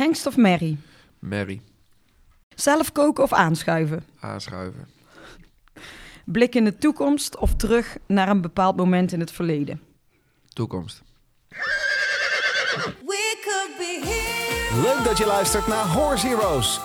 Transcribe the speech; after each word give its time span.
Hengst 0.00 0.26
of 0.26 0.36
merrie? 0.36 0.78
Merrie. 1.18 1.60
Zelf 2.54 2.92
koken 2.92 3.24
of 3.24 3.32
aanschuiven? 3.32 4.04
Aanschuiven. 4.20 4.88
Blik 6.24 6.54
in 6.54 6.64
de 6.64 6.78
toekomst 6.78 7.36
of 7.36 7.54
terug 7.54 7.96
naar 8.06 8.28
een 8.28 8.40
bepaald 8.40 8.76
moment 8.76 9.12
in 9.12 9.20
het 9.20 9.30
verleden? 9.32 9.80
Toekomst. 10.48 11.02
Leuk 14.74 15.04
dat 15.04 15.18
je 15.18 15.26
luistert 15.26 15.66
naar 15.66 15.86
Horse 15.86 16.26
Heroes. 16.26 16.80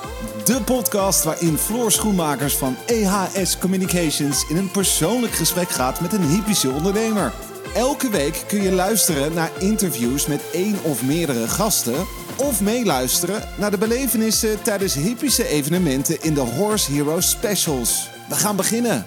De 0.45 0.61
podcast 0.65 1.23
waarin 1.23 1.57
Floor 1.57 1.91
Schoenmakers 1.91 2.57
van 2.57 2.75
EHS 2.85 3.57
Communications 3.57 4.49
in 4.49 4.57
een 4.57 4.71
persoonlijk 4.71 5.33
gesprek 5.33 5.69
gaat 5.69 6.01
met 6.01 6.13
een 6.13 6.27
hypische 6.27 6.69
ondernemer. 6.69 7.33
Elke 7.75 8.09
week 8.09 8.43
kun 8.47 8.61
je 8.61 8.71
luisteren 8.71 9.33
naar 9.33 9.51
interviews 9.59 10.27
met 10.27 10.49
één 10.53 10.83
of 10.83 11.05
meerdere 11.05 11.47
gasten. 11.47 12.05
Of 12.37 12.61
meeluisteren 12.61 13.41
naar 13.57 13.71
de 13.71 13.77
belevenissen 13.77 14.61
tijdens 14.61 14.93
hypische 14.93 15.47
evenementen 15.47 16.21
in 16.21 16.33
de 16.33 16.39
Horse 16.39 16.91
Heroes 16.91 17.29
Specials. 17.29 18.09
We 18.29 18.35
gaan 18.35 18.55
beginnen. 18.55 19.05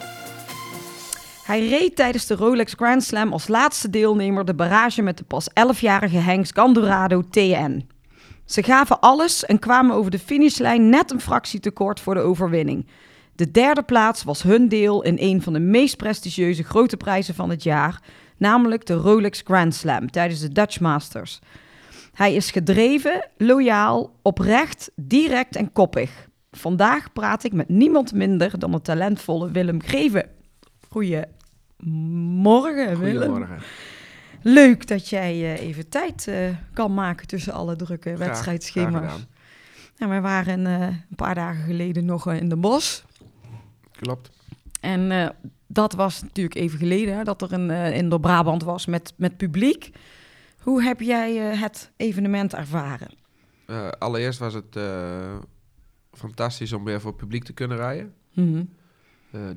Hij 1.44 1.68
reed 1.68 1.96
tijdens 1.96 2.26
de 2.26 2.34
Rolex 2.34 2.72
Grand 2.76 3.04
Slam 3.04 3.32
als 3.32 3.48
laatste 3.48 3.90
deelnemer 3.90 4.44
de 4.44 4.54
barrage 4.54 5.02
met 5.02 5.18
de 5.18 5.24
pas 5.24 5.48
11-jarige 5.50 6.18
Hengst 6.18 6.54
Gandorado 6.54 7.22
TN. 7.30 7.88
Ze 8.44 8.62
gaven 8.62 9.00
alles 9.00 9.44
en 9.44 9.58
kwamen 9.58 9.94
over 9.94 10.10
de 10.10 10.18
finishlijn 10.18 10.88
net 10.88 11.10
een 11.10 11.20
fractie 11.20 11.60
tekort 11.60 12.00
voor 12.00 12.14
de 12.14 12.20
overwinning. 12.20 12.86
De 13.34 13.50
derde 13.50 13.82
plaats 13.82 14.24
was 14.24 14.42
hun 14.42 14.68
deel 14.68 15.02
in 15.02 15.16
een 15.20 15.42
van 15.42 15.52
de 15.52 15.60
meest 15.60 15.96
prestigieuze 15.96 16.62
grote 16.62 16.96
prijzen 16.96 17.34
van 17.34 17.50
het 17.50 17.62
jaar, 17.62 18.00
namelijk 18.38 18.86
de 18.86 18.94
Rolex 18.94 19.40
Grand 19.44 19.74
Slam 19.74 20.10
tijdens 20.10 20.40
de 20.40 20.52
Dutch 20.52 20.80
Masters. 20.80 21.38
Hij 22.12 22.34
is 22.34 22.50
gedreven, 22.50 23.28
loyaal, 23.36 24.14
oprecht, 24.22 24.90
direct 24.96 25.56
en 25.56 25.72
koppig. 25.72 26.28
Vandaag 26.50 27.12
praat 27.12 27.44
ik 27.44 27.52
met 27.52 27.68
niemand 27.68 28.12
minder 28.12 28.58
dan 28.58 28.72
de 28.72 28.80
talentvolle 28.82 29.50
Willem 29.50 29.82
Greven. 29.82 30.28
Goedemorgen, 30.88 32.98
Willem. 32.98 33.30
Goedemorgen. 33.30 33.58
Leuk 34.42 34.86
dat 34.86 35.08
jij 35.08 35.30
eh, 35.32 35.60
even 35.66 35.88
tijd 35.88 36.28
eh, 36.28 36.48
kan 36.72 36.94
maken 36.94 37.26
tussen 37.26 37.52
alle 37.52 37.76
drukke 37.76 38.02
Graag- 38.02 38.16
graag 38.16 38.28
wedstrijdschema's. 38.28 39.26
wij 39.96 40.20
waren 40.20 40.66
eh, 40.66 40.80
een 40.82 41.16
paar 41.16 41.34
dagen 41.34 41.64
geleden 41.64 42.04
nog 42.04 42.32
in 42.32 42.48
de 42.48 42.56
bos. 42.56 43.04
Klopt. 44.00 44.30
En 44.80 45.32
dat 45.68 45.92
was 45.92 46.22
natuurlijk 46.22 46.56
even 46.56 46.78
geleden 46.78 47.16
hè, 47.16 47.24
dat 47.24 47.42
er 47.42 47.52
een 47.52 47.70
eh 47.70 47.96
in 47.96 48.08
de 48.08 48.20
Brabant 48.20 48.62
was 48.62 48.86
met, 48.86 49.12
met 49.16 49.36
publiek. 49.36 49.90
Hoe 50.58 50.82
heb 50.82 51.00
jij 51.00 51.50
eh, 51.50 51.60
het 51.60 51.90
evenement 51.96 52.54
ervaren? 52.54 53.10
Eh, 53.66 53.88
allereerst 53.88 54.38
was 54.38 54.54
het 54.54 54.78
fantastisch 56.12 56.72
om 56.72 56.84
weer 56.84 57.00
voor 57.00 57.10
het 57.10 57.20
publiek 57.20 57.44
te 57.44 57.52
kunnen 57.52 57.76
rijden. 57.76 58.14
Mhm. 58.32 58.64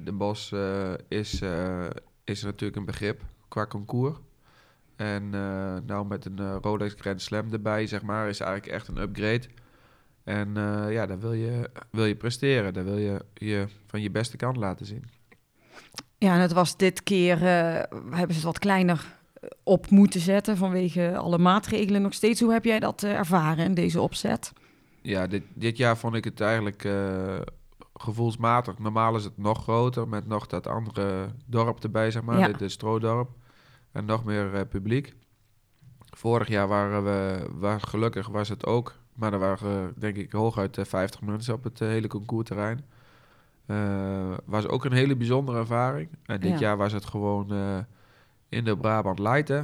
De 0.03 0.11
Bos 0.11 0.53
is, 1.07 1.41
is 2.23 2.43
natuurlijk 2.43 2.75
een 2.75 2.85
begrip 2.85 3.21
qua 3.47 3.65
concours. 3.65 4.17
En 4.95 5.29
nou 5.85 6.05
met 6.05 6.25
een 6.25 6.53
Rolex 6.61 6.93
Grand 6.97 7.21
Slam 7.21 7.53
erbij, 7.53 7.87
zeg 7.87 8.01
maar, 8.01 8.29
is 8.29 8.39
eigenlijk 8.39 8.73
echt 8.73 8.87
een 8.87 8.97
upgrade. 8.97 9.43
En 10.23 10.53
ja, 10.89 11.05
daar 11.05 11.19
wil 11.19 11.33
je, 11.33 11.69
wil 11.91 12.05
je 12.05 12.15
presteren. 12.15 12.73
Daar 12.73 12.83
wil 12.83 12.97
je 12.97 13.25
je 13.33 13.67
van 13.85 14.01
je 14.01 14.11
beste 14.11 14.37
kant 14.37 14.57
laten 14.57 14.85
zien. 14.85 15.03
Ja, 16.21 16.33
en 16.33 16.39
het 16.39 16.53
was 16.53 16.77
dit 16.77 17.03
keer, 17.03 17.35
eh, 17.35 17.83
hebben 18.09 18.29
ze 18.29 18.33
het 18.33 18.43
wat 18.43 18.59
kleiner 18.59 19.17
eh, 19.33 19.49
op 19.63 19.89
moeten 19.89 20.19
zetten 20.19 20.57
vanwege 20.57 21.17
alle 21.17 21.37
maatregelen 21.37 22.01
nog 22.01 22.13
steeds. 22.13 22.39
Hoe 22.41 22.51
heb 22.51 22.65
jij 22.65 22.79
dat 22.79 23.03
eh, 23.03 23.13
ervaren 23.13 23.65
in 23.65 23.73
deze 23.73 24.01
opzet? 24.01 24.53
Ja, 25.01 25.27
dit, 25.27 25.43
dit 25.53 25.77
jaar 25.77 25.97
vond 25.97 26.15
ik 26.15 26.23
het 26.23 26.41
eigenlijk 26.41 26.89
gevoelsmatig. 27.93 28.79
Normaal 28.79 29.15
is 29.15 29.23
het 29.23 29.37
nog 29.37 29.61
groter, 29.61 30.07
met 30.07 30.27
nog 30.27 30.47
dat 30.47 30.67
andere 30.67 31.27
dorp 31.45 31.83
erbij, 31.83 32.11
zeg 32.11 32.23
maar, 32.23 32.39
Ja. 32.39 32.47
dit 32.47 32.59
de 32.59 32.69
Stroodorp. 32.69 33.29
En 33.91 34.05
nog 34.05 34.23
meer 34.23 34.65
publiek. 34.67 35.13
Vorig 36.17 36.47
jaar 36.47 36.67
waren 36.67 37.03
we, 37.03 37.47
was, 37.59 37.83
gelukkig 37.83 38.27
was 38.27 38.49
het 38.49 38.65
ook, 38.65 38.95
maar 39.13 39.33
er 39.33 39.39
waren 39.39 39.93
denk 39.97 40.15
ik 40.15 40.31
hooguit 40.31 40.77
eh, 40.77 40.85
50 40.85 41.21
mensen 41.21 41.53
op 41.53 41.63
het 41.63 41.79
hele 41.79 42.07
concoursterrein. 42.07 42.85
Eh 43.71 44.37
was 44.45 44.67
ook 44.67 44.85
een 44.85 44.91
hele 44.93 45.15
bijzondere 45.15 45.57
ervaring. 45.57 46.09
En 46.25 46.39
dit 46.39 46.51
Ja. 46.51 46.57
jaar 46.59 46.77
was 46.77 46.93
het 46.93 47.05
gewoon 47.05 47.51
eh, 47.51 47.77
in 48.49 48.63
de 48.63 48.77
Brabant 48.77 49.19
Light, 49.19 49.47
hè. 49.47 49.61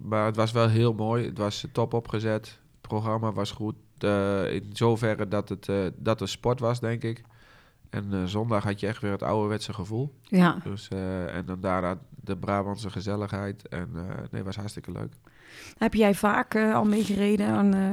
Maar 0.00 0.26
het 0.26 0.36
was 0.36 0.52
wel 0.52 0.68
heel 0.68 0.92
mooi. 0.94 1.24
Het 1.26 1.38
was 1.38 1.64
eh, 1.64 1.70
top 1.72 1.94
opgezet. 1.94 2.46
Het 2.46 2.80
programma 2.80 3.32
was 3.32 3.50
goed. 3.50 3.74
eh, 3.98 4.52
in 4.54 4.70
zoverre 4.72 5.28
dat 5.28 5.48
het, 5.48 5.68
eh, 5.68 5.76
dat 5.96 6.20
er 6.20 6.28
sport 6.28 6.60
was, 6.60 6.80
denk 6.80 7.02
ik. 7.02 7.22
En 7.90 8.06
eh, 8.12 8.24
zondag 8.24 8.64
had 8.64 8.80
je 8.80 8.86
echt 8.86 9.00
weer 9.02 9.10
het 9.10 9.22
ouderwetse 9.22 9.72
gevoel. 9.72 10.14
Ja, 10.22 10.56
Dus, 10.64 10.88
eh, 10.88 11.34
en 11.36 11.44
dan 11.46 11.60
daarna 11.60 11.98
de 12.24 12.36
Brabantse 12.36 12.90
gezelligheid. 12.90 13.68
En 13.68 13.88
eh 13.94 14.02
nee, 14.30 14.42
was 14.44 14.56
hartstikke 14.56 14.92
leuk. 14.92 15.12
heb 15.78 15.94
jij 15.94 16.14
vaak 16.14 16.54
eh, 16.54 16.74
al 16.74 16.84
meegereden 16.84 17.46
aan, 17.48 17.74
eh, 17.74 17.86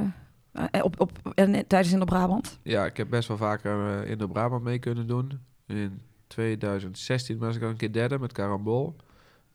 op, 0.82 1.00
op, 1.00 1.10
en, 1.34 1.66
tijdens 1.66 1.92
in 1.92 1.98
de 1.98 2.04
Brabant? 2.04 2.58
Ja, 2.62 2.84
ik 2.84 2.96
heb 2.96 3.10
best 3.10 3.28
wel 3.28 3.36
vaker 3.36 4.02
eh, 4.02 4.10
in 4.10 4.18
de 4.18 4.28
Brabant 4.28 4.62
mee 4.62 4.78
kunnen 4.78 5.06
doen. 5.06 5.40
In 5.66 6.00
2016 6.26 7.38
was 7.38 7.56
ik 7.56 7.62
al 7.62 7.68
een 7.68 7.76
keer 7.76 7.92
derde 7.92 8.18
met 8.18 8.32
Carambol. 8.32 8.96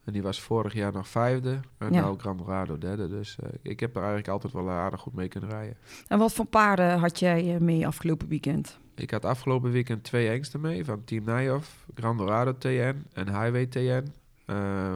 En 0.03 0.13
die 0.13 0.22
was 0.22 0.41
vorig 0.41 0.73
jaar 0.73 0.91
nog 0.94 1.07
vijfde. 1.07 1.59
En 1.78 1.94
Ja. 1.94 2.01
nou 2.01 2.19
Gran 2.19 2.38
Dorado 2.38 2.78
derde. 2.78 3.07
Dus 3.07 3.38
eh, 3.39 3.50
ik 3.62 3.79
heb 3.79 3.91
er 3.91 4.01
eigenlijk 4.01 4.28
altijd 4.29 4.53
wel 4.53 4.69
aardig 4.69 5.00
goed 5.00 5.13
mee 5.13 5.28
kunnen 5.28 5.50
rijden. 5.50 5.78
En 6.07 6.19
wat 6.19 6.34
voor 6.34 6.45
paarden 6.45 7.00
had 7.00 7.19
jij 7.19 7.53
eh, 7.53 7.59
mee 7.59 7.88
afgelopen 7.88 8.28
weekend? 8.28 8.79
Ik 8.95 9.12
had 9.12 9.25
afgelopen 9.25 9.72
weekend 9.72 10.03
twee 10.03 10.29
engsten 10.29 10.62
mee 10.62 10.85
van 10.85 11.03
Team 11.03 11.23
Nijhoff. 11.23 11.85
Gran 11.95 12.18
Dorado 12.18 12.57
TN 12.57 13.03
en 13.13 13.28
Highway 13.28 13.66
TN. 13.66 14.07
Eh, 14.45 14.94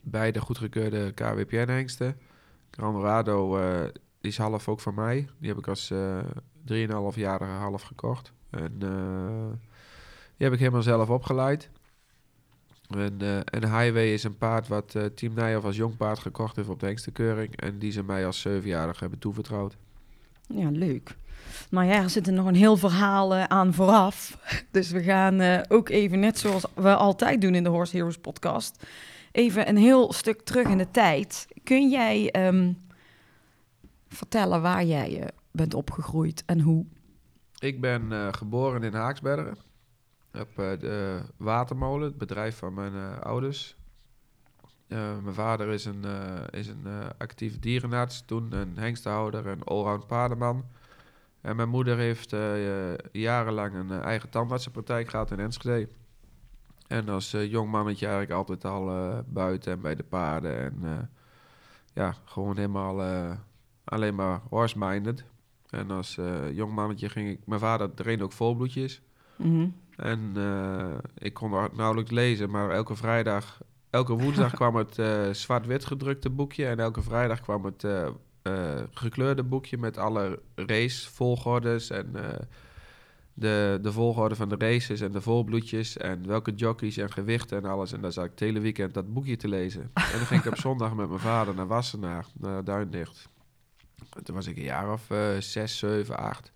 beide 0.00 0.40
goedgekeurde 0.40 1.12
KWPN-engsten. 1.12 2.16
Gran 2.70 2.92
Dorado 2.92 3.58
eh, 3.58 3.88
die 4.20 4.30
is 4.30 4.38
half 4.38 4.68
ook 4.68 4.80
van 4.80 4.94
mij. 4.94 5.28
Die 5.38 5.48
heb 5.48 5.58
ik 5.58 5.68
als 5.68 5.90
eh 5.90 6.18
3,5-jarige 6.68 7.50
half 7.50 7.82
gekocht. 7.82 8.32
En 8.50 8.76
eh, 8.80 9.58
die 10.36 10.46
heb 10.46 10.52
ik 10.52 10.58
helemaal 10.58 10.82
zelf 10.82 11.10
opgeleid. 11.10 11.70
En, 12.88 13.16
eh, 13.18 13.36
en 13.36 13.78
Highway 13.78 14.12
is 14.12 14.24
een 14.24 14.38
paard 14.38 14.68
wat 14.68 14.94
eh, 14.94 15.04
Team 15.04 15.34
Nijhoff 15.34 15.66
als 15.66 15.76
jong 15.76 15.96
paard 15.96 16.18
gekocht 16.18 16.56
heeft 16.56 16.68
op 16.68 16.80
de 16.80 16.86
engstenkeuring. 16.86 17.56
En 17.56 17.78
die 17.78 17.92
ze 17.92 18.02
mij 18.02 18.26
als 18.26 18.48
7-jarige 18.48 19.00
hebben 19.00 19.18
toevertrouwd. 19.18 19.76
Ja, 20.46 20.70
leuk. 20.70 21.16
Nou 21.70 21.86
ja, 21.86 22.02
er 22.02 22.10
zit 22.10 22.26
er 22.26 22.32
nog 22.32 22.46
een 22.46 22.54
heel 22.54 22.76
verhaal 22.76 23.34
aan 23.34 23.74
vooraf. 23.74 24.38
Dus 24.70 24.90
we 24.90 25.02
gaan 25.02 25.66
ook 25.68 25.88
even, 25.88 26.20
net 26.20 26.38
zoals 26.38 26.64
we 26.74 26.94
altijd 26.94 27.40
doen 27.40 27.54
in 27.54 27.62
de 27.62 27.68
Horse 27.68 27.96
Heroes 27.96 28.18
podcast, 28.18 28.86
even 29.32 29.68
een 29.68 29.76
heel 29.76 30.12
stuk 30.12 30.42
terug 30.42 30.66
in 30.66 30.78
de 30.78 30.90
tijd. 30.90 31.46
Kun 31.64 31.90
jij 31.90 32.30
ehm, 32.30 32.72
vertellen 34.14 34.62
waar 34.62 34.84
jij 34.84 35.20
eh, 35.20 35.28
bent 35.50 35.74
opgegroeid 35.74 36.42
en 36.46 36.60
hoe? 36.60 36.86
Ik 37.58 37.80
ben 37.80 38.12
eh, 38.12 38.28
geboren 38.30 38.82
in 38.82 38.94
Haaksbergen. 38.94 39.56
Op 40.32 40.58
eh, 40.58 40.78
de 40.78 41.22
Watermolen, 41.36 42.08
het 42.08 42.18
bedrijf 42.18 42.56
van 42.56 42.74
mijn 42.74 43.20
ouders. 43.20 43.78
Mijn 45.22 45.34
vader 45.34 45.68
is 45.68 45.84
een, 45.84 46.04
is 46.50 46.68
een 46.68 46.86
actief 47.18 47.58
dierenarts, 47.58 48.24
toen 48.24 48.52
een 48.52 48.78
hengstenhouder 48.78 49.46
en 49.46 49.62
allround 49.62 50.06
paardenman. 50.06 50.64
En 51.40 51.56
mijn 51.56 51.68
moeder 51.68 51.96
heeft 51.96 52.34
jarenlang 53.12 53.74
een 53.74 53.90
eigen 53.90 54.30
tandartsenpraktijk 54.30 55.08
gehad 55.08 55.30
in 55.30 55.40
Enschede. 55.40 55.88
En 56.86 57.08
als 57.08 57.32
eh, 57.32 57.50
jong 57.50 57.70
mannetje 57.70 58.06
eigenlijk 58.06 58.36
altijd 58.38 58.64
al 58.64 59.22
buiten 59.26 59.72
en 59.72 59.80
bij 59.80 59.94
de 59.94 60.02
paarden. 60.02 60.58
En 60.58 61.10
ja, 61.94 62.14
gewoon 62.24 62.56
helemaal 62.56 62.96
alleen 63.90 64.14
maar 64.14 64.40
horse-minded. 64.48 65.24
En 65.70 65.90
als 65.90 66.18
eh, 66.18 66.52
jong 66.52 66.72
mannetje 66.72 67.08
ging 67.08 67.28
ik... 67.28 67.40
Mijn 67.46 67.60
vader 67.60 67.94
trainde 67.94 68.24
ook 68.24 68.32
volbloedjes. 68.32 69.00
Mhm. 69.36 69.68
En 69.96 70.32
eh, 70.34 70.98
ik 71.18 71.34
kon 71.34 71.50
nauwelijks 71.50 72.10
lezen, 72.10 72.50
maar 72.50 72.70
elke 72.70 72.96
vrijdag... 72.96 73.60
Elke 73.90 74.12
woensdag 74.12 74.54
kwam 74.60 74.76
het 74.76 74.98
eh, 74.98 75.30
zwart-wit 75.30 75.84
gedrukte 75.84 76.30
boekje... 76.30 76.66
en 76.66 76.78
elke 76.78 77.02
vrijdag 77.02 77.40
kwam 77.40 77.64
het 77.64 77.86
gekleurde 78.90 79.42
boekje... 79.42 79.78
met 79.78 79.98
alle 79.98 80.40
racevolgordes 80.54 81.90
en 81.90 82.12
de, 83.34 83.78
de 83.82 83.92
volgorde 83.92 84.34
van 84.34 84.48
de 84.48 84.54
races... 84.58 85.00
en 85.00 85.12
de 85.12 85.20
volbloedjes 85.20 85.96
en 85.96 86.26
welke 86.26 86.54
jockeys 86.54 86.96
en 86.96 87.12
gewichten 87.12 87.58
en 87.58 87.70
alles. 87.70 87.92
En 87.92 88.00
daar 88.00 88.12
zat 88.12 88.24
ik 88.24 88.30
het 88.30 88.40
hele 88.40 88.60
weekend 88.60 88.94
dat 88.94 89.12
boekje 89.12 89.36
te 89.36 89.48
lezen. 89.48 89.82
En 89.82 90.18
dan 90.18 90.26
ging 90.26 90.44
ik 90.44 90.52
op 90.52 90.58
zondag 90.68 90.94
met 90.94 91.08
mijn 91.08 91.20
vader 91.20 91.54
naar 91.54 91.66
Wassenaar, 91.66 92.26
naar 92.32 92.64
Duindicht. 92.64 93.28
En 94.16 94.24
Toen 94.24 94.34
was 94.34 94.46
ik 94.46 94.56
een 94.56 94.62
jaar 94.62 94.92
of 94.92 95.10
eh, 95.10 95.36
zes, 95.38 95.78
zeven, 95.78 96.16
acht. 96.16 96.52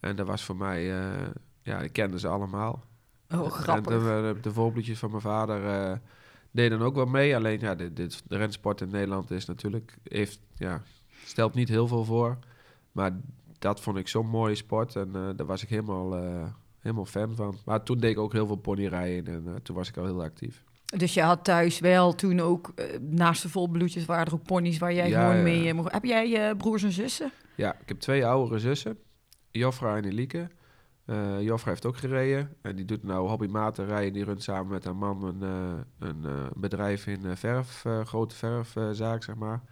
En 0.00 0.16
dat 0.16 0.26
was 0.26 0.44
voor 0.44 0.56
mij... 0.56 0.98
eh, 1.00 1.26
ja, 1.62 1.80
ik 1.80 1.92
kende 1.92 2.18
ze 2.18 2.28
allemaal. 2.28 2.84
Oh, 3.30 3.44
En 3.44 3.50
grappig. 3.50 3.92
de, 3.92 4.32
de, 4.34 4.40
de 4.40 4.52
volbloedjes 4.52 4.98
van 4.98 5.10
mijn 5.10 5.22
vader 5.22 5.66
eh 5.66 5.96
deden 6.50 6.80
ook 6.80 6.94
wel 6.94 7.06
mee. 7.06 7.36
Alleen 7.36 7.60
ja, 7.60 7.74
dit, 7.74 7.96
dit, 7.96 8.22
de 8.26 8.36
rensport 8.36 8.80
in 8.80 8.90
Nederland 8.90 9.30
is 9.30 9.44
natuurlijk, 9.46 9.96
heeft, 10.02 10.40
ja, 10.54 10.82
stelt 11.24 11.54
niet 11.54 11.68
heel 11.68 11.86
veel 11.86 12.04
voor. 12.04 12.38
Maar 12.92 13.20
dat 13.58 13.80
vond 13.80 13.96
ik 13.96 14.08
zo'n 14.08 14.28
mooie 14.28 14.54
sport 14.54 14.96
en 14.96 15.10
eh, 15.14 15.28
daar 15.36 15.46
was 15.46 15.62
ik 15.62 15.68
helemaal, 15.68 16.16
eh, 16.16 16.44
helemaal 16.78 17.04
fan 17.04 17.34
van. 17.34 17.58
Maar 17.64 17.82
toen 17.82 17.98
deed 17.98 18.10
ik 18.10 18.18
ook 18.18 18.32
heel 18.32 18.46
veel 18.46 18.56
ponyrijden 18.56 19.34
en 19.34 19.54
eh, 19.54 19.60
toen 19.62 19.76
was 19.76 19.88
ik 19.88 19.96
al 19.96 20.04
heel 20.04 20.22
actief. 20.22 20.64
Dus 20.96 21.14
je 21.14 21.22
had 21.22 21.44
thuis 21.44 21.78
wel 21.78 22.14
toen 22.14 22.40
ook, 22.40 22.72
eh, 22.74 22.84
naast 23.00 23.42
de 23.42 23.48
volbloedjes, 23.48 24.04
waren 24.04 24.26
er 24.26 24.32
ook 24.34 24.42
ponies 24.42 24.78
waar 24.78 24.94
jij 24.94 25.08
Ja, 25.08 25.20
gewoon 25.20 25.36
ja. 25.36 25.42
mee... 25.42 25.68
eh, 25.68 25.74
mocht- 25.74 25.92
Heb 25.92 26.04
jij 26.04 26.48
eh, 26.48 26.56
broers 26.56 26.82
en 26.82 26.92
zussen? 26.92 27.30
Ja, 27.54 27.74
ik 27.80 27.88
heb 27.88 27.98
twee 28.00 28.26
oudere 28.26 28.58
zussen, 28.60 28.98
Jofra 29.50 29.96
en 29.96 30.04
Elieke. 30.04 30.48
Eh 31.04 31.42
Jofra 31.42 31.70
heeft 31.70 31.86
ook 31.86 31.96
gereden 31.96 32.56
en 32.62 32.76
die 32.76 32.84
doet 32.84 33.02
nou 33.02 33.28
hobbymaten 33.28 33.86
rijden. 33.86 34.12
Die 34.12 34.24
runt 34.24 34.42
samen 34.42 34.70
met 34.72 34.84
haar 34.84 34.96
man 34.96 35.24
een, 35.24 35.42
een 35.98 36.48
bedrijf 36.56 37.06
in 37.06 37.36
verf, 37.36 37.84
grote 38.04 38.34
verfzaak, 38.34 39.22
zeg 39.22 39.34
maar. 39.34 39.62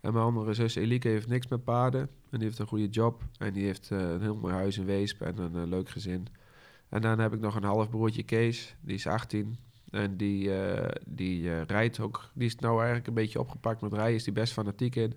En 0.00 0.12
mijn 0.12 0.24
andere 0.24 0.54
zus 0.54 0.74
Elieke 0.74 1.08
heeft 1.08 1.28
niks 1.28 1.46
met 1.48 1.64
paarden. 1.64 2.00
En 2.00 2.38
die 2.38 2.42
heeft 2.46 2.58
een 2.58 2.66
goede 2.66 2.88
job. 2.88 3.22
En 3.38 3.52
die 3.52 3.64
heeft 3.64 3.90
een 3.90 4.20
heel 4.22 4.36
mooi 4.36 4.54
huis 4.54 4.78
in 4.78 4.84
Weesp 4.84 5.20
en 5.22 5.38
een 5.38 5.68
leuk 5.68 5.88
gezin. 5.88 6.26
En 6.88 7.00
dan 7.02 7.18
heb 7.18 7.32
ik 7.34 7.40
nog 7.40 7.54
een 7.54 7.64
halfbroertje 7.64 8.22
Kees, 8.22 8.76
die 8.80 8.94
is 8.94 9.06
18. 9.06 9.56
En 9.90 10.16
die, 10.16 10.54
eh, 10.62 10.88
die 11.06 11.50
eh, 11.50 11.62
rijdt 11.66 12.00
ook, 12.00 12.24
die 12.32 12.46
is 12.46 12.56
nou 12.56 12.76
eigenlijk 12.76 13.06
een 13.06 13.14
beetje 13.14 13.40
opgepakt 13.40 13.80
met 13.80 13.92
rijden, 13.92 14.14
is 14.14 14.24
die 14.24 14.32
best 14.32 14.52
fanatiek 14.52 14.96
in. 14.96 15.14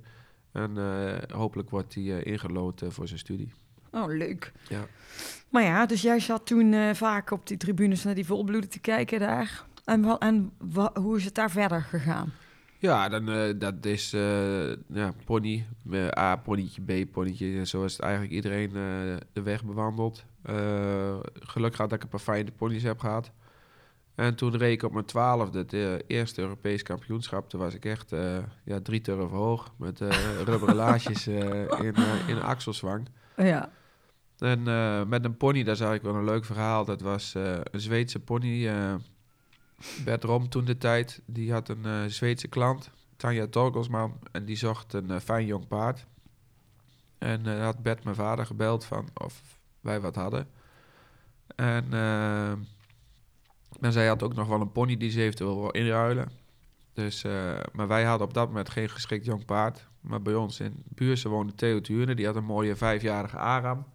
En 0.52 0.78
eh, 0.78 1.36
hopelijk 1.38 1.70
wordt 1.70 1.96
hij 1.96 2.04
eh, 2.04 2.32
ingelood 2.32 2.82
eh, 2.82 2.90
voor 2.90 3.08
zijn 3.08 3.20
studie. 3.20 3.52
Oh, 3.92 4.08
leuk. 4.08 4.52
Ja. 4.70 4.86
Maar 5.50 5.64
ja, 5.64 5.86
dus 5.86 6.02
jij 6.02 6.20
zat 6.20 6.46
toen 6.46 6.74
eh, 6.74 6.94
vaak 6.94 7.32
op 7.32 7.48
die 7.48 7.58
tribunes 7.58 8.04
naar 8.04 8.16
die 8.16 8.26
volbloeden 8.26 8.70
te 8.70 8.80
kijken 8.80 9.20
daar. 9.20 9.64
En, 9.86 10.18
en 10.20 10.52
wa- 10.58 10.92
hoe 10.94 11.18
is 11.18 11.26
het 11.26 11.36
daar 11.36 11.52
verder 11.52 11.82
gegaan? 11.82 12.34
Ja, 12.78 13.10
dan, 13.10 13.30
eh, 13.30 13.54
dat 13.60 13.86
is 13.86 14.14
eh, 14.14 14.70
ja, 14.88 15.14
pony. 15.26 15.66
eh, 15.92 16.08
A, 16.18 16.36
ponytje, 16.36 16.82
B, 17.06 17.12
ponytje. 17.12 17.66
Zo 17.66 17.84
is 17.84 17.92
het 17.94 18.02
eigenlijk 18.02 18.34
iedereen 18.34 18.68
eh, 18.68 18.74
de 19.34 19.42
weg 19.44 19.64
bewandeld. 19.66 20.24
Eh, 20.42 21.18
gelukkig 21.34 21.80
had 21.80 21.90
dat 21.90 21.98
ik 21.98 22.04
een 22.04 22.10
paar 22.10 22.20
fijne 22.20 22.52
ponies 22.52 22.84
heb 22.84 23.00
gehad. 23.00 23.32
En 24.16 24.36
toen 24.36 24.58
reed 24.58 24.74
ik 24.74 24.84
op 24.84 24.92
mijn 24.92 25.06
twaalfde 25.06 25.58
het 25.58 25.74
eh, 25.74 25.94
eerste 26.08 26.42
Europees 26.42 26.84
kampioenschap. 26.84 27.50
Toen 27.50 27.60
was 27.60 27.74
ik 27.74 27.86
echt 27.86 28.12
eh, 28.12 28.38
ja, 28.64 28.80
drie 28.82 29.02
turven 29.02 29.38
hoog. 29.38 29.74
Met 29.78 30.02
eh 30.02 30.42
rubberen 30.46 31.02
in, 31.80 31.96
in 32.28 32.36
een 32.36 32.42
axelzwang. 32.42 33.08
Ja. 33.38 33.72
En 34.38 34.64
met 35.10 35.26
een 35.26 35.38
pony, 35.38 35.64
daar 35.64 35.76
zag 35.76 35.94
ik 35.94 36.02
wel 36.02 36.16
een 36.16 36.24
leuk 36.24 36.46
verhaal. 36.46 36.86
Dat 36.86 37.02
was 37.02 37.34
een 37.34 37.80
Zweedse 37.80 38.20
pony. 38.20 38.72
Bert 40.06 40.24
Rom 40.24 40.50
toen 40.50 40.66
de 40.66 40.78
tijd. 40.78 41.22
Die 41.26 41.52
had 41.52 41.70
een 41.70 42.12
Zweedse 42.12 42.48
klant, 42.48 42.92
Tanja 43.16 43.48
Torgelsman. 43.48 44.20
En 44.32 44.46
die 44.46 44.56
zocht 44.56 44.94
een 44.94 45.22
fijn 45.22 45.46
jong 45.46 45.68
paard. 45.68 46.06
En 47.18 47.62
had 47.62 47.84
Bert 47.84 48.04
mijn 48.04 48.16
vader 48.16 48.46
gebeld 48.46 48.86
van 48.86 49.10
of 49.14 49.42
wij 49.82 50.00
wat 50.00 50.16
hadden. 50.16 50.48
En 51.56 51.86
en 53.82 53.92
zij 53.92 54.08
had 54.08 54.24
ook 54.24 54.34
nog 54.34 54.48
wel 54.48 54.62
een 54.62 54.72
pony 54.72 54.98
die 54.98 55.12
ze 55.12 55.22
eventueel 55.22 55.62
wil 55.62 55.72
inruilen. 55.72 56.32
Dus, 56.94 57.24
eh, 57.24 57.60
maar 57.74 57.88
wij 57.88 58.04
hadden 58.04 58.28
op 58.28 58.34
dat 58.34 58.48
moment 58.48 58.70
geen 58.70 58.90
geschikt 58.90 59.26
jong 59.26 59.46
paard. 59.46 59.88
Maar 60.02 60.22
bij 60.22 60.36
ons 60.36 60.60
in 60.60 60.84
Buurse 60.88 61.30
woonde 61.30 61.56
Theo 61.56 61.82
Tuurne. 61.82 62.16
Die 62.16 62.26
had 62.26 62.36
een 62.36 62.44
mooie 62.44 62.76
vijfjarige 62.76 63.38
Aram. 63.38 63.86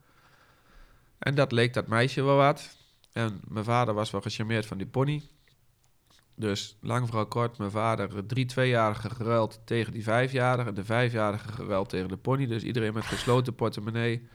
En 1.19 1.35
dat 1.35 1.53
leek 1.53 1.75
dat 1.75 1.87
meisje 1.87 2.23
wel 2.23 2.37
wat. 2.37 2.77
En 3.13 3.41
mijn 3.49 3.65
vader 3.65 3.95
was 3.95 4.11
wel 4.11 4.21
gecharmeerd 4.21 4.67
van 4.67 4.79
die 4.79 4.87
pony. 4.87 5.23
Dus 6.35 6.77
lang 6.81 7.07
vooral 7.07 7.27
kort, 7.27 7.59
mijn 7.59 7.71
vader 7.71 8.27
drie 8.27 8.47
tweejarigen 8.47 9.11
geruild 9.11 9.61
tegen 9.65 9.93
die 9.93 10.03
vijfjarige. 10.03 10.73
De 10.73 10.85
vijfjarige 10.85 11.53
geruild 11.53 11.89
tegen 11.89 12.09
de 12.09 12.17
pony. 12.17 12.47
Dus 12.47 12.63
iedereen 12.63 12.95
met 12.95 13.05
gesloten 13.05 13.55
portemonnee. 13.55 14.29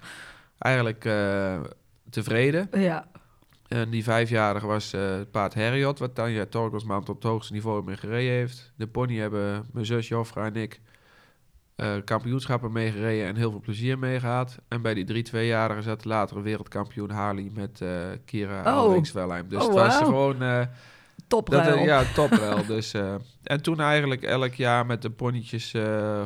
Eigenlijk 0.57 1.05
eh, 1.05 1.61
tevreden. 2.09 2.69
Ja. 2.71 3.07
En 3.73 3.89
die 3.89 4.03
vijfjarige 4.03 4.67
was 4.67 4.91
het 4.91 5.31
paard 5.31 5.53
Harriot, 5.53 5.99
wat 5.99 6.15
Tanja 6.15 6.45
Torgelsman 6.45 7.03
tot 7.03 7.15
het 7.15 7.23
hoogste 7.23 7.53
niveau 7.53 7.83
mee 7.83 7.97
gereden 7.97 8.33
heeft. 8.33 8.71
De 8.75 8.87
pony 8.87 9.17
hebben 9.17 9.65
mijn 9.71 9.85
zus 9.85 10.07
Joffra 10.07 10.45
en 10.45 10.55
ik 10.55 10.81
eh, 11.75 11.93
kampioenschappen 12.05 12.71
meegereden 12.71 13.27
en 13.27 13.35
heel 13.35 13.51
veel 13.51 13.59
plezier 13.59 13.99
mee 13.99 14.19
gehad. 14.19 14.57
En 14.67 14.81
bij 14.81 14.93
die 14.93 15.03
drie 15.03 15.23
tweejarigen 15.23 15.83
zat 15.83 16.01
de 16.01 16.07
latere 16.07 16.41
wereldkampioen 16.41 17.09
Harley 17.09 17.51
met 17.53 17.81
eh, 17.81 17.89
Kira 18.25 18.83
Oh. 18.83 18.93
Dus 18.93 19.13
Oh, 19.13 19.67
het 19.67 19.73
was 19.73 19.97
gewoon... 19.97 20.67
Topruil. 21.27 21.77
dat, 21.77 21.85
ja, 21.85 22.03
topruil. 22.13 22.65
dus, 22.75 22.93
eh, 22.93 23.15
en 23.43 23.61
toen 23.61 23.79
eigenlijk 23.79 24.23
elk 24.23 24.53
jaar 24.53 24.85
met 24.85 25.01
de 25.01 25.09
ponytjes 25.09 25.75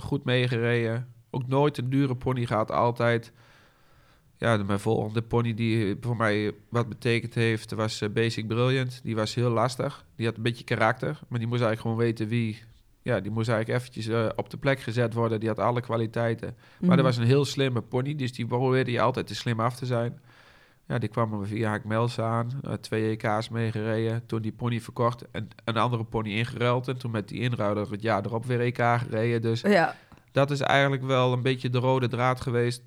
goed 0.02 0.24
meegereden. 0.24 1.14
Ook 1.30 1.48
nooit 1.48 1.78
een 1.78 1.90
dure 1.90 2.16
pony 2.16 2.46
gehad, 2.46 2.72
altijd. 2.72 3.32
Ja, 4.38 4.58
de, 4.58 4.64
mijn 4.64 4.80
volgende 4.80 5.22
pony 5.22 5.54
die 5.54 5.96
voor 6.02 6.16
mij 6.16 6.52
wat 6.70 6.90
betekend 6.90 7.34
heeft, 7.34 7.72
was 7.72 8.02
eh, 8.02 8.10
Basic 8.10 8.48
Brilliant. 8.48 9.00
Die 9.04 9.16
was 9.16 9.36
heel 9.36 9.50
lastig. 9.50 10.06
Die 10.16 10.26
had 10.26 10.38
een 10.38 10.44
beetje 10.44 10.64
karakter, 10.64 11.20
maar 11.28 11.40
die 11.40 11.48
moest 11.48 11.62
eigenlijk 11.62 11.82
gewoon 11.82 11.98
weten 11.98 12.28
wie... 12.28 12.60
Ja, 13.02 13.20
die 13.20 13.32
moest 13.32 13.50
eigenlijk 13.50 13.80
eventjes 13.80 14.08
eh, 14.08 14.30
op 14.36 14.50
de 14.50 14.58
plek 14.58 14.80
gezet 14.80 15.14
worden. 15.14 15.40
Die 15.40 15.50
had 15.50 15.60
alle 15.60 15.82
kwaliteiten. 15.82 16.56
Maar 16.58 16.88
Mhm. 16.88 16.96
dat 16.96 17.06
was 17.06 17.18
een 17.18 17.24
heel 17.26 17.46
slimme 17.46 17.82
pony, 17.82 18.16
dus 18.16 18.34
die 18.34 18.46
probeerde 18.48 18.92
je 18.92 19.02
altijd 19.02 19.28
te 19.28 19.36
slim 19.36 19.60
af 19.60 19.76
te 19.76 19.86
zijn. 19.86 20.20
Ja, 20.88 20.98
die 20.98 21.10
kwam 21.10 21.46
via 21.46 21.70
Haak 21.70 21.84
Mels 21.84 22.20
aan. 22.20 22.60
eh, 22.64 22.74
twee 22.74 23.10
EK's 23.10 23.50
meegereden. 23.50 24.26
Toen 24.26 24.42
die 24.42 24.52
pony 24.52 24.80
verkocht 24.82 25.26
en 25.32 25.48
een 25.64 25.78
andere 25.78 26.04
pony 26.04 26.30
ingeruild. 26.30 26.88
En 26.88 26.98
toen 26.98 27.12
met 27.12 27.28
die 27.28 27.40
inruiler 27.40 27.92
het 27.92 28.02
jaar 28.02 28.26
erop 28.26 28.46
weer 28.46 28.60
EK 28.60 28.78
gereden. 29.00 29.42
Dus 29.42 29.62
Ja. 29.62 29.96
dat 30.32 30.52
is 30.52 30.60
eigenlijk 30.62 31.04
wel 31.04 31.34
een 31.34 31.42
beetje 31.42 31.70
de 31.70 31.78
rode 31.80 32.08
draad 32.08 32.42
geweest. 32.42 32.82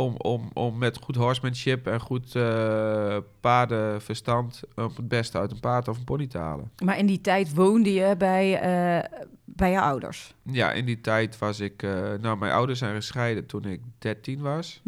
Om, 0.00 0.14
om, 0.16 0.50
om 0.52 0.78
met 0.78 0.98
goed 1.02 1.16
horsemanship 1.16 1.86
en 1.86 2.00
goed 2.00 2.34
eh, 2.34 3.16
paardenverstand... 3.40 4.60
op 4.74 4.96
het 4.96 5.08
beste 5.08 5.38
uit 5.38 5.50
een 5.50 5.60
paard 5.60 5.88
of 5.88 5.98
een 5.98 6.04
pony 6.04 6.26
te 6.26 6.38
halen. 6.38 6.70
Maar 6.84 6.98
in 6.98 7.06
die 7.06 7.20
tijd 7.20 7.54
woonde 7.54 7.92
je 7.92 8.14
bij, 8.18 8.60
eh, 8.60 9.20
bij 9.44 9.70
je 9.70 9.80
ouders. 9.80 10.34
Ja, 10.42 10.72
in 10.72 10.84
die 10.84 11.00
tijd 11.00 11.38
was 11.38 11.60
ik... 11.60 11.82
eh, 11.82 12.12
nou, 12.20 12.38
mijn 12.38 12.52
ouders 12.52 12.78
zijn 12.78 12.94
gescheiden 12.94 13.46
toen 13.46 13.64
ik 13.64 13.80
13 13.98 14.40
was. 14.40 14.82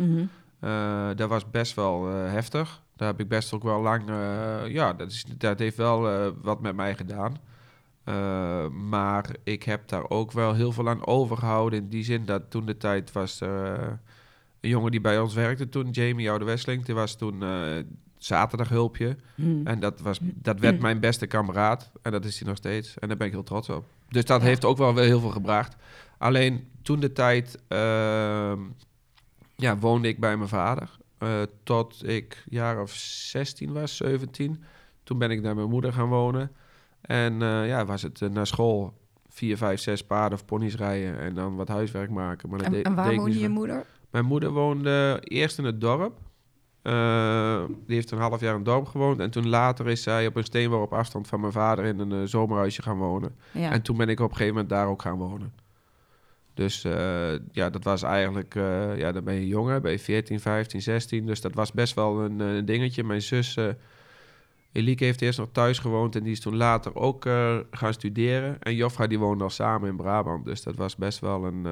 Eh, 0.60 1.08
dat 1.16 1.28
was 1.28 1.50
best 1.50 1.74
wel 1.74 2.06
heftig. 2.06 2.82
Daar 2.96 3.08
heb 3.08 3.20
ik 3.20 3.28
best 3.28 3.52
ook 3.52 3.62
wel 3.62 3.80
lang... 3.80 4.02
ja, 4.68 4.92
dat, 4.92 5.10
is, 5.10 5.24
dat 5.36 5.58
heeft 5.58 5.76
wel 5.76 6.32
wat 6.42 6.60
met 6.60 6.76
mij 6.76 6.94
gedaan. 6.94 7.36
Maar 8.88 9.30
ik 9.44 9.62
heb 9.62 9.88
daar 9.88 10.10
ook 10.10 10.32
wel 10.32 10.54
heel 10.54 10.72
veel 10.72 10.88
aan 10.88 11.06
overgehouden. 11.06 11.78
In 11.78 11.88
die 11.88 12.04
zin 12.04 12.24
dat 12.24 12.50
toen 12.50 12.66
de 12.66 12.76
tijd 12.76 13.12
was... 13.12 13.40
er, 13.40 14.00
een 14.60 14.68
jongen 14.70 14.90
die 14.90 15.00
bij 15.00 15.18
ons 15.20 15.34
werkte 15.34 15.68
toen, 15.68 15.90
Jamie 15.90 16.30
Oude 16.30 16.44
Westling. 16.44 16.84
Die 16.84 16.94
was 16.94 17.16
toen 17.16 17.42
eh 17.42 17.76
zaterdaghulpje. 18.18 19.16
Mhm. 19.34 19.66
En 19.66 19.80
dat, 19.80 20.00
was, 20.00 20.18
dat 20.22 20.60
werd 20.60 20.80
mijn 20.80 21.00
beste 21.00 21.26
kameraad. 21.26 21.90
En 22.02 22.12
dat 22.12 22.24
is 22.24 22.38
hij 22.38 22.48
nog 22.48 22.56
steeds. 22.56 22.98
En 22.98 23.08
daar 23.08 23.16
ben 23.16 23.26
ik 23.26 23.32
heel 23.32 23.42
trots 23.42 23.68
op. 23.68 23.84
Dus 24.08 24.24
dat 24.24 24.40
Ja. 24.40 24.46
heeft 24.46 24.64
ook 24.64 24.76
wel 24.76 24.94
weer 24.94 25.04
heel 25.04 25.20
veel 25.20 25.30
gebracht. 25.30 25.76
Alleen 26.18 26.68
toen 26.82 27.00
de 27.00 27.12
tijd 27.12 27.58
ehm, 27.68 28.58
ja, 29.56 29.78
woonde 29.78 30.08
ik 30.08 30.18
bij 30.20 30.36
mijn 30.36 30.48
vader. 30.48 30.98
eh, 31.18 31.42
tot 31.62 32.08
ik 32.08 32.44
jaar 32.48 32.80
of 32.82 32.90
16 32.92 33.72
was, 33.72 33.96
17. 33.96 34.62
Toen 35.04 35.18
ben 35.18 35.30
ik 35.30 35.42
naar 35.42 35.54
mijn 35.54 35.68
moeder 35.68 35.92
gaan 35.92 36.08
wonen. 36.08 36.50
En 37.00 37.42
eh, 37.42 37.66
ja, 37.66 37.84
was 37.84 38.02
het 38.02 38.20
naar 38.32 38.46
school 38.46 38.98
vier, 39.28 39.56
vijf, 39.56 39.80
zes 39.80 40.04
paarden 40.04 40.38
of 40.38 40.44
ponies 40.44 40.76
rijden. 40.76 41.18
En 41.18 41.34
dan 41.34 41.56
wat 41.56 41.68
huiswerk 41.68 42.10
maken. 42.10 42.48
Maar 42.48 42.58
dat 42.58 42.66
En, 42.66 42.72
deed- 42.72 42.84
en 42.84 42.94
waar 42.94 43.08
deed 43.08 43.16
woonde 43.18 43.38
je 43.38 43.48
moeder? 43.48 43.86
Mijn 44.10 44.24
moeder 44.24 44.50
woonde 44.50 45.20
eerst 45.24 45.58
in 45.58 45.64
het 45.64 45.80
dorp. 45.80 46.18
Eh, 46.82 47.64
die 47.86 47.94
heeft 47.94 48.10
een 48.10 48.18
half 48.18 48.40
jaar 48.40 48.50
in 48.50 48.56
het 48.56 48.64
dorp 48.64 48.86
gewoond. 48.86 49.20
En 49.20 49.30
toen 49.30 49.48
later 49.48 49.88
is 49.88 50.02
zij 50.02 50.26
op 50.26 50.36
een 50.36 50.44
steenworp 50.44 50.92
afstand 50.92 51.28
van 51.28 51.40
mijn 51.40 51.52
vader 51.52 51.84
in 51.84 51.98
een 51.98 52.12
eh, 52.12 52.28
zomerhuisje 52.28 52.82
gaan 52.82 52.98
wonen. 52.98 53.36
Ja. 53.52 53.70
En 53.70 53.82
toen 53.82 53.96
ben 53.96 54.08
ik 54.08 54.20
op 54.20 54.30
een 54.30 54.36
gegeven 54.36 54.54
moment 54.54 54.70
daar 54.70 54.86
ook 54.86 55.02
gaan 55.02 55.18
wonen. 55.18 55.52
Dus 56.54 56.84
eh, 56.84 57.32
ja, 57.52 57.70
dat 57.70 57.84
was 57.84 58.02
eigenlijk... 58.02 58.54
ja, 58.96 59.12
dan 59.12 59.24
ben 59.24 59.34
je 59.34 59.46
jonger, 59.46 59.80
ben 59.80 59.92
je 59.92 59.98
14, 59.98 60.40
15, 60.40 60.82
16. 60.82 61.26
Dus 61.26 61.40
dat 61.40 61.54
was 61.54 61.72
best 61.72 61.94
wel 61.94 62.20
een 62.20 62.40
eh, 62.40 62.64
dingetje. 62.64 63.04
Mijn 63.04 63.22
zus... 63.22 63.58
Elieke 64.72 65.04
heeft 65.04 65.22
eerst 65.22 65.38
nog 65.38 65.48
thuis 65.52 65.78
gewoond 65.78 66.16
en 66.16 66.22
die 66.22 66.32
is 66.32 66.40
toen 66.40 66.56
later 66.56 66.94
ook 66.94 67.24
gaan 67.70 67.92
studeren. 67.92 68.60
En 68.60 68.74
Joffra 68.74 69.06
die 69.06 69.18
woonde 69.18 69.44
al 69.44 69.50
samen 69.50 69.88
in 69.88 69.96
Brabant. 69.96 70.44
Dus 70.44 70.62
dat 70.62 70.76
was 70.76 70.96
best 70.96 71.18
wel 71.18 71.44
een, 71.44 71.66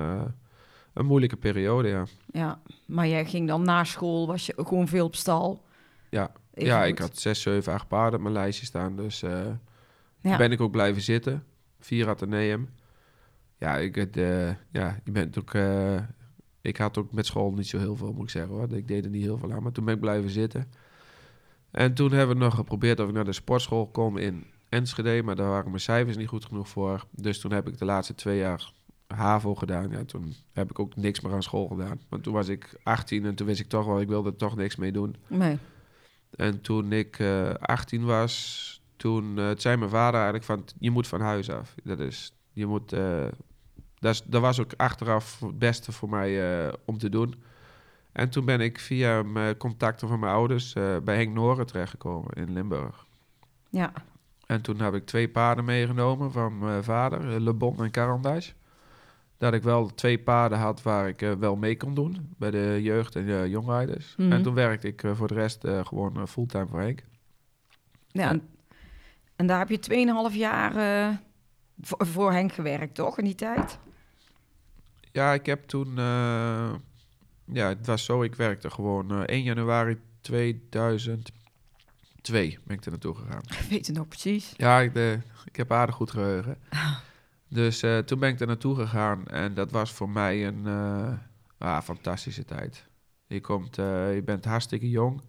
een 0.98 1.06
moeilijke 1.06 1.36
periode, 1.36 1.88
ja. 1.88 2.04
ja. 2.26 2.60
Maar 2.86 3.08
jij 3.08 3.24
ging 3.24 3.48
dan 3.48 3.62
na 3.62 3.84
school, 3.84 4.26
was 4.26 4.46
je 4.46 4.54
gewoon 4.56 4.88
veel 4.88 5.04
op 5.06 5.14
stal? 5.16 5.64
Ja. 6.10 6.32
Even 6.54 6.70
ja, 6.70 6.80
goed. 6.80 6.88
ik 6.88 6.98
had 6.98 7.18
6, 7.18 7.40
7, 7.42 7.72
8 7.72 7.88
paarden 7.88 8.14
op 8.14 8.20
mijn 8.22 8.34
lijstje 8.34 8.66
staan. 8.66 8.96
Dus 8.96 9.22
eh 9.22 9.46
Ja. 10.20 10.36
ben 10.36 10.52
ik 10.52 10.60
ook 10.60 10.70
blijven 10.70 11.02
zitten. 11.02 11.44
Vier 11.80 12.08
Atheneum. 12.08 12.68
Ja, 13.58 13.76
ik, 13.76 13.94
het, 13.94 14.16
eh, 14.16 14.48
ja, 14.72 15.00
je 15.04 15.10
bent 15.10 15.38
ook... 15.38 15.54
eh, 15.54 15.96
ik 16.60 16.76
had 16.76 16.98
ook 16.98 17.12
met 17.12 17.26
school 17.26 17.52
niet 17.52 17.66
zo 17.66 17.78
heel 17.78 17.96
veel, 17.96 18.12
moet 18.12 18.22
ik 18.22 18.30
zeggen 18.30 18.54
hoor. 18.54 18.72
Ik 18.72 18.88
deed 18.88 19.04
er 19.04 19.10
niet 19.10 19.22
heel 19.22 19.38
veel 19.38 19.52
aan, 19.52 19.62
maar 19.62 19.72
toen 19.72 19.84
ben 19.84 19.94
ik 19.94 20.00
blijven 20.00 20.30
zitten. 20.30 20.70
En 21.70 21.94
toen 21.94 22.12
hebben 22.12 22.36
we 22.36 22.42
nog 22.44 22.54
geprobeerd 22.54 23.00
of 23.00 23.08
ik 23.08 23.14
naar 23.14 23.24
de 23.24 23.32
sportschool 23.32 23.86
kon 23.86 24.18
in 24.18 24.44
Enschede. 24.68 25.22
Maar 25.22 25.36
daar 25.36 25.48
waren 25.48 25.68
mijn 25.70 25.80
cijfers 25.80 26.16
niet 26.16 26.28
goed 26.28 26.44
genoeg 26.44 26.68
voor. 26.68 27.04
Dus 27.10 27.40
toen 27.40 27.52
heb 27.52 27.68
ik 27.68 27.78
de 27.78 27.84
laatste 27.84 28.14
twee 28.14 28.38
jaar 28.38 28.72
HAVO 29.14 29.54
gedaan. 29.54 29.90
Ja, 29.90 30.04
toen 30.04 30.34
heb 30.52 30.70
ik 30.70 30.78
ook 30.78 30.96
niks 30.96 31.20
meer 31.20 31.32
aan 31.32 31.42
school 31.42 31.66
gedaan. 31.66 32.00
Want 32.08 32.22
toen 32.22 32.32
was 32.32 32.48
ik 32.48 32.80
18 32.82 33.24
en 33.24 33.34
toen 33.34 33.46
wist 33.46 33.60
ik 33.60 33.68
toch 33.68 33.86
wel, 33.86 34.00
ik 34.00 34.08
wilde 34.08 34.30
er 34.30 34.36
toch 34.36 34.56
niks 34.56 34.76
mee 34.76 34.92
doen. 34.92 35.16
Nee. 35.26 35.58
En 36.30 36.60
toen 36.60 36.92
ik 36.92 37.18
uh, 37.18 37.50
18 37.50 38.04
was, 38.04 38.82
toen 38.96 39.38
uh, 39.38 39.50
zei 39.56 39.76
mijn 39.76 39.90
vader 39.90 40.14
eigenlijk 40.14 40.44
van, 40.44 40.64
je 40.78 40.90
moet 40.90 41.06
van 41.06 41.20
huis 41.20 41.50
af. 41.50 41.74
Dat 41.84 41.98
is, 42.00 42.32
je 42.52 42.66
moet, 42.66 42.92
uh, 42.92 43.26
dat, 43.98 44.14
is, 44.14 44.22
dat 44.22 44.40
was 44.40 44.60
ook 44.60 44.72
achteraf 44.76 45.40
het 45.40 45.58
beste 45.58 45.92
voor 45.92 46.08
mij 46.08 46.72
om 46.84 46.98
te 46.98 47.08
doen. 47.08 47.34
En 48.12 48.30
toen 48.30 48.44
ben 48.44 48.60
ik 48.60 48.78
via 48.78 49.22
mijn 49.22 49.56
contacten 49.56 50.08
van 50.08 50.20
mijn 50.20 50.32
ouders 50.32 50.72
bij 51.04 51.16
Henk 51.16 51.34
Noren 51.34 51.66
terechtgekomen 51.66 52.32
in 52.32 52.52
Limburg. 52.52 53.06
Ja. 53.70 53.92
En 54.46 54.62
toen 54.62 54.80
heb 54.80 54.94
ik 54.94 55.06
twee 55.06 55.28
paarden 55.28 55.64
meegenomen 55.64 56.32
van 56.32 56.58
mijn 56.58 56.84
vader, 56.84 57.40
Le 57.40 57.52
Bon 57.52 57.84
en 57.84 57.90
Carandache. 57.90 58.52
Dat 59.38 59.54
ik 59.54 59.62
wel 59.62 59.94
twee 59.94 60.18
paarden 60.18 60.58
had 60.58 60.82
waar 60.82 61.08
ik 61.08 61.22
uh, 61.22 61.32
wel 61.32 61.56
mee 61.56 61.76
kon 61.76 61.94
doen 61.94 62.34
bij 62.36 62.50
de 62.50 62.78
jeugd 62.82 63.16
en 63.16 63.26
de 63.26 63.46
jongrijders. 63.48 64.14
Mm 64.16 64.24
-hmm. 64.24 64.34
En 64.34 64.42
toen 64.42 64.54
werkte 64.54 64.88
ik 64.88 65.02
uh, 65.02 65.14
voor 65.14 65.28
de 65.28 65.34
rest 65.34 65.64
uh, 65.64 65.86
gewoon 65.86 66.28
fulltime 66.28 66.66
voor 66.66 66.80
Henk. 66.80 67.02
Ja, 68.06 68.30
en, 68.30 68.48
en 69.36 69.46
daar 69.46 69.58
heb 69.58 69.68
je 69.68 70.30
2,5 70.30 70.36
jaar 70.36 70.72
voor, 71.80 72.06
voor, 72.06 72.32
Henk 72.32 72.52
gewerkt, 72.52 72.94
toch, 72.94 73.18
in 73.18 73.24
die 73.24 73.34
tijd? 73.34 73.78
Ja, 75.12 75.32
ik 75.32 75.46
heb 75.46 75.66
toen... 75.66 75.94
ja, 77.44 77.68
het 77.68 77.86
was 77.86 78.04
zo, 78.04 78.22
ik 78.22 78.34
werkte 78.34 78.70
gewoon 78.70 79.24
1 79.24 79.42
januari 79.42 79.98
2002 80.20 82.58
ben 82.64 82.76
ik 82.76 82.84
er 82.84 82.90
naartoe 82.90 83.14
gegaan. 83.14 83.42
Weet 83.70 83.86
je 83.86 83.92
nog 83.92 84.08
precies? 84.08 84.52
Ja, 84.56 84.80
ik, 84.80 84.94
de, 84.94 85.18
ik 85.44 85.56
heb 85.56 85.72
aardig 85.72 85.94
goed 85.94 86.10
geheugen. 86.10 86.56
Dus 87.48 87.82
uh, 87.82 87.98
toen 87.98 88.18
ben 88.18 88.28
ik 88.28 88.40
er 88.40 88.46
naartoe 88.46 88.74
gegaan 88.74 89.26
en 89.26 89.54
dat 89.54 89.70
was 89.70 89.92
voor 89.92 90.08
mij 90.08 90.46
een 90.46 90.62
uh, 90.66 91.12
ah, 91.58 91.82
fantastische 91.82 92.44
tijd. 92.44 92.86
Je, 93.26 93.40
komt, 93.40 93.78
uh, 93.78 94.14
je 94.14 94.22
bent 94.22 94.44
hartstikke 94.44 94.90
jong. 94.90 95.22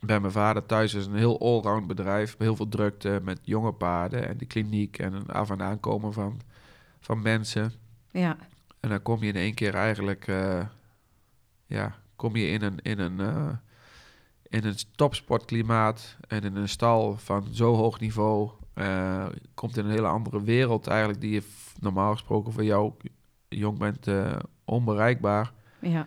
bij 0.00 0.20
mijn 0.20 0.32
vader 0.32 0.66
thuis 0.66 0.94
is 0.94 1.06
een 1.06 1.16
heel 1.16 1.40
allround 1.40 1.86
bedrijf. 1.86 2.36
Heel 2.38 2.56
veel 2.56 2.68
drukte 2.68 3.20
met 3.22 3.38
jonge 3.42 3.72
paarden 3.72 4.28
en 4.28 4.36
de 4.36 4.46
kliniek 4.46 4.98
en 4.98 5.12
een 5.12 5.26
af- 5.26 5.50
en 5.50 5.62
aankomen 5.62 6.12
van, 6.12 6.40
van 7.00 7.22
mensen. 7.22 7.72
Ja. 8.10 8.36
En 8.80 8.88
dan 8.88 9.02
kom 9.02 9.22
je 9.22 9.28
in 9.28 9.36
één 9.36 9.54
keer 9.54 9.74
eigenlijk, 9.74 10.26
ja, 11.66 11.98
kom 12.16 12.36
je 12.36 12.46
in 12.46 12.62
een, 12.62 12.78
in 12.82 12.98
een, 12.98 13.18
in 14.42 14.64
een 14.64 14.76
topsportklimaat 14.94 16.16
en 16.28 16.42
in 16.42 16.56
een 16.56 16.68
stal 16.68 17.16
van 17.16 17.48
zo 17.54 17.74
hoog 17.74 18.00
niveau. 18.00 18.50
Uh, 18.74 19.26
komt 19.54 19.76
in 19.76 19.84
een 19.84 19.90
hele 19.90 20.06
andere 20.06 20.42
wereld 20.42 20.86
eigenlijk 20.86 21.20
die 21.20 21.30
je 21.32 21.42
normaal 21.80 22.12
gesproken 22.12 22.52
voor 22.52 22.64
jou 22.64 22.92
jong 23.48 23.78
bent 23.78 24.06
uh, 24.06 24.36
onbereikbaar. 24.64 25.52
Ja. 25.80 26.06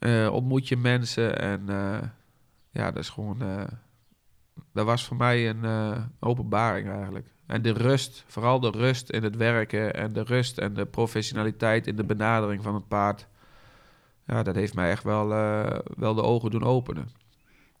Uh, 0.00 0.32
ontmoet 0.32 0.68
je 0.68 0.76
mensen 0.76 1.38
en 1.38 1.66
ja, 2.70 2.90
dat 2.90 2.96
is 2.96 3.08
gewoon. 3.08 3.38
dat 4.72 4.86
was 4.86 5.04
voor 5.04 5.16
mij 5.16 5.48
een 5.48 5.64
openbaring 6.20 6.88
eigenlijk. 6.88 7.26
En 7.46 7.62
de 7.62 7.72
rust, 7.72 8.24
vooral 8.26 8.60
de 8.60 8.70
rust 8.70 9.10
in 9.10 9.22
het 9.22 9.36
werken 9.36 9.94
en 9.94 10.12
de 10.12 10.22
rust 10.22 10.58
en 10.58 10.74
de 10.74 10.86
professionaliteit 10.86 11.86
in 11.86 11.96
de 11.96 12.04
benadering 12.04 12.62
van 12.62 12.74
het 12.74 12.88
paard. 12.88 13.26
Ja, 14.26 14.42
dat 14.42 14.54
heeft 14.54 14.74
mij 14.74 14.90
echt 14.90 15.02
wel, 15.02 15.28
wel 15.96 16.14
de 16.14 16.22
ogen 16.22 16.50
doen 16.50 16.64
openen. 16.64 17.08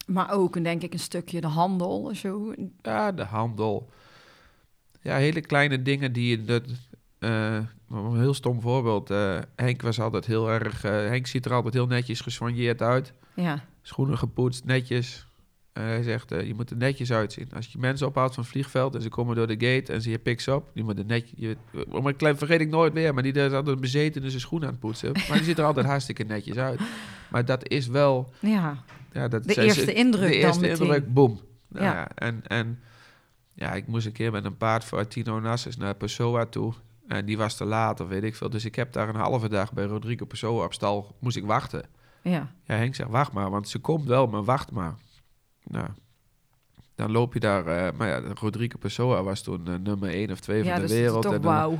Maar 0.06 0.30
ook, 0.30 0.62
denk 0.62 0.82
ik, 0.82 0.92
een 0.92 0.98
stukje 0.98 1.40
de 1.40 1.46
handel. 1.46 2.10
Zo. 2.14 2.54
Ja, 2.82 3.12
de 3.12 3.24
handel 3.24 3.90
ja, 5.02 5.16
hele 5.16 5.40
kleine 5.40 5.82
dingen 5.82 6.12
die 6.12 6.28
je... 6.30 6.44
Dat, 6.44 6.62
uh, 7.18 7.58
een 7.90 8.20
heel 8.20 8.34
stom 8.34 8.60
voorbeeld. 8.60 9.10
Uh, 9.10 9.38
Henk 9.56 9.82
was 9.82 10.00
altijd 10.00 10.26
heel 10.26 10.50
erg... 10.50 10.84
Uh, 10.84 10.90
Henk 10.90 11.26
ziet 11.26 11.44
er 11.44 11.52
altijd 11.52 11.74
heel 11.74 11.86
netjes 11.86 12.20
gesoigneerd 12.20 12.82
uit. 12.82 13.12
Ja. 13.34 13.64
Schoenen 13.82 14.18
gepoetst, 14.18 14.64
netjes. 14.64 15.26
hij 15.72 16.02
zegt, 16.02 16.28
je 16.28 16.52
moet 16.56 16.70
er 16.70 16.76
netjes 16.76 17.12
uitzien. 17.12 17.48
Als 17.54 17.72
je 17.72 17.78
mensen 17.78 18.06
ophaalt 18.06 18.34
van 18.34 18.42
het 18.42 18.52
vliegveld 18.52 18.94
en 18.94 19.02
ze 19.02 19.08
komen 19.08 19.36
door 19.36 19.46
de 19.46 19.66
gate 19.66 19.92
en 19.92 20.02
ze 20.02 20.10
je 20.10 20.18
picks 20.18 20.48
op, 20.48 20.70
die 20.74 20.84
moet 20.84 20.98
er 20.98 21.04
netjes... 21.04 21.32
Je, 21.36 21.56
om 21.88 22.06
een 22.06 22.16
klein 22.16 22.38
vergeet 22.38 22.60
ik 22.60 22.68
nooit 22.68 22.92
weer, 22.92 23.14
maar 23.14 23.22
die 23.22 23.32
is 23.32 23.52
altijd 23.52 23.80
bezeten 23.80 24.22
in 24.22 24.28
zijn 24.28 24.42
schoenen 24.42 24.68
aan 24.68 24.74
het 24.74 24.82
poetsen. 24.82 25.12
Maar 25.28 25.36
die 25.36 25.46
ziet 25.46 25.58
er 25.58 25.64
altijd 25.64 25.86
hartstikke 25.86 26.24
netjes 26.24 26.56
uit. 26.56 26.80
Maar 27.30 27.44
dat 27.44 27.68
is 27.68 27.86
wel... 27.86 28.32
Ja, 28.40 28.82
ja 29.12 29.28
dat, 29.28 29.44
de 29.44 29.62
eerste 29.62 29.92
indruk 29.92 30.28
De 30.28 30.36
eerste 30.36 30.60
dan 30.60 30.70
indruk, 30.70 31.12
boom. 31.12 31.40
Ja. 31.68 31.82
ja. 31.82 32.08
En... 32.14 32.42
en 32.46 32.78
ja, 33.58 33.72
ik 33.72 33.86
moest 33.86 34.06
een 34.06 34.12
keer 34.12 34.32
met 34.32 34.44
een 34.44 34.56
paard 34.56 34.84
voor 34.84 35.06
Tino 35.06 35.40
Nassis 35.40 35.76
naar 35.76 35.94
Pessoa 35.94 36.44
toe. 36.44 36.72
En 37.06 37.24
die 37.24 37.38
was 37.38 37.56
te 37.56 37.64
laat, 37.64 38.00
of 38.00 38.08
weet 38.08 38.22
ik 38.22 38.36
veel. 38.36 38.50
Dus 38.50 38.64
ik 38.64 38.74
heb 38.74 38.92
daar 38.92 39.08
een 39.08 39.14
halve 39.14 39.48
dag 39.48 39.72
bij 39.72 39.84
Rodrigo 39.84 40.24
Pessoa 40.24 40.64
op 40.64 40.72
stal, 40.72 41.16
moest 41.18 41.36
ik 41.36 41.44
wachten. 41.44 41.84
Ja. 42.22 42.52
Ja, 42.64 42.74
Henk 42.74 42.94
zegt, 42.94 43.10
wacht 43.10 43.32
maar, 43.32 43.50
want 43.50 43.68
ze 43.68 43.78
komt 43.78 44.04
wel, 44.04 44.26
maar 44.26 44.44
wacht 44.44 44.70
maar. 44.70 44.94
Nou, 45.64 45.88
dan 46.94 47.10
loop 47.10 47.32
je 47.34 47.40
daar... 47.40 47.66
Uh, 47.66 47.98
maar 47.98 48.08
ja, 48.08 48.32
Rodrigo 48.34 48.78
Pessoa 48.78 49.22
was 49.22 49.42
toen 49.42 49.68
uh, 49.68 49.74
nummer 49.74 50.08
1 50.08 50.30
of 50.30 50.40
2 50.40 50.64
ja, 50.64 50.70
van 50.70 50.74
de 50.74 50.86
dus 50.86 50.96
wereld. 50.96 51.22
Toch 51.22 51.34
en 51.34 51.42
wauw. 51.42 51.78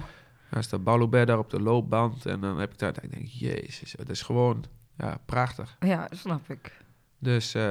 Dan 0.50 0.62
staat 0.62 0.84
Balubert 0.84 1.26
daar 1.26 1.38
op 1.38 1.50
de 1.50 1.60
loopband. 1.60 2.26
En 2.26 2.40
dan 2.40 2.58
heb 2.58 2.72
ik 2.72 2.78
daar... 2.78 2.94
Ik 3.02 3.10
denk, 3.10 3.26
jezus, 3.26 3.94
dat 3.96 4.08
is 4.08 4.22
gewoon... 4.22 4.64
Ja, 4.96 5.18
prachtig. 5.26 5.76
Ja, 5.80 6.08
snap 6.10 6.50
ik. 6.50 6.84
Dus 7.18 7.54
uh, 7.54 7.62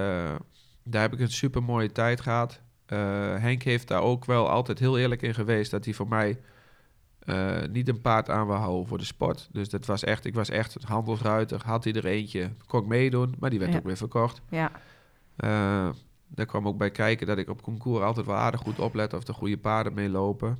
daar 0.84 1.02
heb 1.02 1.14
ik 1.14 1.20
een 1.20 1.32
super 1.32 1.64
mooie 1.64 1.92
tijd 1.92 2.22
gehad. 2.22 2.62
Uh, 2.94 3.00
Henk 3.36 3.63
heeft 3.63 3.88
daar 3.88 4.01
ook 4.01 4.25
wel 4.25 4.50
altijd 4.50 4.79
heel 4.79 4.98
eerlijk 4.98 5.22
in 5.22 5.34
geweest 5.34 5.72
dat 5.72 5.86
hij 5.86 5.94
voor 5.94 6.08
mij 6.08 6.39
uh, 7.25 7.58
niet 7.72 7.88
een 7.88 8.01
paard 8.01 8.29
aan 8.29 8.48
wil 8.48 8.56
houden 8.56 8.88
voor 8.88 8.98
de 8.98 9.06
sport. 9.06 9.50
Dus 9.51 9.70
dat 9.70 9.86
was 9.86 10.03
echt, 10.03 10.25
ik 10.25 10.34
was 10.36 10.50
echt 10.50 10.77
handelsruiter. 10.84 11.62
Had 11.65 11.84
hij 11.84 11.94
er 11.94 12.06
eentje, 12.06 12.50
kon 12.67 12.82
ik 12.82 12.88
meedoen, 12.88 13.36
maar 13.39 13.50
die 13.50 13.60
werd 13.60 13.72
Ja. 13.72 13.77
ook 13.77 13.84
weer 13.86 13.98
verkocht. 13.98 14.41
Ja. 14.50 14.72
Uh, 15.38 15.89
daar 16.27 16.46
kwam 16.46 16.67
ook 16.67 16.77
bij 16.77 16.91
kijken 16.91 17.27
dat 17.27 17.38
ik 17.38 17.50
op 17.50 17.62
concours 17.62 18.03
altijd 18.03 18.25
wel 18.25 18.36
aardig 18.36 18.62
goed 18.62 18.79
oplet 18.79 19.13
of 19.13 19.24
de 19.24 19.34
goede 19.34 19.58
paarden 19.58 19.94
meelopen. 19.94 20.58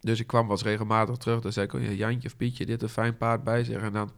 Dus 0.00 0.20
ik 0.20 0.26
kwam 0.26 0.42
wel 0.42 0.50
eens 0.50 0.62
regelmatig 0.62 1.16
terug. 1.16 1.40
Dan 1.40 1.52
zei 1.52 1.66
ik, 1.66 1.72
oh, 1.72 1.82
ja, 1.82 1.90
Jantje 1.90 2.28
of 2.28 2.36
Pietje, 2.36 2.66
dit 2.66 2.82
een 2.82 2.88
fijn 2.88 3.16
paard 3.16 3.44
bij 3.44 3.64
zich. 3.64 3.82
En 3.82 3.92
dan, 3.92 4.10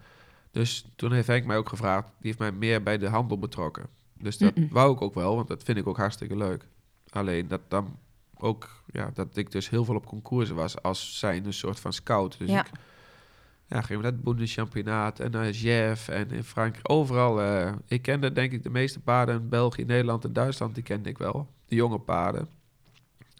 dus 0.50 0.86
toen 0.96 1.12
heeft 1.12 1.26
Henk 1.26 1.44
mij 1.44 1.56
ook 1.56 1.68
gevraagd, 1.68 2.06
die 2.06 2.14
heeft 2.26 2.38
mij 2.38 2.52
meer 2.52 2.82
bij 2.82 2.98
de 2.98 3.08
handel 3.08 3.38
betrokken. 3.38 3.86
Dus 4.18 4.38
dat 4.38 4.52
wou 4.70 4.92
ik 4.94 5.02
ook 5.02 5.14
wel, 5.14 5.36
want 5.36 5.48
dat 5.48 5.62
vind 5.62 5.78
ik 5.78 5.86
ook 5.86 5.96
hartstikke 5.96 6.36
leuk. 6.36 6.66
Alleen 7.10 7.48
dat 7.48 7.60
dan 7.68 7.98
ook, 8.38 8.82
ja, 8.86 9.10
dat 9.14 9.36
ik 9.36 9.50
dus 9.50 9.68
heel 9.70 9.84
veel 9.84 9.94
op 9.94 10.06
concoursen 10.06 10.54
was 10.54 10.82
als 10.82 11.18
zijn 11.18 11.46
een 11.46 11.52
soort 11.52 11.80
van 11.80 11.92
scout. 11.92 12.38
Dus 12.38 12.48
Ja. 12.48 12.60
ik 12.60 12.70
ja, 13.66 13.80
ging 13.82 14.02
naar 14.02 14.10
het 14.12 14.22
Bundeschampionaat 14.22 15.20
en 15.20 15.30
naar 15.30 15.50
Jeff 15.50 16.08
en 16.08 16.30
in 16.30 16.44
Frankrijk. 16.44 16.90
Overal, 16.90 17.40
eh, 17.42 17.72
ik 17.86 18.02
kende 18.02 18.32
denk 18.32 18.52
ik 18.52 18.62
de 18.62 18.70
meeste 18.70 19.00
paarden 19.00 19.34
in 19.40 19.48
België, 19.48 19.84
Nederland 19.84 20.24
en 20.24 20.32
Duitsland, 20.32 20.74
die 20.74 20.82
kende 20.84 21.08
ik 21.08 21.18
wel. 21.18 21.48
De 21.66 21.74
jonge 21.74 21.98
paarden. 21.98 22.48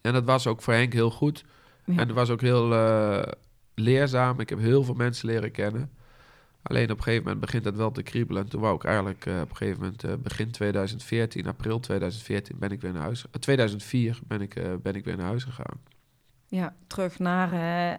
En 0.03 0.13
dat 0.13 0.25
was 0.25 0.47
ook 0.47 0.63
voor 0.63 0.73
Henk 0.75 0.93
heel 0.93 1.11
goed. 1.11 1.45
Ja. 1.85 1.93
En 1.93 1.99
het 2.07 2.13
was 2.17 2.31
ook 2.31 2.41
heel 2.41 2.75
eh, 2.75 3.33
leerzaam. 3.75 4.41
Ik 4.41 4.49
heb 4.49 4.59
heel 4.59 4.85
veel 4.85 4.95
mensen 4.95 5.27
leren 5.29 5.51
kennen. 5.51 5.91
Alleen 6.63 6.91
op 6.91 6.97
een 6.97 7.03
gegeven 7.03 7.23
moment 7.25 7.41
begint 7.41 7.65
dat 7.65 7.75
wel 7.75 7.91
te 7.91 8.03
kriebelen. 8.03 8.43
En 8.43 8.49
toen 8.49 8.61
wou 8.61 8.75
ik 8.75 8.85
eigenlijk 8.85 9.27
eh, 9.27 9.41
op 9.41 9.51
een 9.51 9.57
gegeven 9.57 9.81
moment 9.81 10.05
eh, 10.05 10.13
begin 10.15 10.51
2014, 10.51 11.47
april 11.47 11.81
2014, 11.81 12.57
ben 12.59 12.71
ik 12.71 12.81
weer 12.81 12.93
naar 12.93 13.03
huis. 13.03 13.25
eh, 13.31 13.41
2004 13.41 14.19
ben 14.27 14.41
ik, 14.41 14.55
eh, 14.55 14.75
ben 14.83 14.95
ik 14.95 15.05
weer 15.05 15.17
naar 15.17 15.27
huis 15.27 15.45
gegaan. 15.45 15.81
ja, 16.47 16.75
terug 16.87 17.19
naar, 17.19 17.53
eh, 17.53 17.99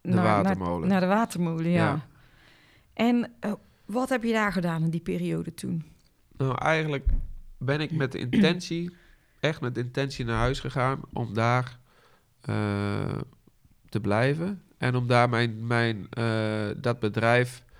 De 0.00 0.14
watermolen. 0.20 0.80
Naar, 0.80 0.88
naar 0.88 1.00
de 1.00 1.14
watermolen, 1.14 1.70
ja. 1.70 1.84
Ja. 1.84 2.06
En 2.94 3.32
eh, 3.40 3.52
wat 3.84 4.08
heb 4.08 4.22
je 4.22 4.32
daar 4.32 4.52
gedaan 4.52 4.82
in 4.82 4.90
die 4.90 5.00
periode 5.00 5.54
toen? 5.54 5.84
Nou, 6.36 6.58
eigenlijk 6.58 7.06
ben 7.58 7.80
ik 7.80 7.90
met 7.90 8.12
de 8.12 8.18
intentie, 8.18 8.96
echt 9.40 9.60
met 9.60 9.74
de 9.74 9.80
intentie 9.80 10.24
naar 10.24 10.38
huis 10.38 10.60
gegaan 10.60 11.00
om 11.12 11.34
daar 11.34 11.78
eh, 12.40 13.18
te 13.88 14.00
blijven. 14.00 14.62
En 14.78 14.94
om 14.96 15.06
daar 15.06 15.28
mijn, 15.28 15.66
mijn, 15.66 16.06
eh, 16.10 16.66
dat 16.76 17.00
bedrijf 17.00 17.58
eh, 17.58 17.73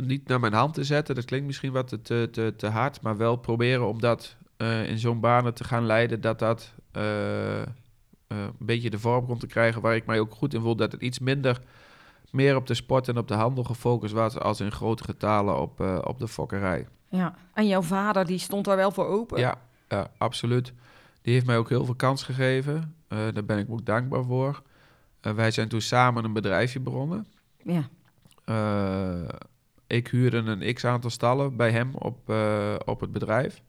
niet 0.00 0.28
naar 0.28 0.40
mijn 0.40 0.52
hand 0.52 0.74
te 0.74 0.84
zetten. 0.84 1.14
Dat 1.14 1.24
klinkt 1.24 1.46
misschien 1.46 1.72
wat 1.72 1.88
te, 2.02 2.30
te, 2.30 2.54
te 2.56 2.66
hard, 2.66 3.00
maar 3.00 3.16
wel 3.16 3.36
proberen 3.36 3.88
om 3.88 4.00
dat 4.00 4.36
eh, 4.56 4.88
in 4.88 4.98
zo'n 4.98 5.20
banen 5.20 5.54
te 5.54 5.64
gaan 5.64 5.86
leiden 5.86 6.20
dat 6.20 6.38
dat 6.38 6.72
eh, 6.92 7.62
eh, 7.62 7.68
een 8.26 8.54
beetje 8.58 8.90
de 8.90 8.98
vorm 8.98 9.26
komt 9.26 9.40
te 9.40 9.46
krijgen 9.46 9.82
waar 9.82 9.96
ik 9.96 10.06
mij 10.06 10.20
ook 10.20 10.34
goed 10.34 10.54
in 10.54 10.60
voel. 10.60 10.76
Dat 10.76 10.92
het 10.92 11.02
iets 11.02 11.18
minder 11.18 11.60
meer 12.32 12.56
op 12.56 12.66
de 12.66 12.74
sport 12.74 13.08
en 13.08 13.18
op 13.18 13.28
de 13.28 13.34
handel 13.34 13.64
gefocust 13.64 14.14
was 14.14 14.38
als 14.38 14.60
in 14.60 14.72
grote 14.72 15.04
getalen 15.04 15.60
op, 15.60 15.80
eh, 15.80 15.98
op 16.04 16.18
de 16.18 16.28
fokkerij. 16.28 16.86
Ja. 17.08 17.34
En 17.54 17.66
jouw 17.66 17.82
vader, 17.82 18.26
die 18.26 18.38
stond 18.38 18.64
daar 18.64 18.76
wel 18.76 18.90
voor 18.90 19.06
open? 19.06 19.38
Ja, 19.38 19.58
absoluut. 20.18 20.72
Die 21.22 21.32
heeft 21.34 21.46
mij 21.46 21.58
ook 21.58 21.68
heel 21.68 21.84
veel 21.84 21.94
kans 21.94 22.22
gegeven. 22.22 22.94
Eh, 23.08 23.18
daar 23.32 23.44
ben 23.44 23.58
ik 23.58 23.70
ook 23.70 23.84
dankbaar 23.84 24.24
voor. 24.24 24.62
Eh, 25.20 25.32
wij 25.32 25.50
zijn 25.50 25.68
toen 25.68 25.80
samen 25.80 26.24
een 26.24 26.32
bedrijfje 26.32 26.80
begonnen. 26.80 27.26
Ja. 27.64 27.88
Eh, 28.44 29.28
ik 29.86 30.08
huurde 30.08 30.36
een 30.36 30.74
x-aantal 30.74 31.10
stallen 31.10 31.56
bij 31.56 31.70
hem 31.70 31.94
op, 31.94 32.30
eh, 32.30 32.74
op 32.84 33.00
het 33.00 33.12
bedrijf. 33.12 33.62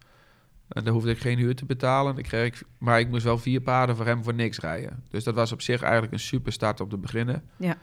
En 0.67 0.83
daar 0.83 0.93
hoefde 0.93 1.11
ik 1.11 1.19
geen 1.19 1.37
huur 1.37 1.55
te 1.55 1.65
betalen. 1.65 2.17
Ik 2.17 2.23
kreeg, 2.23 2.63
maar 2.77 2.99
ik 2.99 3.09
moest 3.09 3.23
wel 3.23 3.37
vier 3.37 3.61
paarden 3.61 3.95
voor 3.95 4.05
hem 4.05 4.23
voor 4.23 4.33
niks 4.33 4.59
rijden. 4.59 5.03
Dus 5.09 5.23
dat 5.23 5.35
was 5.35 5.51
op 5.51 5.61
zich 5.61 5.81
eigenlijk 5.81 6.13
een 6.13 6.19
super 6.19 6.51
start 6.51 6.79
om 6.79 6.89
te 6.89 6.97
beginnen. 6.97 7.43
Ja. 7.57 7.77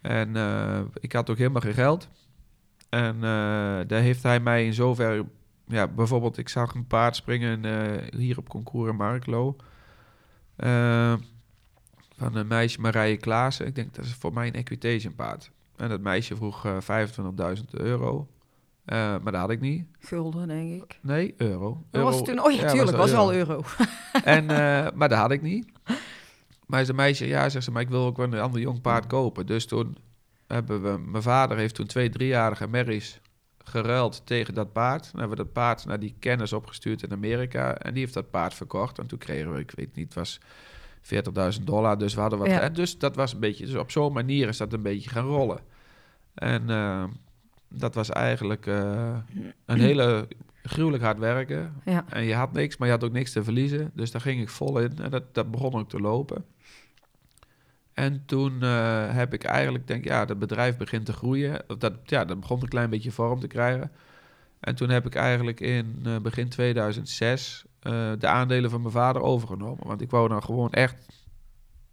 En 0.00 0.36
eh, 0.36 0.80
ik 0.94 1.12
had 1.12 1.30
ook 1.30 1.38
helemaal 1.38 1.60
geen 1.60 1.74
geld. 1.74 2.08
En 2.88 3.20
daar 3.86 4.00
heeft 4.00 4.22
hij 4.22 4.40
mij 4.40 4.64
in 4.64 4.74
zoverre... 4.74 5.26
Ja, 5.68 5.88
bijvoorbeeld, 5.88 6.38
ik 6.38 6.48
zag 6.48 6.74
een 6.74 6.86
paard 6.86 7.16
springen 7.16 7.64
hier 8.16 8.38
op 8.38 8.48
concours 8.48 8.90
in 8.90 8.96
Marklo. 8.96 9.56
Eh, 10.56 11.14
van 12.16 12.34
een 12.36 12.46
meisje 12.46 12.80
Marije 12.80 13.16
Klaassen. 13.16 13.66
Ik 13.66 13.74
denk, 13.74 13.94
dat 13.94 14.04
is 14.04 14.14
voor 14.14 14.32
mij 14.32 14.46
een 14.46 14.54
equitation 14.54 15.14
paard. 15.14 15.50
En 15.76 15.88
dat 15.88 16.00
meisje 16.00 16.36
vroeg 16.36 16.64
eh 16.64 16.76
25.000 17.58 17.64
euro. 17.70 18.28
Eh, 18.84 18.96
maar 18.96 19.32
dat 19.32 19.40
had 19.40 19.50
ik 19.50 19.60
niet. 19.60 19.86
Gulden, 19.98 20.48
denk 20.48 20.82
ik. 20.82 20.98
Nee, 21.02 21.34
euro. 21.36 21.84
Dat 21.90 22.02
was 22.02 22.12
Euro- 22.14 22.24
toen, 22.24 22.40
oh 22.44 22.52
ja, 22.52 22.60
ja, 22.60 22.70
tuurlijk, 22.72 22.96
was 22.96 23.12
al 23.12 23.32
euro. 23.34 23.62
En, 24.24 24.50
eh, 24.50 24.86
maar 24.94 25.08
dat 25.08 25.18
had 25.18 25.30
ik 25.30 25.42
niet. 25.42 25.66
Maar 26.66 26.84
zijn 26.84 26.96
meisje, 26.96 27.26
ja, 27.26 27.48
zegt 27.48 27.64
ze, 27.64 27.70
maar 27.70 27.82
ik 27.82 27.88
wil 27.88 28.04
ook 28.06 28.16
wel 28.16 28.26
een 28.32 28.40
ander 28.40 28.60
jong 28.60 28.80
paard 28.80 29.06
kopen. 29.06 29.46
Dus 29.46 29.66
toen 29.66 29.96
hebben 30.46 30.82
we, 30.82 30.98
mijn 30.98 31.22
vader 31.22 31.56
heeft 31.56 31.74
toen 31.74 31.86
twee 31.86 32.08
driejarige 32.08 32.68
merries 32.68 33.20
geruild 33.64 34.22
tegen 34.26 34.54
dat 34.54 34.72
paard. 34.72 35.02
Dan 35.12 35.20
hebben 35.20 35.36
we 35.38 35.44
dat 35.44 35.52
paard 35.52 35.84
naar 35.84 36.00
die 36.00 36.14
kennis 36.18 36.52
opgestuurd 36.52 37.02
in 37.02 37.12
Amerika. 37.12 37.74
En 37.78 37.92
die 37.92 38.02
heeft 38.02 38.14
dat 38.14 38.30
paard 38.30 38.54
verkocht. 38.54 38.98
En 38.98 39.06
toen 39.06 39.18
kregen 39.18 39.52
we, 39.52 39.58
ik 39.60 39.70
weet 39.74 39.94
niet, 39.94 40.04
het 40.04 40.14
was 40.14 40.40
40.000 41.58 41.64
dollar. 41.64 41.98
Dus 41.98 42.14
we 42.14 42.20
hadden 42.20 42.38
wat. 42.38 42.48
Ja. 42.48 42.60
En 42.60 42.72
dus 42.72 42.98
dat 42.98 43.16
was 43.16 43.32
een 43.32 43.40
beetje, 43.40 43.66
dus 43.66 43.74
op 43.74 43.90
zo'n 43.90 44.12
manier 44.12 44.48
is 44.48 44.56
dat 44.56 44.72
een 44.72 44.82
beetje 44.82 45.10
gaan 45.10 45.26
rollen. 45.26 45.58
En 46.34 46.70
eh, 46.70 47.04
dat 47.68 47.94
was 47.94 48.10
eigenlijk 48.10 48.66
eh, 48.66 49.16
een 49.64 49.80
hele 49.88 50.28
gruwelijk 50.62 51.02
hard 51.02 51.18
werken. 51.18 51.74
Ja. 51.84 52.04
En 52.08 52.24
je 52.24 52.34
had 52.34 52.52
niks, 52.52 52.76
maar 52.76 52.88
je 52.88 52.94
had 52.94 53.04
ook 53.04 53.12
niks 53.12 53.32
te 53.32 53.44
verliezen. 53.44 53.90
Dus 53.94 54.10
daar 54.10 54.20
ging 54.20 54.40
ik 54.40 54.48
vol 54.48 54.78
in 54.78 54.98
en 54.98 55.10
dat, 55.10 55.34
dat 55.34 55.50
begon 55.50 55.74
ook 55.74 55.88
te 55.88 56.00
lopen. 56.00 56.44
En 57.92 58.22
toen 58.26 58.62
eh, 58.62 59.14
heb 59.14 59.34
ik 59.34 59.44
eigenlijk, 59.44 59.86
denk 59.86 60.04
ja, 60.04 60.24
dat 60.24 60.38
bedrijf 60.38 60.76
begint 60.76 61.06
te 61.06 61.12
groeien. 61.12 61.62
Of 61.68 61.76
Dat, 61.76 61.92
ja, 62.04 62.24
dat 62.24 62.40
begon 62.40 62.62
een 62.62 62.68
klein 62.68 62.90
beetje 62.90 63.10
vorm 63.10 63.40
te 63.40 63.46
krijgen. 63.46 63.90
En 64.60 64.74
toen 64.74 64.88
heb 64.88 65.06
ik 65.06 65.14
eigenlijk 65.14 65.60
in 65.60 66.06
begin 66.22 66.48
2006 66.48 67.64
eh, 67.86 68.12
de 68.18 68.26
aandelen 68.26 68.70
van 68.70 68.80
mijn 68.80 68.92
vader 68.92 69.22
overgenomen. 69.22 69.86
Want 69.86 70.00
ik 70.00 70.10
wou 70.10 70.28
dan 70.28 70.42
gewoon 70.42 70.72
echt 70.72 71.06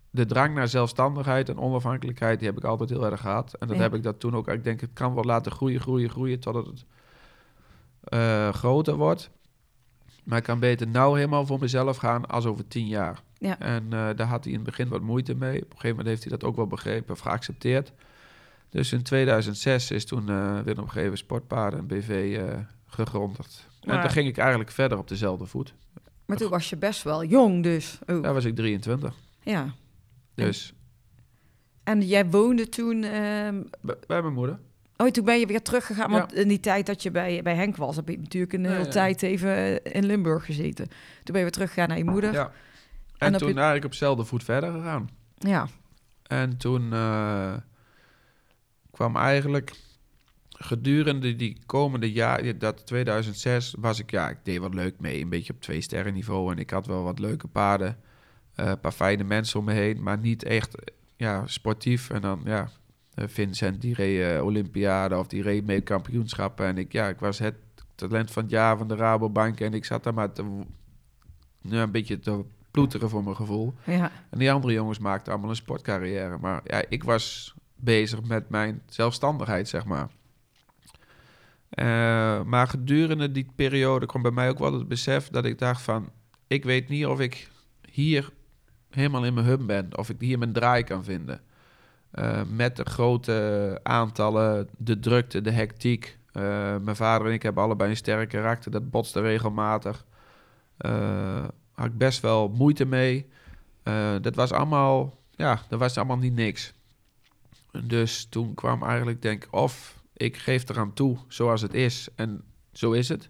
de 0.09 0.25
drang 0.25 0.55
naar 0.55 0.67
zelfstandigheid 0.67 1.49
en 1.49 1.59
onafhankelijkheid, 1.59 2.39
die 2.39 2.47
heb 2.47 2.57
ik 2.57 2.63
altijd 2.63 2.89
heel 2.89 3.05
erg 3.05 3.21
gehad. 3.21 3.53
En 3.53 3.67
dat 3.67 3.77
Ja. 3.77 3.81
heb 3.83 3.93
ik 3.93 4.03
dat 4.03 4.19
toen 4.19 4.35
ook, 4.35 4.47
ik 4.47 4.63
denk, 4.63 4.81
het 4.81 4.93
kan 4.93 5.13
wel 5.13 5.23
laten 5.23 5.51
groeien, 5.51 5.79
groeien, 5.81 6.09
groeien, 6.09 6.39
totdat 6.39 6.65
het 6.65 6.85
eh, 8.03 8.49
groter 8.53 8.95
wordt. 8.95 9.29
Maar 10.23 10.37
ik 10.37 10.43
kan 10.43 10.59
beter 10.59 10.87
nou 10.87 11.15
helemaal 11.17 11.45
voor 11.45 11.59
mezelf 11.59 11.97
gaan 11.97 12.25
als 12.25 12.45
over 12.45 12.67
tien 12.67 12.87
jaar. 12.87 13.21
Ja. 13.37 13.59
En 13.59 13.83
eh, 13.83 14.09
daar 14.15 14.27
had 14.27 14.43
hij 14.43 14.53
in 14.53 14.59
het 14.59 14.67
begin 14.69 14.87
wat 14.87 15.01
moeite 15.01 15.35
mee. 15.35 15.55
Op 15.55 15.61
een 15.63 15.67
gegeven 15.69 15.89
moment 15.89 16.07
heeft 16.07 16.21
hij 16.23 16.31
dat 16.31 16.43
ook 16.43 16.55
wel 16.55 16.67
begrepen 16.67 17.13
of 17.13 17.19
geaccepteerd. 17.19 17.93
Dus 18.69 18.91
in 18.93 19.03
2006 19.03 19.91
is 19.91 20.05
toen 20.05 20.29
eh 20.29 20.59
Willem 20.59 20.87
Geven 20.87 21.17
Sportpaarden 21.17 21.79
en 21.79 21.87
BV 21.87 22.37
eh 22.39 22.57
gegronderd. 22.87 23.67
En 23.81 24.01
toen 24.01 24.09
ging 24.09 24.27
ik 24.27 24.37
eigenlijk 24.37 24.71
verder 24.71 24.97
op 24.97 25.07
dezelfde 25.07 25.45
voet. 25.45 25.73
Maar 26.25 26.37
toen 26.37 26.49
was 26.49 26.69
je 26.69 26.77
best 26.77 27.03
wel 27.03 27.23
jong 27.25 27.63
dus. 27.63 27.99
Daar 28.05 28.33
was 28.33 28.45
ik 28.45 28.55
23. 28.55 29.13
Ja. 29.43 29.73
Dus 30.35 30.73
En 31.83 32.01
jij 32.01 32.25
woonde 32.29 32.69
toen... 32.69 33.03
ehm, 33.03 33.61
bij, 33.81 33.95
bij 34.07 34.21
mijn 34.21 34.33
moeder. 34.33 34.59
Oh, 34.97 35.07
toen 35.07 35.25
ben 35.25 35.39
je 35.39 35.45
weer 35.45 35.61
teruggegaan. 35.61 36.11
Ja. 36.11 36.17
Want 36.17 36.33
in 36.33 36.47
die 36.47 36.59
tijd 36.59 36.85
dat 36.85 37.03
je 37.03 37.11
bij, 37.11 37.41
bij 37.43 37.55
Henk 37.55 37.75
was, 37.75 37.95
heb 37.95 38.07
je 38.09 38.17
natuurlijk 38.19 38.53
een 38.53 38.63
Ja, 38.63 38.69
hele 38.69 38.83
ja. 38.83 38.89
tijd 38.89 39.21
even 39.23 39.55
eh, 39.83 39.95
in 39.95 40.05
Limburg 40.05 40.45
gezeten. 40.45 40.85
Toen 40.87 40.95
ben 41.23 41.35
je 41.35 41.41
weer 41.41 41.51
teruggegaan 41.51 41.87
naar 41.87 41.97
je 41.97 42.03
moeder. 42.03 42.33
Ja. 42.33 42.51
En 43.17 43.31
toen 43.37 43.47
je- 43.47 43.53
eigenlijk 43.53 43.85
op 43.85 43.91
dezelfde 43.91 44.23
voet 44.25 44.43
verder 44.43 44.71
gegaan. 44.71 45.09
Ja. 45.37 45.67
En 46.23 46.57
toen 46.57 46.93
eh, 46.93 47.53
kwam 48.91 49.15
eigenlijk 49.17 49.71
gedurende 50.63 51.35
die 51.35 51.57
komende 51.65 52.11
jaar, 52.11 52.57
dat 52.57 52.85
2006, 52.85 53.75
was 53.79 53.99
ik, 53.99 54.11
ja, 54.11 54.29
ik 54.29 54.37
deed 54.43 54.59
wat 54.59 54.73
leuk 54.73 54.99
mee, 54.99 55.21
een 55.21 55.29
beetje 55.29 55.53
op 55.53 55.61
twee 55.61 55.81
sterren 55.81 56.13
niveau. 56.13 56.51
En 56.51 56.57
ik 56.57 56.69
had 56.69 56.85
wel 56.85 57.03
wat 57.03 57.19
leuke 57.19 57.47
paarden, 57.47 57.97
eh, 58.55 58.67
een 58.67 58.79
paar 58.79 58.91
fijne 58.91 59.23
mensen 59.23 59.59
om 59.59 59.65
me 59.65 59.73
heen, 59.73 60.03
maar 60.03 60.17
niet 60.17 60.43
echt 60.43 60.75
ja, 61.15 61.47
sportief. 61.47 62.09
En 62.09 62.21
dan, 62.21 62.41
ja, 62.45 62.69
eh, 63.13 63.25
Vincent 63.27 63.81
die 63.81 63.93
reed 63.93 64.37
eh, 64.37 64.45
Olympiade 64.45 65.17
of 65.17 65.27
die 65.27 65.41
reed 65.41 65.65
mee 65.65 65.81
kampioenschappen. 65.81 66.65
En 66.65 66.77
ik, 66.77 66.91
ja, 66.91 67.07
ik 67.07 67.19
was 67.19 67.39
het 67.39 67.55
talent 67.95 68.31
van 68.31 68.43
het 68.43 68.51
jaar 68.51 68.77
van 68.77 68.87
de 68.87 68.95
Rabobank 68.95 69.59
en 69.59 69.73
ik 69.73 69.85
zat 69.85 70.03
daar 70.03 70.13
maar 70.13 70.31
te, 70.31 70.61
ja, 71.61 71.81
een 71.81 71.91
beetje 71.91 72.19
te 72.19 72.43
ploeteren 72.71 73.09
voor 73.09 73.23
mijn 73.23 73.35
gevoel. 73.35 73.73
Ja. 73.85 74.11
En 74.29 74.39
die 74.39 74.51
andere 74.51 74.73
jongens 74.73 74.99
maakten 74.99 75.31
allemaal 75.31 75.49
een 75.49 75.55
sportcarrière. 75.55 76.37
Maar 76.41 76.61
ja, 76.63 76.83
ik 76.89 77.03
was 77.03 77.53
bezig 77.75 78.23
met 78.23 78.49
mijn 78.49 78.81
zelfstandigheid, 78.85 79.67
zeg 79.67 79.85
maar. 79.85 80.09
Eh, 81.73 82.43
maar 82.43 82.67
gedurende 82.67 83.31
die 83.31 83.47
periode 83.55 84.05
kwam 84.05 84.21
bij 84.21 84.31
mij 84.31 84.49
ook 84.49 84.59
wel 84.59 84.73
het 84.73 84.87
besef 84.87 85.29
dat 85.29 85.45
ik 85.45 85.59
dacht 85.59 85.81
van... 85.81 86.09
ik 86.47 86.63
weet 86.63 86.89
niet 86.89 87.05
of 87.05 87.19
ik 87.19 87.49
hier 87.91 88.29
helemaal 88.89 89.25
in 89.25 89.33
mijn 89.33 89.45
hub 89.45 89.65
ben. 89.65 89.97
Of 89.97 90.09
ik 90.09 90.15
hier 90.19 90.37
mijn 90.37 90.53
draai 90.53 90.83
kan 90.83 91.03
vinden. 91.03 91.41
Eh, 92.11 92.41
met 92.49 92.75
de 92.75 92.85
grote 92.85 93.79
aantallen, 93.83 94.69
de 94.77 94.99
drukte, 94.99 95.41
de 95.41 95.51
hectiek. 95.51 96.17
Eh, 96.31 96.43
mijn 96.77 96.95
vader 96.95 97.27
en 97.27 97.33
ik 97.33 97.43
hebben 97.43 97.63
allebei 97.63 97.89
een 97.89 97.95
sterk 97.95 98.29
karakter. 98.29 98.71
Dat 98.71 98.89
botste 98.89 99.21
regelmatig. 99.21 100.05
Had 101.71 101.85
ik 101.85 101.97
best 101.97 102.21
wel 102.21 102.49
moeite 102.49 102.85
mee. 102.85 103.29
Dat 104.21 104.35
was 104.35 104.51
allemaal, 104.51 105.17
ja, 105.31 105.61
dat 105.69 105.79
was 105.79 105.97
allemaal 105.97 106.17
niet 106.17 106.35
niks. 106.35 106.73
Dus 107.83 108.25
toen 108.29 108.53
kwam 108.53 108.83
eigenlijk, 108.83 109.21
denk 109.21 109.43
ik, 109.43 109.53
of 109.53 110.02
ik 110.13 110.37
geef 110.37 110.69
eraan 110.69 110.93
toe 110.93 111.17
zoals 111.27 111.61
het 111.61 111.73
is 111.73 112.07
en 112.15 112.43
zo 112.71 112.91
is 112.91 113.09
het. 113.09 113.29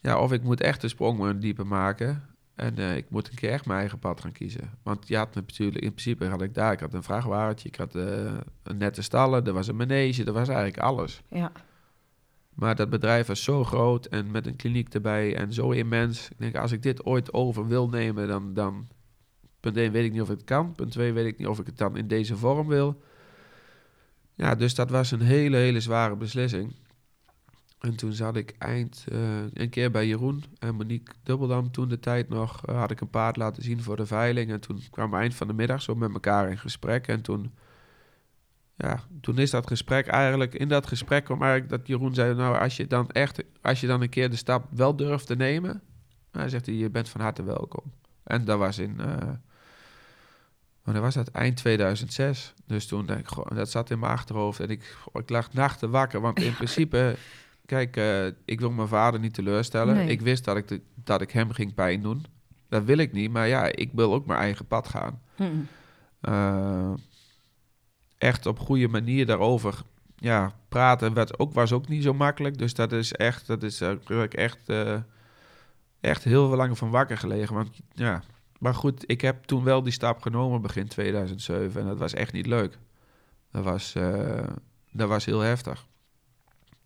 Ja, 0.00 0.20
of 0.20 0.32
ik 0.32 0.42
moet 0.42 0.60
echt 0.60 0.80
de 0.80 0.88
sprong 0.88 1.18
maar 1.18 1.38
dieper 1.38 1.66
maken 1.66 2.34
en 2.54 2.78
eh, 2.78 2.96
ik 2.96 3.10
moet 3.10 3.28
een 3.28 3.34
keer 3.34 3.50
echt 3.50 3.66
mijn 3.66 3.78
eigen 3.78 3.98
pad 3.98 4.20
gaan 4.20 4.32
kiezen. 4.32 4.70
Want 4.82 5.08
je 5.08 5.16
had 5.16 5.34
natuurlijk, 5.34 5.84
in 5.84 5.90
principe 5.90 6.26
had 6.26 6.42
ik 6.42 6.54
daar, 6.54 6.72
ik 6.72 6.80
had 6.80 6.94
een 6.94 7.02
vrachtwagentje, 7.02 7.68
ik 7.68 7.76
had 7.76 7.94
eh, 7.94 8.32
een 8.62 8.76
nette 8.76 9.02
stallen, 9.02 9.46
er 9.46 9.52
was 9.52 9.68
een 9.68 9.76
manege, 9.76 10.24
er 10.24 10.32
was 10.32 10.48
eigenlijk 10.48 10.78
alles. 10.78 11.22
Ja. 11.28 11.52
Maar 12.54 12.74
dat 12.74 12.90
bedrijf 12.90 13.26
was 13.26 13.42
zo 13.42 13.64
groot 13.64 14.06
en 14.06 14.30
met 14.30 14.46
een 14.46 14.56
kliniek 14.56 14.94
erbij 14.94 15.36
en 15.36 15.52
zo 15.52 15.70
immens. 15.70 16.28
Ik 16.28 16.38
denk, 16.38 16.56
als 16.56 16.72
ik 16.72 16.82
dit 16.82 17.04
ooit 17.04 17.32
over 17.32 17.66
wil 17.66 17.88
nemen, 17.88 18.28
dan, 18.28 18.54
dan... 18.54 18.86
Punt 19.60 19.76
1 19.76 19.92
weet 19.92 20.04
ik 20.04 20.12
niet 20.12 20.20
of 20.20 20.30
ik 20.30 20.36
het 20.36 20.44
kan. 20.44 20.72
Punt 20.72 20.90
2 20.90 21.12
weet 21.12 21.26
ik 21.26 21.38
niet 21.38 21.46
of 21.46 21.58
ik 21.58 21.66
het 21.66 21.78
dan 21.78 21.96
in 21.96 22.08
deze 22.08 22.36
vorm 22.36 22.68
wil. 22.68 23.02
Ja, 24.34 24.54
dus 24.54 24.74
dat 24.74 24.90
was 24.90 25.10
een 25.10 25.20
hele, 25.20 25.56
hele 25.56 25.80
zware 25.80 26.16
beslissing. 26.16 26.74
En 27.80 27.96
toen 27.96 28.12
zat 28.12 28.36
ik 28.36 28.54
eind 28.58 29.04
eh, 29.08 29.18
een 29.52 29.70
keer 29.70 29.90
bij 29.90 30.06
Jeroen 30.06 30.44
en 30.58 30.74
Monique 30.74 31.14
Dubbeldam 31.22 31.70
toen 31.70 31.88
de 31.88 32.00
tijd 32.00 32.28
nog. 32.28 32.66
eh, 32.66 32.78
had 32.78 32.90
ik 32.90 33.00
een 33.00 33.10
paard 33.10 33.36
laten 33.36 33.62
zien 33.62 33.82
voor 33.82 33.96
de 33.96 34.06
veiling. 34.06 34.50
En 34.50 34.60
toen 34.60 34.82
kwamen 34.90 35.12
we 35.12 35.20
eind 35.20 35.34
van 35.34 35.46
de 35.46 35.52
middag 35.52 35.82
zo 35.82 35.94
met 35.94 36.12
elkaar 36.12 36.50
in 36.50 36.58
gesprek. 36.58 37.08
En 37.08 37.22
toen 37.22 37.52
ja, 38.76 39.00
toen 39.20 39.38
is 39.38 39.50
dat 39.50 39.66
gesprek 39.66 40.06
eigenlijk, 40.06 40.54
in 40.54 40.68
dat 40.68 40.86
gesprek 40.86 41.24
kwam 41.24 41.42
eigenlijk 41.42 41.70
dat 41.70 41.86
Jeroen 41.86 42.14
zei, 42.14 42.34
nou, 42.34 42.58
als 42.58 42.76
je 42.76 42.86
dan 42.86 43.10
echt, 43.10 43.42
als 43.62 43.80
je 43.80 43.86
dan 43.86 44.02
een 44.02 44.08
keer 44.08 44.30
de 44.30 44.36
stap 44.36 44.66
wel 44.70 44.96
durft 44.96 45.26
te 45.26 45.36
nemen, 45.36 45.82
hij 46.30 46.48
zegt 46.48 46.66
hij, 46.66 46.74
je 46.74 46.90
bent 46.90 47.08
van 47.08 47.20
harte 47.20 47.42
welkom. 47.42 47.92
En 48.22 48.44
dat 48.44 48.58
was 48.58 48.78
in, 48.78 49.00
eh 50.84 50.92
wanneer 50.92 51.02
was 51.02 51.14
dat? 51.14 51.28
Eind 51.28 51.56
2006. 51.56 52.54
Dus 52.66 52.86
toen 52.86 53.06
denk 53.06 53.20
ik, 53.20 53.28
goh, 53.28 53.46
dat 53.54 53.70
zat 53.70 53.90
in 53.90 53.98
mijn 53.98 54.12
achterhoofd 54.12 54.60
en 54.60 54.68
ik, 54.68 54.96
ik 55.12 55.30
lag 55.30 55.52
nachten 55.52 55.90
wakker, 55.90 56.20
want 56.20 56.40
in 56.40 56.54
principe, 56.62 57.16
kijk, 57.66 57.96
eh, 57.96 58.26
ik 58.44 58.60
wil 58.60 58.70
mijn 58.70 58.88
vader 58.88 59.20
niet 59.20 59.34
teleurstellen. 59.34 59.94
Nee. 59.94 60.08
Ik 60.08 60.20
wist 60.20 60.44
dat 60.44 60.56
ik, 60.56 60.68
de, 60.68 60.80
dat 60.94 61.20
ik 61.20 61.30
hem 61.30 61.50
ging 61.50 61.74
pijn 61.74 62.02
doen. 62.02 62.24
Dat 62.68 62.84
wil 62.84 62.98
ik 62.98 63.12
niet, 63.12 63.30
maar 63.30 63.48
ja, 63.48 63.64
ik 63.72 63.90
wil 63.92 64.14
ook 64.14 64.26
mijn 64.26 64.38
eigen 64.38 64.66
pad 64.66 64.88
gaan. 64.88 65.20
Mm-mm. 65.36 65.68
Eh, 66.20 66.92
echt 68.18 68.46
op 68.46 68.58
goede 68.58 68.88
manier 68.88 69.26
daarover 69.26 69.82
ja, 70.16 70.52
praten 70.68 71.14
werd 71.14 71.38
ook, 71.38 71.54
was 71.54 71.72
ook 71.72 71.88
niet 71.88 72.02
zo 72.02 72.14
makkelijk. 72.14 72.58
Dus 72.58 72.74
dat 72.74 72.92
is 72.92 73.12
echt, 73.12 73.46
dat 73.46 73.62
is, 73.62 73.78
daar 73.78 73.96
heb 74.04 74.22
ik 74.22 74.34
echt, 74.34 74.68
eh, 74.68 74.96
echt 76.00 76.24
heel 76.24 76.48
veel 76.48 76.56
lang 76.56 76.78
van 76.78 76.90
wakker 76.90 77.18
gelegen. 77.18 77.54
Want 77.54 77.68
ja, 77.92 78.22
maar 78.58 78.74
goed, 78.74 79.04
ik 79.06 79.20
heb 79.20 79.44
toen 79.44 79.64
wel 79.64 79.82
die 79.82 79.92
stap 79.92 80.22
genomen 80.22 80.60
begin 80.60 80.88
2007 80.88 81.80
en 81.80 81.86
dat 81.86 81.98
was 81.98 82.14
echt 82.14 82.32
niet 82.32 82.46
leuk. 82.46 82.78
Dat 83.50 83.64
was, 83.64 83.94
eh, 83.94 84.48
dat 84.92 85.08
was 85.08 85.24
heel 85.24 85.40
heftig. 85.40 85.86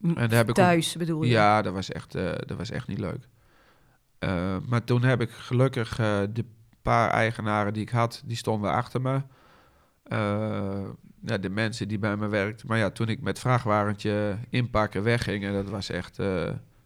En 0.03 0.15
daar 0.15 0.31
heb 0.31 0.49
ik 0.49 0.55
Thuis 0.55 0.97
bedoel 0.97 1.23
je? 1.23 1.31
ja, 1.31 1.63
dat 1.63 1.73
was 1.73 1.91
echt, 1.91 2.15
eh, 2.15 2.33
dat 2.47 2.57
was 2.57 2.71
echt 2.71 2.89
niet 2.89 2.99
leuk. 2.99 3.29
Eh, 4.19 4.57
maar 4.67 4.85
toen 4.85 5.03
heb 5.03 5.21
ik 5.21 5.31
gelukkig 5.31 5.97
de 6.33 6.45
paar 6.83 7.11
eigenaren 7.11 7.73
die 7.73 7.83
ik 7.83 7.91
had, 7.91 8.23
die 8.25 8.37
stonden 8.37 8.71
achter 8.71 9.01
me. 9.01 9.23
Ja, 11.21 11.39
de 11.39 11.51
mensen 11.51 11.89
die 11.89 11.99
bij 11.99 12.17
me 12.17 12.29
werkten. 12.29 12.69
Maar 12.69 12.79
ja, 12.79 12.91
toen 12.91 13.09
ik 13.09 13.21
met 13.21 13.39
vrachtwagentje 13.39 14.39
inpakken 14.51 15.03
wegging, 15.03 15.45
en 15.45 15.53
dat 15.53 15.69
was 15.69 15.91
echt, 15.91 16.17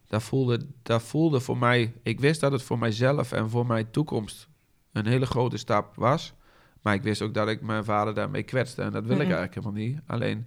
dat 0.07 0.23
voelde, 0.23 0.67
dat 0.83 1.03
voelde 1.03 1.41
voor 1.41 1.59
mij... 1.59 1.93
Ik 2.03 2.21
wist 2.21 2.41
dat 2.41 2.53
het 2.53 2.63
voor 2.63 2.79
mijzelf 2.79 3.33
en 3.33 3.51
voor 3.51 3.67
mijn 3.67 3.91
toekomst 3.91 4.49
een 4.93 5.07
hele 5.07 5.27
grote 5.27 5.57
stap 5.57 5.95
was. 5.97 6.35
Maar 6.83 6.95
ik 6.95 7.03
wist 7.03 7.23
ook 7.23 7.35
dat 7.35 7.49
ik 7.49 7.61
mijn 7.61 7.85
vader 7.85 8.15
daarmee 8.15 8.43
kwetste. 8.43 8.83
En 8.83 8.91
dat 8.93 9.03
wil 9.07 9.21
ik 9.21 9.27
Mhm. 9.27 9.33
eigenlijk 9.37 9.55
helemaal 9.55 9.87
niet. 9.87 10.01
Alleen, 10.07 10.47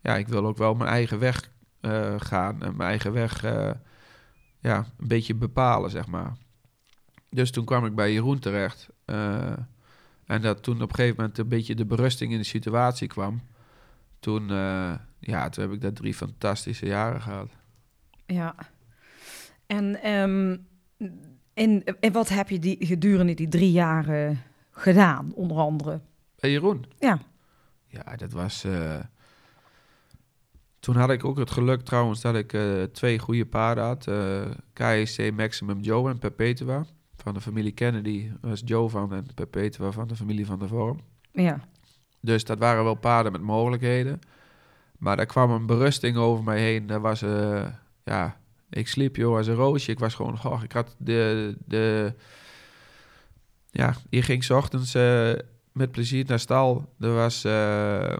ja, 0.00 0.16
ik 0.16 0.28
wil 0.28 0.46
ook 0.46 0.56
wel 0.56 0.74
mijn 0.74 0.90
eigen 0.90 1.18
weg 1.18 1.50
eh, 1.80 2.14
gaan. 2.18 2.62
En 2.62 2.76
mijn 2.76 2.88
eigen 2.88 3.12
weg 3.12 3.44
eh, 3.44 3.70
ja, 4.60 4.76
een 4.98 5.08
beetje 5.08 5.34
bepalen, 5.34 5.90
zeg 5.90 6.06
maar. 6.06 6.32
Dus 7.30 7.50
toen 7.50 7.64
kwam 7.64 7.84
ik 7.86 7.94
bij 7.94 8.12
Jeroen 8.12 8.38
terecht. 8.38 8.88
eh, 9.04 9.52
en 10.26 10.40
dat 10.42 10.62
toen 10.62 10.82
op 10.82 10.88
een 10.88 10.94
gegeven 10.94 11.16
moment 11.16 11.38
een 11.38 11.48
beetje 11.48 11.74
de 11.74 11.86
berusting 11.86 12.32
in 12.32 12.38
de 12.38 12.44
situatie 12.44 13.08
kwam. 13.08 13.40
Toen, 14.20 14.48
ja, 15.18 15.48
toen 15.48 15.64
heb 15.64 15.72
ik 15.72 15.80
daar 15.80 15.92
drie 15.92 16.14
fantastische 16.14 16.86
jaren 16.86 17.20
gehad. 17.22 17.48
Ja. 18.26 18.54
En, 19.66 20.02
ehm, 20.02 20.56
en, 21.56 21.84
en 22.00 22.12
wat 22.12 22.28
heb 22.28 22.48
je 22.48 22.58
die, 22.58 22.76
gedurende 22.86 23.34
die 23.34 23.48
drie 23.48 23.70
jaren 23.72 24.42
gedaan, 24.70 25.32
onder 25.34 25.56
andere? 25.56 26.00
Bij 26.40 26.50
Jeroen? 26.50 26.84
Ja. 26.98 27.18
Ja, 27.86 28.16
dat 28.16 28.32
was... 28.32 28.64
eh, 28.64 28.98
Toen 30.80 30.96
had 30.96 31.10
ik 31.10 31.24
ook 31.24 31.38
het 31.38 31.50
geluk 31.50 31.80
trouwens 31.82 32.20
dat 32.20 32.34
ik 32.34 32.52
eh, 32.52 32.82
twee 32.82 33.18
goede 33.18 33.46
paarden 33.46 33.84
had. 33.84 34.04
KEC 34.72 35.32
Maximum 35.34 35.80
Joe 35.80 36.10
en 36.10 36.18
Perpetua. 36.18 36.84
Van 37.16 37.34
de 37.34 37.40
familie 37.40 37.72
Kennedy 37.72 38.30
was 38.40 38.62
Joe 38.64 38.88
van 38.88 39.12
en 39.12 39.26
Perpetua 39.34 39.90
van 39.90 40.08
de 40.08 40.16
familie 40.16 40.46
van 40.46 40.58
de 40.58 40.68
Vorm. 40.68 41.00
Ja. 41.32 41.60
Dus 42.20 42.44
dat 42.44 42.58
waren 42.58 42.84
wel 42.84 42.94
paarden 42.94 43.32
met 43.32 43.40
mogelijkheden. 43.40 44.20
Maar 44.98 45.16
daar 45.16 45.26
kwam 45.26 45.50
een 45.50 45.66
berusting 45.66 46.16
over 46.16 46.44
mij 46.44 46.60
heen. 46.60 46.86
Dat 46.86 47.00
was, 47.00 47.20
ja, 48.04 48.36
ik 48.70 48.88
sliep 48.88 49.16
joh 49.16 49.36
als 49.36 49.46
een 49.46 49.54
roosje. 49.54 49.90
Ik 49.90 49.98
was 49.98 50.14
gewoon, 50.14 50.38
oh, 50.44 50.62
ik 50.62 50.72
had 50.72 50.94
de, 50.98 51.54
de, 51.64 52.14
ja, 53.70 53.94
je 54.10 54.22
ging 54.22 54.44
's 54.44 54.50
ochtends 54.50 54.94
eh, 54.94 55.32
met 55.72 55.90
plezier 55.90 56.24
naar 56.26 56.38
stal. 56.38 56.92
Er 57.00 57.14
was, 57.14 57.44
eh, 57.44 58.16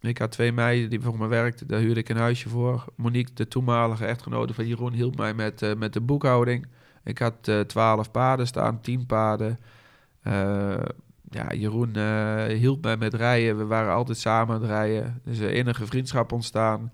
ik 0.00 0.18
had 0.18 0.30
twee 0.30 0.52
meiden 0.52 0.90
die 0.90 1.00
voor 1.00 1.18
me 1.18 1.26
werkten. 1.26 1.66
Daar 1.66 1.80
huurde 1.80 2.00
ik 2.00 2.08
een 2.08 2.16
huisje 2.16 2.48
voor. 2.48 2.84
Monique, 2.96 3.34
de 3.34 3.48
toenmalige 3.48 4.04
echtgenote 4.04 4.54
van 4.54 4.66
Jeroen, 4.66 4.92
hielp 4.92 5.16
mij 5.16 5.34
met, 5.34 5.62
eh, 5.62 5.74
met 5.74 5.92
de 5.92 6.00
boekhouding. 6.00 6.66
Ik 7.04 7.18
had 7.18 7.50
twaalf 7.66 8.10
paarden 8.10 8.46
staan, 8.46 8.80
tien 8.80 9.06
paarden. 9.06 9.58
Ja, 11.30 11.52
Jeroen 11.54 11.96
hielp 12.48 12.82
mij 12.82 12.96
met 12.96 13.14
rijden. 13.14 13.58
We 13.58 13.64
waren 13.64 13.92
altijd 13.92 14.18
samen 14.18 14.54
aan 14.54 14.60
het 14.60 14.70
rijden. 14.70 15.20
Dus 15.24 15.38
een 15.38 15.54
innige 15.54 15.86
vriendschap 15.86 16.32
ontstaan. 16.32 16.92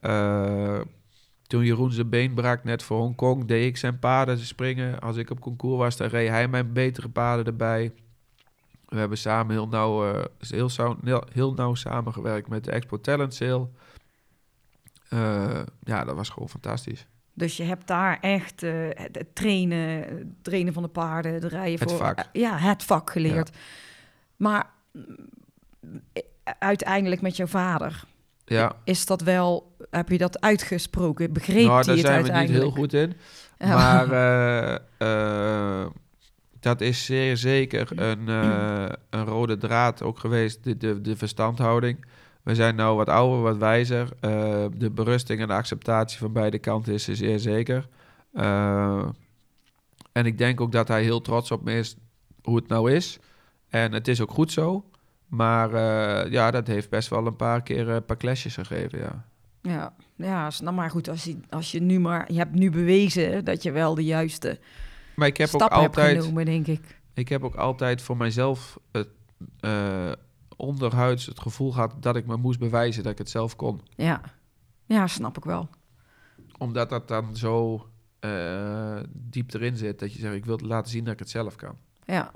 Eh, 0.00 0.80
toen 1.48 1.64
Jeroen 1.64 1.92
zijn 1.92 2.08
been 2.08 2.34
brak 2.34 2.64
net 2.64 2.82
voor 2.82 2.98
Hongkong, 2.98 3.44
deed 3.44 3.66
ik 3.66 3.76
zijn 3.76 3.98
paarden 3.98 4.38
springen. 4.38 5.00
Als 5.00 5.16
ik 5.16 5.30
op 5.30 5.40
concours 5.40 5.78
was, 5.78 5.96
dan 5.96 6.08
reed 6.08 6.28
hij 6.28 6.48
mijn 6.48 6.72
betere 6.72 7.08
paarden 7.08 7.44
erbij. 7.46 7.92
We 8.88 8.98
hebben 8.98 9.18
samen 9.18 9.52
heel 9.52 9.68
nauw, 9.68 10.12
eh, 10.14 10.24
heel, 10.48 10.68
sau- 10.68 10.96
heel, 11.04 11.22
heel 11.32 11.52
nauw 11.54 11.74
samengewerkt 11.74 12.48
met 12.48 12.64
de 12.64 12.70
Expo 12.70 13.00
Talent 13.00 13.34
Sale. 13.34 13.68
Eh, 15.08 15.60
ja, 15.82 16.04
dat 16.04 16.16
was 16.16 16.28
gewoon 16.28 16.48
fantastisch. 16.48 17.06
Dus 17.34 17.56
je 17.56 17.62
hebt 17.62 17.86
daar 17.86 18.18
echt 18.20 18.62
eh, 18.62 18.72
het, 18.88 19.16
het 19.16 19.34
trainen, 19.34 20.02
het 20.18 20.26
trainen 20.44 20.72
van 20.72 20.82
de 20.82 20.88
paarden, 20.88 21.32
het 21.32 21.44
rijden 21.44 21.78
Het 21.80 21.90
voor... 21.90 21.98
vak. 21.98 22.18
eh, 22.18 22.24
ja, 22.32 22.56
het 22.56 22.84
vak 22.84 23.10
geleerd. 23.10 23.56
Maar 24.36 24.70
mm, 24.92 25.16
eh, 26.12 26.22
uiteindelijk 26.58 27.20
met 27.20 27.36
jouw 27.36 27.46
vader, 27.46 28.04
Ja, 28.48 28.76
is 28.84 29.06
dat 29.06 29.20
wel... 29.20 29.76
Heb 29.90 30.08
je 30.08 30.18
dat 30.18 30.40
uitgesproken? 30.40 31.32
Begreep 31.32 31.66
nou, 31.66 31.68
daar 31.68 31.76
het 31.76 31.84
zijn 31.84 31.96
we 31.96 32.22
niet 32.22 32.32
uiteindelijk? 32.32 32.62
heel 32.62 32.70
goed 32.70 32.92
in. 32.92 33.14
Ja. 33.58 33.74
Maar 33.74 34.12
eh, 34.12 35.82
eh, 35.82 35.86
dat 36.60 36.80
is 36.80 37.04
zeer 37.04 37.36
zeker 37.36 37.88
een, 38.00 38.28
eh, 38.28 38.88
een 39.10 39.24
rode 39.24 39.56
draad 39.56 40.02
ook 40.02 40.18
geweest, 40.18 40.64
de, 40.64 40.76
de, 40.76 41.00
de 41.00 41.16
verstandhouding. 41.16 42.04
We 42.42 42.54
zijn 42.54 42.74
nou 42.74 42.96
wat 42.96 43.08
ouder, 43.08 43.42
wat 43.42 43.56
wijzer. 43.56 44.08
De 44.78 44.90
berusting 44.94 45.40
en 45.40 45.46
de 45.46 45.52
acceptatie 45.52 46.18
van 46.18 46.32
beide 46.32 46.58
kanten 46.58 46.92
is 46.92 47.08
er 47.08 47.16
zeer 47.16 47.38
zeker. 47.38 47.88
En 50.12 50.26
ik 50.26 50.38
denk 50.38 50.60
ook 50.60 50.72
dat 50.72 50.88
hij 50.88 51.02
heel 51.02 51.20
trots 51.20 51.50
op 51.50 51.64
me 51.64 51.78
is 51.78 51.96
hoe 52.42 52.56
het 52.56 52.68
nou 52.68 52.92
is. 52.92 53.18
En 53.68 53.92
het 53.92 54.08
is 54.08 54.20
ook 54.20 54.30
goed 54.30 54.52
zo. 54.52 54.84
Maar 55.28 55.74
eh, 55.74 56.32
ja, 56.32 56.50
dat 56.50 56.66
heeft 56.66 56.90
best 56.90 57.08
wel 57.08 57.26
een 57.26 57.36
paar 57.36 57.62
keer 57.62 57.88
eh, 57.88 57.94
een 57.94 58.04
paar 58.04 58.16
clashes 58.16 58.54
gegeven, 58.54 58.98
ja. 58.98 59.24
Ja, 59.62 59.94
ja, 60.16 60.50
nou 60.60 60.74
maar 60.74 60.90
goed. 60.90 61.08
Als 61.08 61.24
je, 61.24 61.36
als 61.50 61.72
je 61.72 61.80
nu 61.80 62.00
maar... 62.00 62.32
Je 62.32 62.38
hebt 62.38 62.54
nu 62.54 62.70
bewezen 62.70 63.44
dat 63.44 63.62
je 63.62 63.70
wel 63.70 63.94
de 63.94 64.04
juiste 64.04 64.58
Maar 65.14 65.26
ik 65.26 65.36
heb 65.36 65.48
ook 65.48 65.54
stappen 65.54 65.78
altijd... 65.78 66.06
hebt 66.06 66.20
genomen, 66.20 66.44
denk 66.44 66.66
ik. 66.66 67.00
Ik 67.14 67.28
heb 67.28 67.44
ook 67.44 67.54
altijd 67.54 68.02
voor 68.02 68.16
mijzelf 68.16 68.78
het, 68.92 69.08
eh, 69.60 70.12
onderhuids 70.56 71.26
het 71.26 71.40
gevoel 71.40 71.72
gehad 71.72 71.94
dat 72.00 72.16
ik 72.16 72.26
me 72.26 72.36
moest 72.36 72.58
bewijzen 72.58 73.02
dat 73.02 73.12
ik 73.12 73.18
het 73.18 73.30
zelf 73.30 73.56
kon. 73.56 73.80
Ja, 73.88 74.20
ja 74.84 75.06
snap 75.06 75.36
ik 75.36 75.44
wel. 75.44 75.68
Omdat 76.58 76.90
dat 76.90 77.08
dan 77.08 77.36
zo 77.36 77.86
eh, 78.20 78.98
diep 79.12 79.54
erin 79.54 79.76
zit 79.76 79.98
dat 79.98 80.12
je 80.12 80.18
zegt, 80.18 80.34
ik 80.34 80.44
wil 80.44 80.58
laten 80.62 80.90
zien 80.90 81.04
dat 81.04 81.12
ik 81.12 81.18
het 81.18 81.30
zelf 81.30 81.56
kan. 81.56 81.76
Ja, 82.04 82.32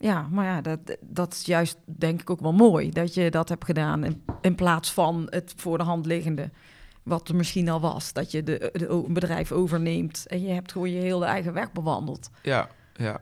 ja 0.00 0.28
maar 0.30 0.44
ja, 0.44 0.60
dat, 0.60 0.96
dat 1.00 1.32
is 1.32 1.44
juist 1.44 1.78
denk 1.84 2.20
ik 2.20 2.30
ook 2.30 2.40
wel 2.40 2.52
mooi 2.52 2.90
dat 2.90 3.14
je 3.14 3.30
dat 3.30 3.48
hebt 3.48 3.64
gedaan 3.64 4.04
in, 4.04 4.22
in 4.40 4.54
plaats 4.54 4.92
van 4.92 5.26
het 5.30 5.52
voor 5.56 5.78
de 5.78 5.84
hand 5.84 6.06
liggende. 6.06 6.50
Wat 7.02 7.28
er 7.28 7.36
misschien 7.36 7.68
al 7.68 7.80
was, 7.80 8.12
dat 8.12 8.30
je 8.30 8.42
de, 8.42 8.70
de, 8.72 8.88
een 8.88 9.12
bedrijf 9.12 9.52
overneemt 9.52 10.26
en 10.26 10.42
je 10.42 10.48
hebt 10.48 10.72
gewoon 10.72 10.90
je 10.90 11.00
hele 11.00 11.24
eigen 11.24 11.52
weg 11.52 11.72
bewandeld. 11.72 12.30
Ja, 12.42 12.68
ja. 12.94 13.20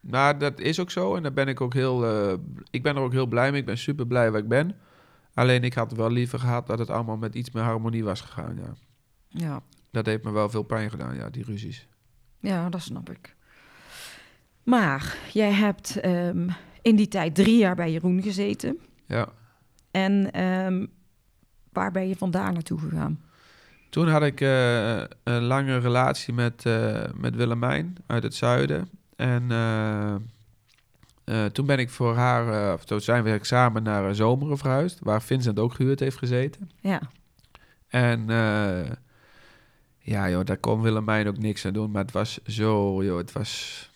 Maar 0.00 0.38
dat 0.38 0.60
is 0.60 0.80
ook 0.80 0.90
zo 0.90 1.14
en 1.16 1.22
daar 1.22 1.32
ben 1.32 1.48
ik 1.48 1.60
ook 1.60 1.74
heel, 1.74 2.06
eh, 2.06 2.38
ik 2.70 2.82
ben 2.82 2.96
er 2.96 3.02
ook 3.02 3.12
heel 3.12 3.26
blij 3.26 3.50
mee. 3.50 3.60
Ik 3.60 3.66
ben 3.66 3.78
super 3.78 4.06
blij 4.06 4.30
waar 4.30 4.40
ik 4.40 4.48
ben. 4.48 4.76
Alleen 5.34 5.64
ik 5.64 5.74
had 5.74 5.92
wel 5.92 6.10
liever 6.10 6.38
gehad 6.38 6.66
dat 6.66 6.78
het 6.78 6.90
allemaal 6.90 7.16
met 7.16 7.34
iets 7.34 7.50
meer 7.50 7.62
harmonie 7.62 8.04
was 8.04 8.20
gegaan, 8.20 8.56
ja. 8.56 8.74
Ja, 9.28 9.62
Dat 9.90 10.06
heeft 10.06 10.24
me 10.24 10.30
wel 10.30 10.48
veel 10.48 10.62
pijn 10.62 10.90
gedaan, 10.90 11.14
ja, 11.16 11.30
die 11.30 11.44
ruzies. 11.44 11.88
ja 12.38 12.68
dat 12.68 12.82
snap 12.82 13.10
ik. 13.10 13.36
Maar 14.70 15.16
jij 15.32 15.52
hebt 15.52 16.00
ehm, 16.00 16.48
in 16.82 16.96
die 16.96 17.08
tijd 17.08 17.34
drie 17.34 17.56
jaar 17.56 17.74
bij 17.74 17.92
Jeroen 17.92 18.22
gezeten. 18.22 18.78
Ja. 19.06 19.28
En 19.90 20.32
ehm, 20.32 20.86
waar 21.72 21.90
ben 21.90 22.08
je 22.08 22.16
vandaar 22.16 22.52
naartoe 22.52 22.78
gegaan? 22.78 23.20
Toen 23.88 24.08
had 24.08 24.22
ik 24.22 24.40
eh, 24.40 25.02
een 25.22 25.42
lange 25.42 25.78
relatie 25.78 26.34
met, 26.34 26.66
eh, 26.66 27.04
met 27.14 27.36
Willemijn 27.36 27.96
uit 28.06 28.22
het 28.22 28.34
zuiden. 28.34 28.88
En 29.16 29.50
eh, 29.50 31.44
toen 31.44 31.66
ben 31.66 31.78
ik 31.78 31.90
voor 31.90 32.14
haar, 32.14 32.72
of 32.74 32.84
toen 32.84 33.00
zijn 33.00 33.22
we 33.22 33.38
samen 33.40 33.82
naar 33.82 34.14
Zomeren 34.14 34.58
verhuisd, 34.58 34.98
waar 35.02 35.22
Vincent 35.22 35.58
ook 35.58 35.74
gehuurd 35.74 36.00
heeft 36.00 36.18
gezeten. 36.18 36.70
Ja, 36.80 37.00
En 37.88 38.26
ja, 39.98 40.30
joh, 40.30 40.44
daar 40.44 40.56
kon 40.56 40.80
Willemijn 40.80 41.28
ook 41.28 41.38
niks 41.38 41.66
aan 41.66 41.72
doen. 41.72 41.90
Maar 41.90 42.02
het 42.02 42.12
was 42.12 42.42
zo, 42.46 43.04
joh, 43.04 43.16
het 43.16 43.32
was, 43.32 43.89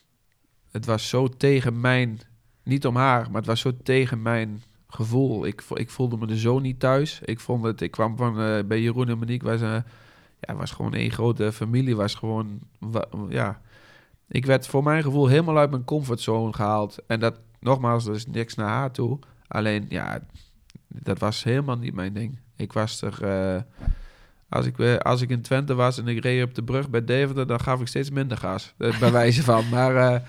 het 0.75 0.87
was 0.87 1.09
zo 1.09 1.29
tegen 1.29 1.81
mijn, 1.81 2.21
niet 2.63 2.87
om 2.87 2.97
haar, 2.97 3.27
maar 3.27 3.41
het 3.41 3.47
was 3.47 3.61
zo 3.61 3.73
tegen 3.83 4.23
mijn 4.23 4.63
gevoel. 4.89 5.47
Ik, 5.47 5.63
ik 5.75 5.91
voelde 5.91 6.17
me 6.17 6.27
er 6.27 6.39
zo 6.39 6.59
niet 6.59 6.81
thuis. 6.81 7.21
Ik 7.25 7.41
vond 7.41 7.65
het, 7.65 7.81
ik 7.81 7.91
kwam 7.91 8.17
van 8.17 8.41
eh, 8.41 8.65
bij 8.65 8.81
Jeroen 8.81 9.09
en 9.09 9.19
Monique, 9.19 9.49
was, 9.49 9.61
eh, 9.61 9.77
ja, 10.41 10.55
was 10.55 10.71
gewoon 10.71 10.95
één 10.95 11.11
grote 11.11 11.53
familie, 11.53 11.97
was 11.97 12.15
gewoon, 12.15 12.61
ja. 13.29 13.61
Ik 14.29 14.47
werd 14.47 14.67
voor 14.67 14.83
mijn 14.83 15.03
gevoel 15.03 15.27
helemaal 15.27 15.59
uit 15.59 15.71
mijn 15.71 15.85
comfortzone 15.85 16.53
gehaald. 16.53 16.99
En 17.07 17.21
dat, 17.21 17.41
nogmaals, 17.61 18.07
er 18.07 18.15
is 18.15 18.27
niks 18.27 18.55
naar 18.55 18.69
haar 18.69 18.91
toe. 18.91 19.19
Alleen, 19.49 19.87
ja, 19.89 20.21
dat 20.89 21.19
was 21.19 21.45
helemaal 21.45 21.79
niet 21.79 21.95
mijn 21.95 22.13
ding. 22.13 22.39
Ik 22.57 22.73
was 22.73 23.03
er... 23.03 23.23
eh, 23.23 23.63
als, 24.49 24.67
ik, 24.67 24.99
als 24.99 25.21
ik 25.21 25.31
in 25.31 25.43
Twente 25.43 25.75
was 25.75 25.99
en 25.99 26.09
ik 26.09 26.23
reed 26.23 26.45
op 26.45 26.55
de 26.55 26.63
brug 26.63 26.91
bij 26.91 27.05
Deventer... 27.05 27.47
dan 27.47 27.61
gaf 27.61 27.81
ik 27.81 27.87
steeds 27.87 28.11
minder 28.11 28.37
gas, 28.37 28.75
bij 28.77 29.13
wijze 29.13 29.43
van. 29.43 29.69
Maar, 29.69 30.23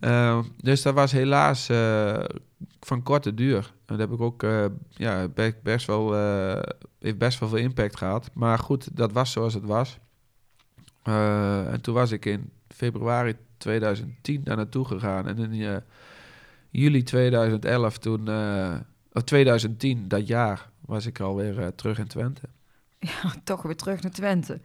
eh, 0.00 0.44
dus 0.56 0.82
dat 0.82 0.94
was 0.94 1.12
helaas 1.12 1.68
eh, 1.68 2.24
van 2.80 3.02
korte 3.02 3.34
duur. 3.34 3.72
Dat 3.84 3.98
heb 3.98 4.12
ik 4.12 4.20
ook... 4.20 4.42
eh, 4.42 4.64
ja, 4.90 5.28
be- 5.28 5.56
best 5.62 5.86
wel, 5.86 6.16
eh, 6.16 6.62
heeft 6.98 7.18
best 7.18 7.38
wel 7.38 7.48
veel 7.48 7.58
impact 7.58 7.96
gehad. 7.96 8.30
Maar 8.32 8.58
goed, 8.58 8.96
dat 8.96 9.12
was 9.12 9.32
zoals 9.32 9.54
het 9.54 9.64
was. 9.64 9.98
En 11.02 11.80
toen 11.80 11.94
was 11.94 12.10
ik 12.10 12.24
in 12.24 12.50
februari 12.68 13.36
2010 13.56 14.44
daar 14.44 14.56
naartoe 14.56 14.84
gegaan. 14.84 15.26
En 15.26 15.38
in 15.38 15.82
juli 16.70 17.02
2011, 17.02 17.98
toen, 17.98 18.28
of 19.12 19.22
2010, 19.22 20.08
dat 20.08 20.26
jaar, 20.26 20.70
was 20.80 21.06
ik 21.06 21.20
alweer 21.20 21.74
terug 21.74 21.98
in 21.98 22.06
Twente. 22.06 22.42
ja 22.98 23.34
toch 23.44 23.62
weer 23.62 23.76
terug 23.76 24.02
naar 24.02 24.12
Twente. 24.12 24.60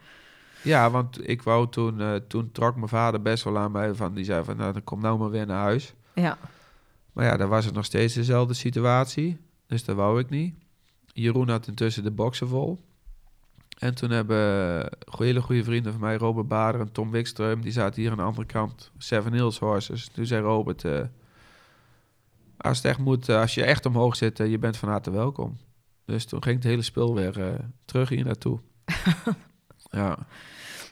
Ja, 0.64 0.90
want 0.92 1.30
ik 1.30 1.42
wou 1.42 1.70
toen, 1.70 2.02
eh, 2.02 2.16
toen 2.16 2.52
trok 2.52 2.76
mijn 2.76 2.88
vader 2.88 3.22
best 3.22 3.44
wel 3.44 3.58
aan 3.58 3.72
mij 3.72 3.94
van, 3.94 4.14
die 4.14 4.26
zei 4.26 4.44
van, 4.44 4.58
nou, 4.58 4.74
dan 4.74 4.84
kom 4.84 5.02
nou 5.02 5.20
maar 5.20 5.30
weer 5.30 5.46
naar 5.46 5.62
huis. 5.62 5.94
Ja, 6.14 6.38
Maar 7.14 7.26
ja, 7.26 7.38
dan 7.38 7.50
was 7.50 7.66
het 7.66 7.74
nog 7.74 7.86
steeds 7.86 8.14
dezelfde 8.14 8.54
situatie, 8.54 9.38
dus 9.68 9.86
dat 9.86 9.96
wou 9.96 10.20
ik 10.20 10.30
niet. 10.30 10.56
Jeroen 11.06 11.50
had 11.50 11.68
intussen 11.68 12.04
de 12.04 12.12
boksen 12.12 12.48
vol. 12.48 12.80
En 13.78 13.96
toen 13.96 14.10
hebben 14.10 14.90
hele 15.18 15.42
goede 15.42 15.64
vrienden 15.64 15.92
van 15.92 16.02
mij, 16.02 16.18
Robert 16.18 16.48
Bader 16.48 16.82
en 16.82 16.92
Tom 16.92 17.12
Wikström, 17.12 17.60
die 17.60 17.72
zaten 17.72 18.02
hier 18.02 18.12
aan 18.12 18.18
de 18.18 18.24
andere 18.24 18.48
kant, 18.48 18.92
Seven 18.98 19.34
Hills 19.34 19.60
Horses. 19.60 20.08
Toen 20.08 20.26
zei 20.26 20.42
Robert, 20.42 20.84
uh, 20.84 21.02
als 22.58 22.78
het 22.78 22.86
echt 22.86 23.00
moet, 23.00 23.30
als 23.30 23.54
je 23.54 23.64
echt 23.64 23.86
omhoog 23.86 24.16
zit, 24.16 24.38
je 24.38 24.60
bent 24.60 24.78
van 24.78 24.90
harte 24.90 25.12
welkom. 25.12 25.58
Dus 26.06 26.26
toen 26.26 26.44
ging 26.44 26.56
het 26.56 26.64
hele 26.64 26.82
spul 26.82 27.16
weer 27.16 27.60
terug 27.86 28.10
hier 28.10 28.26
naartoe. 28.26 28.60
ja. 29.90 30.18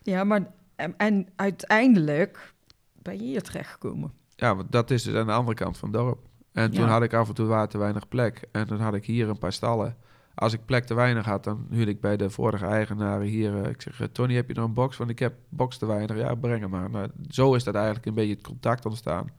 Ja, 0.02 0.24
maar 0.24 0.52
en, 0.76 0.94
en, 0.98 1.28
uiteindelijk 1.36 2.54
ben 3.02 3.14
je 3.14 3.24
hier 3.24 3.42
terechtgekomen. 3.42 4.14
Ja, 4.36 4.56
want 4.56 4.72
dat 4.72 4.92
is 4.92 5.04
dus 5.04 5.16
aan 5.16 5.26
de 5.26 5.32
andere 5.32 5.58
kant 5.58 5.78
van 5.78 5.90
het 5.90 5.98
dorp. 5.98 6.20
En 6.52 6.72
toen 6.72 6.88
had 6.88 7.04
ik 7.04 7.14
af 7.14 7.28
en 7.28 7.34
toe 7.34 7.48
waar 7.48 7.68
te 7.68 7.78
weinig 7.78 8.08
plek. 8.08 8.48
En 8.52 8.68
dan 8.68 8.80
had 8.80 8.94
ik 8.94 9.06
hier 9.06 9.30
een 9.30 9.38
paar 9.38 9.54
stallen. 9.54 9.98
Als 10.36 10.54
ik 10.54 10.66
plek 10.66 10.86
te 10.86 10.94
weinig 10.94 11.26
had, 11.26 11.44
dan 11.44 11.68
huurde 11.70 11.92
ik 11.92 12.02
bij 12.02 12.18
de 12.18 12.30
vorige 12.30 12.66
eigenaren 12.66 13.28
hier. 13.28 13.54
Uh, 13.54 13.70
ik 13.70 13.82
zeg, 13.82 14.02
eh, 14.02 14.08
Tony, 14.08 14.36
heb 14.36 14.48
je 14.48 14.54
nog 14.54 14.66
een 14.66 14.74
box? 14.74 14.98
Want 14.98 15.10
ik 15.10 15.20
heb 15.20 15.34
box 15.50 15.78
te 15.78 15.86
weinig. 15.86 16.18
Ja, 16.18 16.36
breng 16.36 16.62
hem 16.62 16.70
maar. 16.70 16.90
Nou, 16.90 17.08
zo 17.30 17.54
is 17.54 17.64
dat 17.64 17.76
eigenlijk 17.76 18.06
een 18.06 18.14
beetje 18.14 18.34
het 18.34 18.44
contact 18.44 18.86
ontstaan. 18.86 19.30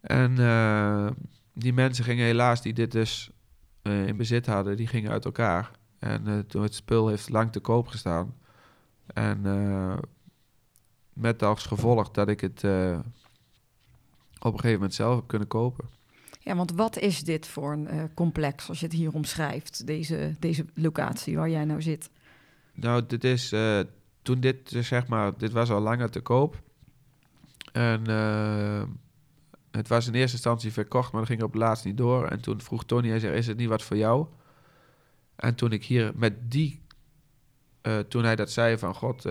En 0.00 0.32
uh, 0.38 1.06
die 1.52 1.72
mensen 1.72 2.04
gingen 2.04 2.24
helaas, 2.24 2.62
die 2.62 2.72
dit 2.72 2.92
dus 2.92 3.30
in 3.82 4.16
bezit 4.16 4.46
hadden, 4.46 4.76
die 4.76 4.86
gingen 4.86 5.10
uit 5.10 5.24
elkaar. 5.24 5.70
En 5.98 6.46
toen 6.46 6.62
het 6.62 6.74
spul 6.74 7.08
heeft 7.08 7.28
lang 7.28 7.52
te 7.52 7.60
koop 7.60 7.86
gestaan. 7.86 8.34
En 9.06 9.42
met 11.12 11.42
als 11.42 11.66
gevolg 11.66 12.10
dat 12.10 12.28
ik 12.28 12.40
het 12.40 12.64
op 14.38 14.52
een 14.52 14.60
gegeven 14.60 14.72
moment 14.72 14.94
zelf 14.94 15.16
heb 15.16 15.26
kunnen 15.26 15.48
kopen. 15.48 15.88
Ja, 16.40 16.56
want 16.56 16.72
wat 16.72 16.98
is 16.98 17.24
dit 17.24 17.46
voor 17.46 17.72
een 17.72 17.94
uh, 17.94 18.02
complex 18.14 18.68
als 18.68 18.80
je 18.80 18.86
het 18.86 18.94
hier 18.94 19.12
omschrijft, 19.12 19.86
deze, 19.86 20.34
deze 20.38 20.64
locatie 20.74 21.36
waar 21.36 21.50
jij 21.50 21.64
nou 21.64 21.82
zit? 21.82 22.10
Nou, 22.72 23.06
dit 23.06 23.24
is 23.24 23.54
toen 24.22 24.40
dit, 24.40 24.56
zeg 24.64 25.06
maar, 25.06 25.38
dit 25.38 25.52
was 25.52 25.70
al 25.70 25.80
langer 25.80 26.10
te 26.10 26.20
koop. 26.20 26.62
En 27.72 28.00
het 29.70 29.88
was 29.88 30.06
in 30.06 30.14
eerste 30.14 30.36
instantie 30.36 30.72
verkocht, 30.72 31.12
maar 31.12 31.20
dat 31.20 31.30
ging 31.30 31.42
op 31.42 31.52
het 31.52 31.62
laatst 31.62 31.84
niet 31.84 31.96
door. 31.96 32.26
En 32.26 32.40
toen 32.40 32.60
vroeg 32.60 32.84
Tony, 32.84 33.08
hij 33.08 33.18
zei, 33.18 33.36
is 33.36 33.46
het 33.46 33.56
niet 33.56 33.68
wat 33.68 33.82
voor 33.82 33.96
jou? 33.96 34.26
En 35.36 35.54
toen 35.54 35.72
ik 35.72 35.84
hier 35.84 36.12
met 36.14 36.50
die, 36.50 36.80
toen 38.08 38.24
hij 38.24 38.36
dat 38.36 38.50
zei 38.50 38.78
van, 38.78 38.94
god, 38.94 39.26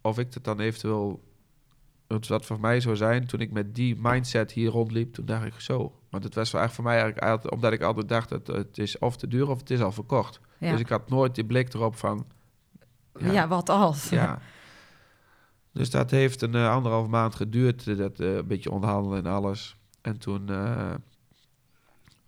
of 0.00 0.18
ik 0.18 0.34
het 0.34 0.44
dan 0.44 0.60
eventueel 0.60 1.22
het 2.06 2.26
wat 2.26 2.46
voor 2.46 2.60
mij 2.60 2.80
zou 2.80 2.96
zijn, 2.96 3.26
toen 3.26 3.40
ik 3.40 3.52
met 3.52 3.74
die 3.74 3.96
mindset 3.98 4.52
hier 4.52 4.70
rondliep, 4.70 5.12
toen 5.12 5.26
dacht 5.26 5.44
ik 5.44 5.60
zo. 5.60 5.92
Want 6.10 6.24
het 6.24 6.34
was 6.34 6.52
echt 6.52 6.74
voor 6.74 6.84
mij 6.84 6.92
eigenlijk 7.00 7.26
altijd, 7.26 7.52
omdat 7.52 7.72
ik 7.72 7.82
altijd 7.82 8.08
dacht 8.08 8.28
dat 8.28 8.46
het 8.46 8.78
is 8.78 8.98
of 8.98 9.16
te 9.16 9.28
duur 9.28 9.48
of 9.48 9.58
het 9.58 9.70
is 9.70 9.80
al 9.80 9.92
verkocht. 9.92 10.40
Dus 10.58 10.80
ik 10.80 10.88
had 10.88 11.08
nooit 11.08 11.34
die 11.34 11.44
blik 11.44 11.74
erop 11.74 11.96
van. 11.96 12.26
Ja, 13.18 13.48
wat 13.48 13.68
als? 13.68 14.08
Ja. 14.08 14.38
Dus 15.72 15.90
dat 15.90 16.10
heeft 16.10 16.42
een 16.42 16.54
uh, 16.54 16.70
anderhalf 16.70 17.06
maand 17.06 17.34
geduurd, 17.34 17.86
eh, 17.86 17.96
dat 17.96 18.18
een 18.18 18.46
beetje 18.46 18.70
onderhandelen 18.70 19.24
en 19.24 19.32
alles. 19.32 19.76
En 20.00 20.18
toen 20.18 20.48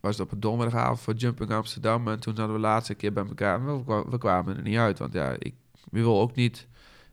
was 0.06 0.20
op 0.20 0.32
een 0.32 0.40
donderdagavond 0.40 1.00
voor 1.00 1.14
Jumping 1.14 1.50
Amsterdam. 1.50 2.08
En 2.08 2.20
toen 2.20 2.36
hadden 2.36 2.54
we 2.54 2.60
de 2.60 2.66
laatste 2.66 2.94
keer 2.94 3.12
bij 3.12 3.26
elkaar. 3.26 3.64
We, 3.64 4.04
we 4.08 4.18
kwamen 4.18 4.56
er 4.56 4.62
niet 4.62 4.78
uit, 4.78 4.98
want 4.98 5.12
ja, 5.12 5.36
ik 5.38 5.54
wil 5.90 6.20
ook 6.20 6.34
niet. 6.34 6.66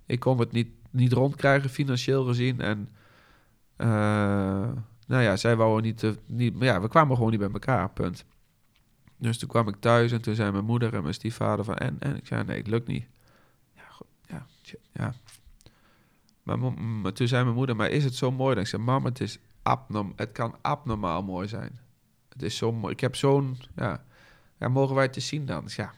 Ik 0.05 0.19
kon 0.19 0.39
het 0.39 0.51
niet 0.51 0.67
niet 0.93 1.11
rondkrijgen 1.11 1.69
financieel 1.69 2.25
gezien. 2.25 2.61
En 2.61 2.89
uh, 3.77 3.87
nou 5.07 5.23
ja, 5.23 5.35
zij 5.35 5.55
wouden 5.55 5.83
niet, 5.83 6.03
uh, 6.03 6.11
niet... 6.25 6.55
Maar 6.55 6.65
ja, 6.65 6.81
we 6.81 6.87
kwamen 6.87 7.15
gewoon 7.15 7.31
niet 7.31 7.39
bij 7.39 7.49
elkaar, 7.51 7.89
punt. 7.89 8.25
Dus 9.17 9.37
toen 9.37 9.49
kwam 9.49 9.67
ik 9.67 9.75
thuis 9.79 10.11
en 10.11 10.21
toen 10.21 10.35
zei 10.35 10.51
mijn 10.51 10.65
moeder 10.65 10.93
en 10.93 11.01
mijn 11.01 11.13
stiefvader 11.13 11.65
van... 11.65 11.75
En, 11.75 11.95
en 11.99 12.15
ik 12.15 12.27
zei, 12.27 12.43
nee, 12.43 12.57
het 12.57 12.67
lukt 12.67 12.87
niet. 12.87 13.05
Ja, 13.75 13.83
goed, 13.89 14.07
ja, 14.27 14.45
ja. 14.93 15.13
Maar, 16.43 16.59
maar, 16.73 17.13
toen 17.13 17.27
zei 17.27 17.43
mijn 17.43 17.55
moeder, 17.55 17.75
maar 17.75 17.89
is 17.89 18.03
het 18.03 18.15
zo 18.15 18.31
mooi? 18.31 18.53
Dan 18.53 18.63
ik 18.63 18.69
zei, 18.69 18.81
mam, 18.81 19.05
het 19.05 19.19
is 19.19 19.39
abnorm, 19.61 20.13
het 20.15 20.31
kan 20.31 20.55
abnormaal 20.61 21.23
mooi 21.23 21.47
zijn. 21.47 21.79
Het 22.33 22.43
is 22.43 22.57
zo 22.57 22.71
mooi. 22.71 22.93
Ik 22.93 22.99
heb 22.99 23.15
zo'n, 23.15 23.57
ja, 23.75 24.03
ja, 24.63 24.69
mogen 24.69 24.95
wij 24.95 25.03
het 25.03 25.13
te 25.13 25.19
zien 25.19 25.45
dan? 25.45 25.63
Dus 25.63 25.75
ja, 25.75 25.93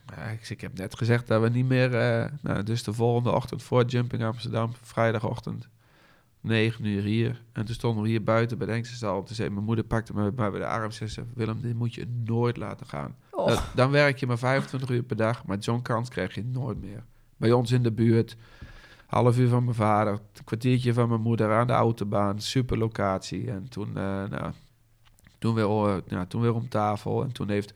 ik, 0.50 0.62
heb 0.62 0.78
net 0.78 0.98
gezegd 0.98 1.28
dat 1.28 1.42
we 1.42 1.50
niet 1.50 1.66
meer... 1.66 1.92
Uh, 1.92 2.32
nou, 2.42 2.64
dus 2.64 2.84
de 2.84 2.94
volgende 2.94 3.32
ochtend 3.32 3.64
voor 3.64 3.86
Jumping 3.86 4.24
Amsterdam, 4.24 4.72
vrijdagochtend, 4.82 5.68
9 6.42 6.86
uur 6.86 7.04
hier. 7.04 7.42
En 7.52 7.66
toen 7.66 7.76
stonden 7.76 8.04
we 8.04 8.10
hier 8.10 8.24
buiten 8.24 8.58
bij 8.58 8.68
de 8.68 8.74
Engstenstal. 8.74 9.24
Toen 9.24 9.36
zei 9.36 9.50
mijn 9.50 9.66
moeder, 9.66 9.86
pakte 9.86 10.14
me 10.14 10.32
bij 10.32 10.50
de 10.50 10.68
arm 10.68 10.92
en 11.00 11.10
zei... 11.10 11.26
Willem, 11.34 11.62
dit 11.62 11.76
moet 11.76 11.94
je 11.94 12.08
nooit 12.24 12.58
laten 12.58 12.86
gaan. 12.86 13.16
dan 13.76 13.92
werk 13.92 14.18
je 14.18 14.28
maar 14.28 14.38
25 14.38 14.90
uur 14.90 15.04
per 15.04 15.16
dag, 15.16 15.46
maar 15.46 15.58
zo'n 15.60 15.82
kans 15.82 16.10
krijg 16.10 16.36
je 16.36 16.44
nooit 16.44 16.82
meer. 16.82 17.04
Bij 17.38 17.52
ons 17.52 17.72
in 17.72 17.84
de 17.84 17.92
buurt, 17.92 18.36
half 19.06 19.38
uur 19.38 19.50
van 19.50 19.64
mijn 19.64 19.76
vader, 19.76 20.14
een 20.14 20.44
kwartiertje 20.44 20.94
van 20.94 21.10
mijn 21.10 21.22
moeder 21.22 21.54
aan 21.54 21.68
de 21.68 21.74
autobaan. 21.74 22.42
Super 22.42 22.78
locatie. 22.78 23.52
En 23.52 23.70
toen, 23.70 23.88
uh, 23.88 24.24
nou, 24.30 24.52
toen, 25.46 25.56
weer, 25.56 25.66
uh, 25.66 25.96
nou, 26.08 26.28
toen 26.28 26.42
weer 26.42 26.54
om 26.54 26.70
tafel. 26.70 27.24
En 27.24 27.32
toen 27.32 27.50
heeft 27.50 27.74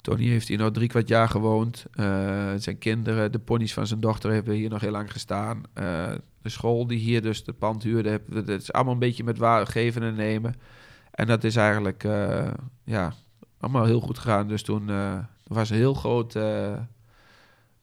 Tony 0.00 0.24
heeft 0.24 0.48
hier 0.48 0.58
nog 0.58 0.70
drie 0.70 0.88
kwart 0.88 1.08
jaar 1.08 1.28
gewoond. 1.28 1.86
Uh, 1.94 2.52
zijn 2.56 2.78
kinderen, 2.78 3.32
de 3.32 3.38
ponies 3.38 3.74
van 3.74 3.86
zijn 3.86 4.00
dochter 4.00 4.32
hebben 4.32 4.54
hier 4.54 4.70
nog 4.70 4.80
heel 4.80 4.90
lang 4.90 5.12
gestaan. 5.12 5.62
Uh, 5.74 6.12
de 6.42 6.48
school 6.48 6.86
die 6.86 6.98
hier 6.98 7.22
dus 7.22 7.44
de 7.44 7.52
pand 7.52 7.82
huurde, 7.82 8.22
dat 8.28 8.48
is 8.48 8.72
allemaal 8.72 8.92
een 8.92 8.98
beetje 8.98 9.24
met 9.24 9.38
waar 9.38 9.66
geven 9.66 10.02
en 10.02 10.14
nemen. 10.14 10.54
En 11.10 11.26
dat 11.26 11.44
is 11.44 11.56
eigenlijk 11.56 12.02
ja, 12.84 13.12
allemaal 13.58 13.84
heel 13.84 14.00
goed 14.00 14.18
gegaan. 14.18 14.48
Dus 14.48 14.62
toen 14.62 14.90
was 15.46 15.70
een 15.70 15.76
heel 15.76 15.94
groot, 15.94 16.32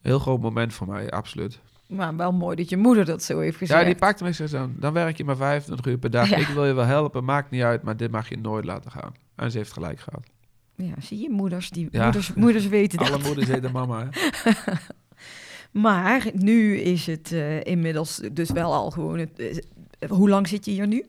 heel 0.02 0.20
groot 0.20 0.42
moment 0.42 0.74
voor 0.74 0.88
mij, 0.88 1.12
absoluut. 1.12 1.60
Maar 1.92 2.16
wel 2.16 2.32
mooi 2.32 2.56
dat 2.56 2.70
je 2.70 2.78
moeder 2.78 3.06
dat 3.06 3.24
zo 3.24 3.40
heeft 3.40 3.58
gezegd. 3.58 3.80
Ja, 3.80 3.86
die 3.86 3.96
pakte 3.96 4.24
me 4.24 4.32
zo. 4.34 4.70
Dan 4.76 4.94
werk 4.94 5.18
je 5.18 5.24
maar 5.24 5.36
25 5.36 5.86
uur 5.86 5.98
per 5.98 6.10
dag. 6.10 6.32
Ik 6.32 6.48
wil 6.48 6.66
je 6.66 6.74
wel 6.74 6.86
helpen, 6.86 7.24
maakt 7.24 7.52
niet 7.52 7.62
uit, 7.62 7.84
maar 7.84 7.98
dit 7.98 8.12
mag 8.12 8.30
je 8.30 8.38
nooit 8.38 8.66
laten 8.66 8.92
gaan. 8.92 9.14
En 9.36 9.52
ze 9.52 9.58
heeft 9.58 9.72
gelijk 9.72 10.00
gehad. 10.00 10.24
Ja, 10.76 10.94
zie 11.00 11.22
je, 11.22 11.30
moeders, 11.30 11.70
die, 11.70 11.90
moeders, 11.92 12.34
moeders 12.34 12.68
weten 12.68 13.00
Alle 13.06 13.10
dat. 13.10 13.24
moeders 13.24 13.48
heten 13.48 13.72
mama, 13.72 14.10
hè? 14.10 14.52
maar 15.86 16.28
nu 16.34 16.78
is 16.78 17.06
het 17.06 17.32
uh, 17.32 17.64
inmiddels 17.64 18.22
dus 18.32 18.52
wel 18.52 18.74
al 18.74 18.92
gewoon... 18.92 19.20
Het, 19.20 19.40
uh, 20.00 20.10
hoe 20.10 20.30
lang 20.30 20.48
zit 20.48 20.66
je 20.66 20.72
hier 20.72 20.88
nu? 20.88 21.06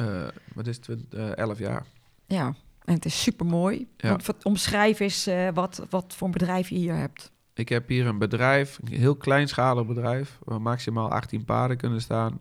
Uh, 0.00 0.28
wat 0.54 0.66
is 0.66 0.80
het? 0.86 1.14
elf 1.34 1.58
jaar. 1.58 1.84
Ja, 2.26 2.54
en 2.84 2.94
het 2.94 3.04
is 3.04 3.22
super 3.22 3.46
mooi. 3.46 3.86
Ja. 3.96 4.16
Omschrijf 4.42 5.00
eens 5.00 5.28
wat, 5.54 5.86
wat 5.90 6.14
voor 6.16 6.26
een 6.26 6.32
bedrijf 6.32 6.68
je 6.68 6.76
hier 6.76 6.94
hebt. 6.94 7.30
Ik 7.58 7.68
heb 7.68 7.88
hier 7.88 8.06
een 8.06 8.18
bedrijf, 8.18 8.78
een 8.84 8.98
heel 8.98 9.16
kleinschalig 9.16 9.86
bedrijf... 9.86 10.38
waar 10.44 10.60
maximaal 10.60 11.10
18 11.10 11.44
paarden 11.44 11.76
kunnen 11.76 12.00
staan 12.00 12.40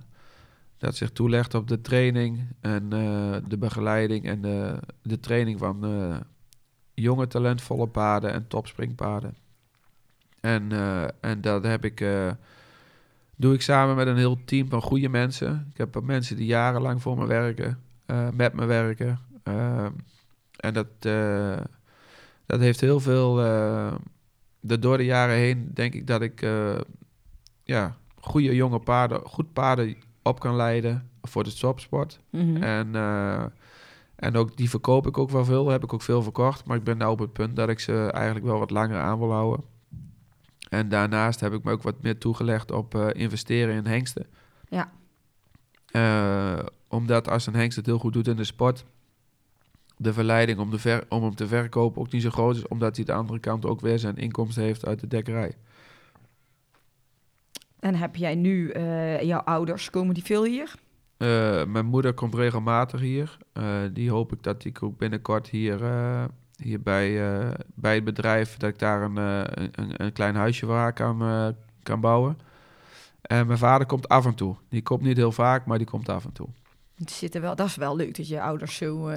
dat 0.77 0.95
zich 0.95 1.11
toelegt 1.11 1.53
op 1.53 1.67
de 1.67 1.81
training 1.81 2.39
en 2.61 2.89
de 3.47 3.57
begeleiding 3.57 4.25
en 4.25 4.41
de, 4.41 4.79
de 5.01 5.19
training 5.19 5.59
van 5.59 5.85
jonge 6.93 7.27
talentvolle 7.27 7.87
paarden 7.87 8.33
en 8.33 8.47
topspringpaarden. 8.47 9.35
En, 10.39 10.71
uh, 10.71 11.03
en 11.19 11.41
dat 11.41 11.63
heb 11.63 11.85
ik, 11.85 12.05
doe 13.35 13.53
ik 13.53 13.61
samen 13.61 13.95
met 13.95 14.07
een 14.07 14.17
heel 14.17 14.43
team 14.45 14.69
van 14.69 14.81
goede 14.81 15.09
mensen. 15.09 15.67
Ik 15.71 15.77
heb 15.77 16.01
mensen 16.03 16.35
die 16.35 16.45
jarenlang 16.45 17.01
voor 17.01 17.17
me 17.17 17.25
werken, 17.25 17.81
met 18.33 18.53
me 18.53 18.65
werken. 18.65 19.19
en 20.55 20.73
dat, 20.73 20.87
dat 22.45 22.59
heeft 22.59 22.81
heel 22.81 22.99
veel, 22.99 23.39
de, 24.67 24.79
door 24.79 24.97
de 24.97 25.05
jaren 25.05 25.35
heen 25.35 25.69
denk 25.73 25.93
ik 25.93 26.07
dat 26.07 26.21
ik 26.21 26.47
ja, 27.63 27.97
goede 28.19 28.55
jonge 28.55 28.79
paarden, 28.79 29.21
goed 29.25 29.53
paarden 29.53 29.95
op 30.21 30.39
kan 30.39 30.55
leiden 30.55 31.09
voor 31.21 31.43
de 31.43 31.53
topsport. 31.53 32.19
Mm 32.29 32.41
-hmm. 32.41 32.63
En 32.63 32.95
en 34.17 34.35
ook 34.35 34.57
die 34.57 34.69
verkoop 34.69 35.07
ik 35.07 35.17
ook 35.17 35.29
wel 35.29 35.45
veel, 35.45 35.69
heb 35.69 35.83
ik 35.83 35.93
ook 35.93 36.01
veel 36.01 36.21
verkocht. 36.21 36.65
Maar 36.65 36.77
ik 36.77 36.83
ben 36.83 36.97
nu 36.97 37.05
op 37.05 37.19
het 37.19 37.33
punt 37.33 37.55
dat 37.55 37.69
ik 37.69 37.79
ze 37.79 38.11
eigenlijk 38.11 38.45
wel 38.45 38.59
wat 38.59 38.71
langer 38.71 38.99
aan 38.99 39.19
wil 39.19 39.31
houden. 39.31 39.65
En 40.69 40.89
daarnaast 40.89 41.39
heb 41.39 41.53
ik 41.53 41.63
me 41.63 41.71
ook 41.71 41.81
wat 41.81 42.01
meer 42.01 42.17
toegelegd 42.17 42.71
op 42.71 42.95
uh, 42.95 43.07
investeren 43.11 43.75
in 43.75 43.85
hengsten. 43.85 44.25
Ja. 44.69 44.91
Omdat 46.87 47.29
als 47.29 47.47
een 47.47 47.55
hengst 47.55 47.75
het 47.75 47.85
heel 47.85 47.99
goed 47.99 48.13
doet 48.13 48.27
in 48.27 48.35
de 48.35 48.43
sport, 48.43 48.85
de 49.97 50.13
verleiding 50.13 50.59
om, 50.59 50.69
de 50.69 50.79
ver, 50.79 51.05
om 51.09 51.23
hem 51.23 51.35
te 51.35 51.47
verkopen 51.47 52.01
ook 52.01 52.11
niet 52.11 52.21
zo 52.21 52.29
groot 52.29 52.55
is, 52.55 52.67
omdat 52.67 52.95
hij 52.95 53.05
de 53.05 53.13
andere 53.13 53.39
kant 53.39 53.65
ook 53.65 53.81
weer 53.81 53.99
zijn 53.99 54.17
inkomsten 54.17 54.63
heeft 54.63 54.85
uit 54.85 54.99
de 54.99 55.07
dekkerij. 55.07 55.55
En 57.79 57.95
heb 57.95 58.15
jij 58.15 58.35
nu 58.35 58.73
uh, 58.73 59.21
jouw 59.21 59.39
ouders, 59.39 59.89
komen 59.89 60.13
die 60.13 60.23
veel 60.23 60.43
hier? 60.43 60.73
Uh, 61.17 61.65
mijn 61.65 61.85
moeder 61.85 62.13
komt 62.13 62.35
regelmatig 62.35 62.99
hier. 62.99 63.37
Uh, 63.53 63.63
die 63.93 64.09
hoop 64.09 64.31
ik 64.33 64.43
dat 64.43 64.65
ik 64.65 64.83
ook 64.83 64.97
binnenkort 64.97 65.49
hier, 65.49 65.79
hier 66.55 66.81
bij, 66.81 67.11
bij 67.73 67.95
het 67.95 68.03
bedrijf, 68.03 68.57
dat 68.57 68.69
ik 68.69 68.79
daar 68.79 69.01
een, 69.01 69.17
een, 69.17 70.03
een, 70.03 70.13
klein 70.13 70.35
huisje 70.35 70.65
voor 70.65 70.75
haar 70.75 70.93
kan, 70.93 71.55
kan 71.83 71.99
bouwen. 71.99 72.37
En 73.21 73.47
mijn 73.47 73.59
vader 73.59 73.87
komt 73.87 74.07
af 74.07 74.25
en 74.25 74.35
toe. 74.35 74.55
Die 74.69 74.81
komt 74.81 75.01
niet 75.01 75.17
heel 75.17 75.31
vaak, 75.31 75.65
maar 75.65 75.77
die 75.77 75.87
komt 75.87 76.09
af 76.09 76.25
en 76.25 76.31
toe. 76.31 76.47
Het 76.95 77.11
zit 77.11 77.35
er 77.35 77.41
wel, 77.41 77.55
dat 77.55 77.67
is 77.67 77.75
wel 77.75 77.95
leuk 77.95 78.15
dat 78.15 78.27
je 78.27 78.41
ouders 78.41 78.75
zo 78.75 79.09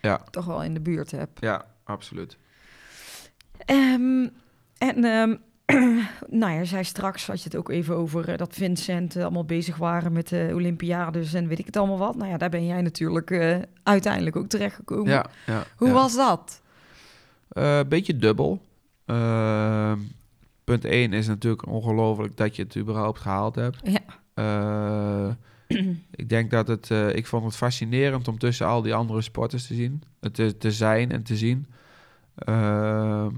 ja. 0.00 0.20
toch 0.30 0.44
wel 0.44 0.62
in 0.62 0.74
de 0.74 0.80
buurt 0.80 1.10
hebt. 1.10 1.40
Ja, 1.40 1.64
absoluut. 1.84 2.36
Um, 3.66 4.30
en 4.78 5.04
um, 5.04 5.40
nou 6.42 6.52
ja, 6.52 6.64
zij 6.64 6.82
straks 6.82 7.26
had 7.26 7.38
je 7.38 7.44
het 7.44 7.56
ook 7.56 7.70
even 7.70 7.96
over 7.96 8.28
eh, 8.28 8.36
dat 8.36 8.54
Vincent 8.54 9.16
eh, 9.16 9.22
allemaal 9.22 9.44
bezig 9.44 9.76
waren 9.76 10.12
met 10.12 10.28
de 10.28 10.50
Olympiades 10.54 11.34
en 11.34 11.48
weet 11.48 11.58
ik 11.58 11.66
het 11.66 11.76
allemaal 11.76 11.98
wat. 11.98 12.16
Nou 12.16 12.30
ja, 12.30 12.36
daar 12.36 12.50
ben 12.50 12.66
jij 12.66 12.82
natuurlijk 12.82 13.30
eh, 13.30 13.56
uiteindelijk 13.82 14.36
ook 14.36 14.48
terechtgekomen. 14.48 15.12
Ja, 15.12 15.26
ja, 15.46 15.64
Hoe 15.76 15.88
ja. 15.88 15.94
was 15.94 16.16
dat? 16.16 16.60
Een 17.48 17.88
beetje 17.88 18.16
dubbel. 18.16 18.60
Ehm, 19.04 19.98
punt 20.64 20.84
1 20.84 21.12
is 21.12 21.26
natuurlijk 21.26 21.66
ongelooflijk 21.66 22.36
dat 22.36 22.56
je 22.56 22.62
het 22.62 22.76
überhaupt 22.76 23.18
gehaald 23.18 23.54
hebt. 23.54 23.78
Ja. 23.82 24.00
Ik 26.14 26.28
denk 26.28 26.50
dat 26.50 26.68
het... 26.68 26.90
eh, 26.90 27.14
ik 27.16 27.26
vond 27.26 27.44
het 27.44 27.56
fascinerend 27.56 28.28
om 28.28 28.38
tussen 28.38 28.66
al 28.66 28.82
die 28.82 28.94
andere 28.94 29.20
sporters 29.22 29.66
te 29.66 29.74
zien. 29.74 30.02
eh, 30.20 30.30
Te, 30.30 30.56
te 30.56 30.72
zijn 30.72 31.10
en 31.12 31.22
te 31.22 31.36
zien. 31.36 31.66
Ehm, 32.34 33.30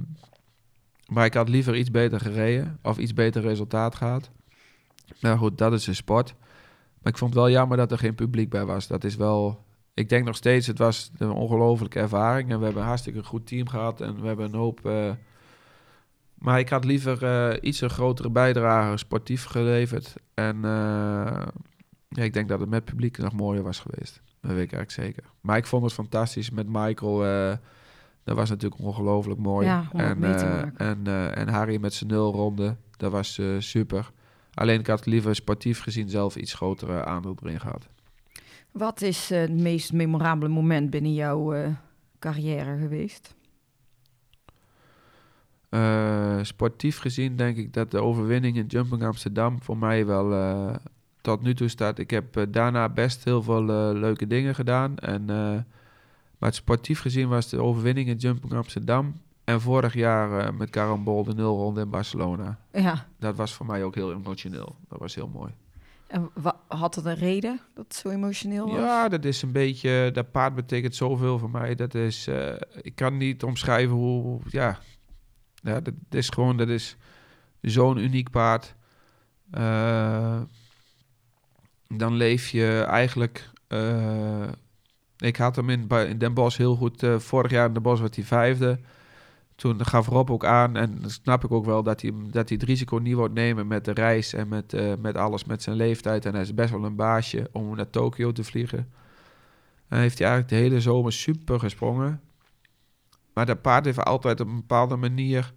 maar 1.07 1.25
ik 1.25 1.35
had 1.35 1.49
liever 1.49 1.77
iets 1.77 1.90
beter 1.90 2.21
gereden. 2.21 2.79
Of 2.83 2.99
iets 2.99 3.14
beter 3.14 3.42
resultaat 3.42 3.95
gehad. 3.95 4.31
Nou 5.21 5.38
goed, 5.38 5.59
dat 5.59 5.73
is 5.73 5.87
een 5.87 5.95
sport. 5.95 6.35
Maar 7.03 7.12
ik 7.12 7.18
vond 7.18 7.35
wel 7.35 7.51
jammer 7.51 7.77
dat 7.77 7.92
er 7.92 7.99
geen 7.99 8.14
publiek 8.14 8.51
bij 8.51 8.64
was. 8.64 8.87
Dat 8.87 9.05
is 9.05 9.16
wel... 9.16 9.64
Ik 9.95 10.09
denk 10.09 10.25
nog 10.25 10.37
steeds, 10.37 10.66
het 10.66 10.79
was 10.79 11.11
een 11.18 11.31
ongelofelijke 11.31 11.99
ervaring. 11.99 12.51
En 12.51 12.59
we 12.59 12.64
hebben 12.64 12.83
een 12.83 12.88
hartstikke 12.88 13.25
goed 13.25 13.47
team 13.47 13.68
gehad. 13.68 14.01
En 14.01 14.21
we 14.21 14.27
hebben 14.27 14.45
een 14.47 14.59
hoop... 14.59 14.87
eh, 14.87 15.11
maar 16.35 16.59
ik 16.59 16.68
had 16.68 16.85
liever 16.85 17.62
iets 17.62 17.81
een 17.81 17.90
grotere 17.90 18.31
bijdrage 18.31 18.97
sportief 18.97 19.45
geleverd. 19.45 20.14
En 20.35 20.64
ja, 22.12 22.22
ik 22.22 22.33
denk 22.33 22.48
dat 22.48 22.61
het 22.61 22.68
met 22.68 22.85
publiek 22.85 23.18
nog 23.18 23.33
mooier 23.33 23.62
was 23.62 23.81
geweest. 23.81 24.22
Dat 24.40 24.51
weet 24.51 24.62
ik 24.62 24.72
eigenlijk 24.72 24.90
zeker. 24.90 25.25
Maar 25.40 25.57
ik 25.57 25.66
vond 25.66 25.85
het 25.85 25.92
fantastisch 25.92 26.51
met 26.51 26.66
Michael. 26.68 27.25
eh, 27.27 27.57
dat 28.25 28.37
was 28.37 28.48
natuurlijk 28.48 28.83
ongelooflijk 28.83 29.40
mooi. 29.40 29.66
Ja, 29.66 29.88
en, 29.92 30.18
maken. 30.18 30.77
en, 30.77 31.07
eh, 31.07 31.37
en 31.37 31.48
Harry 31.48 31.81
met 31.81 31.94
zijn 31.94 32.11
nulronde. 32.11 32.77
Dat 32.96 33.12
was 33.12 33.40
super. 33.59 34.11
Alleen 34.55 34.81
ik 34.81 34.87
had 34.87 35.07
liever 35.07 35.35
sportief 35.35 35.81
gezien 35.81 36.09
zelf 36.09 36.37
iets 36.37 36.55
grotere 36.55 37.05
aandeel 37.05 37.37
erin 37.42 37.61
gehad. 37.61 37.88
Wat 38.70 39.03
is 39.03 39.29
het 39.29 39.61
meest 39.61 39.92
memorabele 39.92 40.53
moment 40.53 40.90
binnen 40.90 41.14
jouw 41.14 41.55
carrière 42.18 42.79
geweest? 42.79 43.35
Sportief 46.46 46.98
gezien 46.98 47.37
denk 47.37 47.57
ik 47.57 47.72
dat 47.72 47.90
de 47.90 48.03
overwinning 48.03 48.57
in 48.57 48.66
Jumping 48.66 49.05
Amsterdam 49.05 49.62
voor 49.62 49.79
mij 49.79 50.07
wel 50.07 50.31
tot 51.23 51.43
nu 51.43 51.55
toe 51.55 51.69
staat. 51.69 51.99
Ik 51.99 52.11
heb 52.11 52.37
eh, 52.37 52.45
daarna 52.49 52.89
best 52.89 53.25
heel 53.25 53.43
veel 53.43 53.61
eh, 53.69 54.01
leuke 54.01 54.27
dingen 54.27 54.55
gedaan. 54.55 54.97
En, 54.97 55.31
eh, 55.31 55.37
maar 56.39 56.49
het 56.51 56.55
sportief 56.55 57.01
gezien 57.01 57.29
was 57.29 57.49
de 57.49 57.63
overwinning 57.63 58.09
in 58.09 58.17
Jumping 58.17 58.53
Amsterdam. 58.53 59.21
En 59.45 59.61
vorig 59.61 59.95
jaar 59.95 60.39
eh, 60.47 60.53
met 60.59 60.71
Carambol 60.71 61.25
de 61.25 61.35
nulronde 61.35 61.81
in 61.81 61.91
Barcelona. 61.91 62.59
Ja, 62.73 63.07
Dat 63.19 63.37
was 63.37 63.53
voor 63.53 63.67
mij 63.67 63.85
ook 63.85 63.95
heel 63.95 64.13
emotioneel. 64.13 64.77
Dat 64.89 64.99
was 64.99 65.15
heel 65.15 65.29
mooi. 65.29 65.53
en 66.07 66.31
had 66.69 66.95
het 66.95 67.05
een 67.05 67.15
reden 67.15 67.61
dat 67.75 67.85
het 67.85 67.95
zo 67.95 68.09
emotioneel 68.09 68.67
was? 68.67 68.77
Ja, 68.77 69.09
dat 69.09 69.25
is 69.25 69.43
een 69.43 69.53
beetje. 69.53 70.11
Dat 70.13 70.31
paard 70.31 70.55
betekent 70.55 70.95
zoveel 70.95 71.39
voor 71.39 71.51
mij. 71.51 71.75
Dat 71.75 71.95
is. 71.95 72.29
ik 72.81 72.95
kan 72.95 73.17
niet 73.17 73.43
omschrijven 73.43 73.95
hoe. 73.97 74.41
Ja, 74.49 74.79
ja 75.63 75.81
dat 75.81 75.95
is 76.11 76.29
gewoon. 76.29 76.57
Dat 76.57 76.69
is 76.69 76.97
zo'n 77.61 77.97
uniek 77.97 78.31
paard. 78.31 78.75
Eh, 79.51 80.41
dan 81.98 82.14
leef 82.14 82.48
je 82.48 82.85
eigenlijk. 82.88 83.50
eh, 83.68 84.48
ik 85.18 85.37
had 85.37 85.57
hem 85.57 85.70
in, 85.70 85.88
in 85.88 86.18
Den 86.18 86.35
Bosch 86.35 86.59
heel 86.59 86.76
goed. 86.76 87.02
eh, 87.02 87.18
vorig 87.18 87.50
jaar 87.50 87.66
in 87.66 87.72
Den 87.72 87.83
Bosch 87.83 88.00
werd 88.00 88.14
hij 88.16 88.24
vijfde. 88.24 88.81
Toen 89.57 89.85
gaf 89.87 90.07
Rob 90.07 90.31
ook 90.31 90.44
aan, 90.44 90.76
en 90.76 91.02
snap 91.07 91.44
ik 91.44 91.52
ook 91.52 91.64
wel 91.64 91.83
dat 91.83 92.02
hij, 92.02 92.12
dat 92.31 92.48
hij 92.48 92.59
het 92.61 92.68
risico 92.68 92.96
niet 92.96 93.14
wordt 93.14 93.35
nemen 93.35 93.66
met 93.66 93.85
de 93.85 93.92
reis 93.92 94.33
en 94.33 94.48
met, 94.48 94.72
eh, 94.72 94.92
met 94.98 95.16
alles, 95.16 95.44
met 95.44 95.62
zijn 95.62 95.76
leeftijd. 95.76 96.26
En 96.26 96.33
hij 96.33 96.42
is 96.42 96.55
best 96.55 96.70
wel 96.70 96.85
een 96.85 96.96
baasje 96.96 97.48
om 97.52 97.76
naar 97.76 97.90
Tokio 97.90 98.33
te 98.33 98.44
vliegen. 98.44 98.92
En 99.88 99.98
heeft 99.98 100.18
hij 100.18 100.28
eigenlijk 100.28 100.59
de 100.59 100.68
hele 100.68 100.81
zomer 100.81 101.12
super 101.12 101.59
gesprongen. 101.59 102.20
Maar 103.35 103.46
dat 103.46 103.62
paard 103.62 103.85
heeft 103.85 103.98
altijd 103.98 104.40
op 104.40 104.46
een 104.46 104.57
bepaalde 104.57 104.96
manier... 104.96 105.52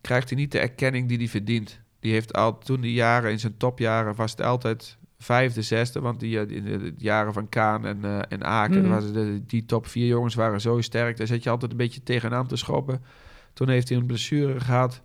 krijgt 0.00 0.28
hij 0.30 0.38
niet 0.38 0.52
de 0.52 0.58
erkenning 0.58 1.08
die 1.08 1.18
hij 1.18 1.28
verdient. 1.28 1.80
Die 2.00 2.12
heeft 2.12 2.32
al 2.32 2.58
toen 2.58 2.80
die 2.80 2.92
jaren, 2.92 3.30
in 3.30 3.40
zijn 3.40 3.56
topjaren, 3.56 4.14
was 4.14 4.30
het 4.30 4.40
altijd 4.42 4.96
vijfde, 5.18 5.62
zesde. 5.62 6.00
Want 6.00 6.20
die, 6.20 6.40
eh, 6.40 6.56
in 6.56 6.64
de 6.64 6.94
jaren 6.96 7.32
van 7.32 7.48
Kaan 7.48 7.86
en, 7.86 8.04
eh, 8.04 8.18
en 8.28 8.44
Aken, 8.44 8.80
Mhm. 8.82 8.90
was 8.90 9.12
de, 9.12 9.42
die 9.46 9.66
top 9.66 9.86
vier 9.86 10.06
jongens 10.06 10.34
waren 10.34 10.60
zo 10.60 10.80
sterk. 10.80 11.16
Daar 11.16 11.26
zat 11.26 11.42
je 11.42 11.50
altijd 11.50 11.70
een 11.70 11.76
beetje 11.76 12.02
tegenaan 12.02 12.46
te 12.46 12.56
schoppen. 12.56 13.02
Toen 13.52 13.68
heeft 13.68 13.88
hij 13.88 13.98
een 13.98 14.06
blessure 14.06 14.60
gehad. 14.60 15.02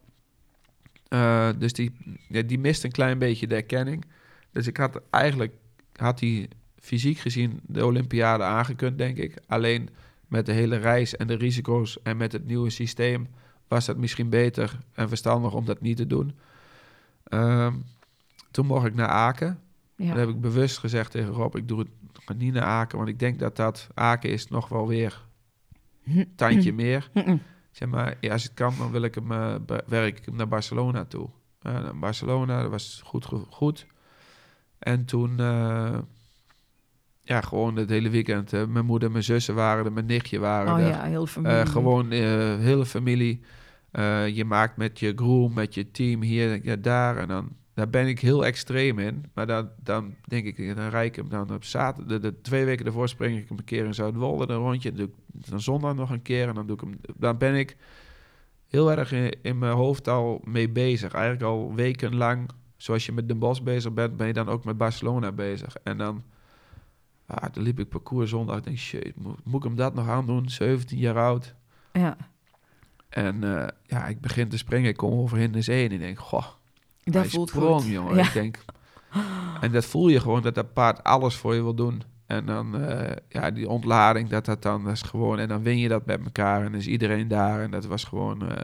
Eh, 1.07 1.49
dus 1.57 1.73
die, 1.73 1.91
ja, 2.27 2.41
die 2.41 2.59
mist 2.59 2.83
een 2.83 2.91
klein 2.91 3.17
beetje 3.17 3.47
de 3.47 3.55
erkenning. 3.55 4.05
Dus 4.51 4.67
ik 4.67 4.77
had 4.77 5.01
eigenlijk, 5.09 5.53
had 5.95 6.19
hij 6.19 6.49
fysiek 6.79 7.17
gezien 7.17 7.59
de 7.67 7.85
Olympiade 7.85 8.43
aangekund, 8.43 8.97
denk 8.97 9.17
ik. 9.17 9.37
Alleen 9.47 9.89
met 10.27 10.45
de 10.45 10.51
hele 10.51 10.77
reis 10.77 11.15
en 11.15 11.27
de 11.27 11.35
risico's 11.35 12.01
en 12.03 12.17
met 12.17 12.31
het 12.31 12.45
nieuwe 12.47 12.69
systeem 12.69 13.27
was 13.67 13.87
het 13.87 13.97
misschien 13.97 14.29
beter 14.29 14.77
en 14.93 15.07
verstandig 15.07 15.53
om 15.53 15.65
dat 15.65 15.81
niet 15.81 15.97
te 15.97 16.07
doen. 16.07 16.33
Ehm, 17.33 17.73
toen 18.51 18.65
mocht 18.65 18.85
ik 18.85 18.95
naar 18.95 19.07
Aken. 19.07 19.59
Ja. 19.95 20.15
Heb 20.15 20.29
ik 20.29 20.41
bewust 20.41 20.77
gezegd 20.77 21.11
tegen 21.11 21.29
Rob, 21.33 21.55
ik 21.55 21.67
doe 21.67 21.79
het 21.79 21.87
ga 22.13 22.33
niet 22.33 22.53
naar 22.53 22.63
Aken, 22.63 22.97
want 22.97 23.09
ik 23.09 23.19
denk 23.19 23.39
dat 23.39 23.55
dat 23.55 23.87
Aken 23.93 24.29
is 24.29 24.47
nog 24.47 24.67
wel 24.69 24.87
weer 24.87 25.25
een 26.05 26.31
tandje 26.35 26.73
meer. 26.73 27.09
Zeg 27.71 27.89
maar, 27.89 28.17
ja, 28.19 28.31
als 28.31 28.43
het 28.43 28.53
kan, 28.53 28.73
dan 28.77 28.91
wil 28.91 29.01
ik 29.01 29.15
hem, 29.15 29.27
be- 29.65 29.83
werk 29.87 30.17
ik 30.17 30.25
hem 30.25 30.35
naar 30.35 30.47
Barcelona 30.47 31.05
toe. 31.05 31.29
Eh, 31.61 31.73
naar 31.73 31.97
Barcelona, 31.99 32.61
dat 32.61 32.71
was 32.71 33.01
goed, 33.05 33.25
goed. 33.49 33.85
En 34.79 35.05
toen, 35.05 35.39
eh, 35.39 35.97
ja, 37.21 37.41
gewoon 37.41 37.75
het 37.75 37.89
hele 37.89 38.09
weekend. 38.09 38.51
mijn 38.67 38.85
moeder, 38.85 39.11
mijn 39.11 39.23
zussen 39.23 39.55
waren 39.55 39.85
er, 39.85 39.91
mijn 39.93 40.05
nichtje 40.05 40.39
waren 40.39 40.73
Oh 40.73 40.79
er. 40.79 40.87
ja, 40.87 41.03
heel 41.03 41.25
gewoon 41.65 42.11
hele 42.11 42.85
familie. 42.85 43.41
Eh, 43.93 44.27
je 44.27 44.45
maakt 44.45 44.77
met 44.77 44.99
je 44.99 45.13
groom, 45.15 45.53
met 45.53 45.73
je 45.73 45.91
team 45.91 46.21
hier, 46.21 46.65
ja, 46.65 46.75
daar. 46.75 47.17
En 47.17 47.27
dan 47.27 47.51
daar 47.73 47.89
ben 47.89 48.07
ik 48.07 48.19
heel 48.19 48.45
extreem 48.45 48.99
in. 48.99 49.25
Maar 49.33 49.47
dan, 49.47 49.69
dan 49.83 50.15
denk 50.27 50.45
ik, 50.45 50.75
dan 50.75 50.89
rijk 50.89 51.07
ik 51.07 51.15
hem 51.15 51.29
dan 51.29 51.53
op 51.53 51.63
zaterdag. 51.63 52.19
De, 52.19 52.41
twee 52.41 52.65
weken 52.65 52.85
ervoor 52.85 53.09
spring 53.09 53.37
ik 53.37 53.47
hem 53.47 53.57
een 53.57 53.63
keer 53.63 53.85
in 53.85 53.93
Zuidwolde 53.93 54.53
een 54.53 54.59
rondje. 54.59 55.09
Dan 55.27 55.61
zondag 55.61 55.95
nog 55.95 56.09
een 56.09 56.21
keer. 56.21 56.47
En 56.47 56.55
dan, 56.55 56.67
doe 56.67 56.75
ik 56.75 56.81
hem, 56.81 56.99
dan 57.17 57.37
ben 57.37 57.55
ik 57.55 57.77
heel 58.67 58.91
erg 58.91 59.11
in, 59.41 59.57
mijn 59.57 59.73
hoofd 59.73 60.07
al 60.07 60.41
mee 60.43 60.69
bezig. 60.69 61.13
Eigenlijk 61.13 61.43
al 61.43 61.73
wekenlang. 61.75 62.49
Zoals 62.77 63.05
je 63.05 63.11
met 63.11 63.27
Den 63.27 63.39
Bosch 63.39 63.61
bezig 63.61 63.93
bent, 63.93 64.17
ben 64.17 64.27
je 64.27 64.33
dan 64.33 64.49
ook 64.49 64.63
met 64.63 64.77
Barcelona 64.77 65.31
bezig. 65.31 65.75
En 65.83 65.97
dan, 65.97 66.23
ah, 67.25 67.43
liep 67.53 67.79
ik 67.79 67.89
parcours 67.89 68.29
zondag. 68.29 68.57
Ik 68.57 68.63
denk, 68.63 68.77
shit, 68.77 69.15
moet, 69.15 69.45
moet 69.45 69.63
ik 69.63 69.63
hem 69.63 69.75
dat 69.75 69.93
nog 69.93 70.09
aandoen? 70.09 70.49
17 70.49 70.97
jaar 70.97 71.17
oud. 71.17 71.55
Ja, 71.91 72.17
En 73.13 73.43
eh, 73.43 73.67
ja, 73.85 74.07
ik 74.07 74.21
begin 74.21 74.49
te 74.49 74.57
springen. 74.57 74.89
Ik 74.89 74.97
kom 74.97 75.13
over 75.13 75.37
in 75.37 75.51
de 75.51 75.61
zee 75.61 75.85
en 75.85 75.91
ik 75.91 75.99
denk, 75.99 76.19
goh, 76.19 76.45
dat 77.03 77.27
voelt 77.27 77.49
sprong, 77.49 77.81
goed. 77.81 77.91
jongen. 77.91 78.15
Ja. 78.15 78.25
Ik 78.25 78.33
denk, 78.33 78.57
en 79.61 79.71
dat 79.71 79.85
voel 79.85 80.07
je 80.07 80.19
gewoon, 80.19 80.41
dat 80.41 80.55
dat 80.55 80.73
paard 80.73 81.03
alles 81.03 81.35
voor 81.35 81.55
je 81.55 81.61
wil 81.61 81.73
doen. 81.73 82.01
En 82.25 82.45
dan, 82.45 82.81
eh, 82.81 83.15
ja, 83.29 83.51
die 83.51 83.69
ontlading, 83.69 84.29
dat 84.29 84.45
dat 84.45 84.61
dan 84.61 84.89
is 84.89 85.01
gewoon... 85.01 85.39
En 85.39 85.47
dan 85.47 85.63
win 85.63 85.77
je 85.77 85.87
dat 85.87 86.05
met 86.05 86.23
elkaar 86.23 86.57
en 86.57 86.71
dan 86.71 86.79
is 86.79 86.87
iedereen 86.87 87.27
daar. 87.27 87.61
En 87.61 87.71
dat 87.71 87.85
was 87.85 88.03
gewoon, 88.03 88.49
eh, 88.49 88.57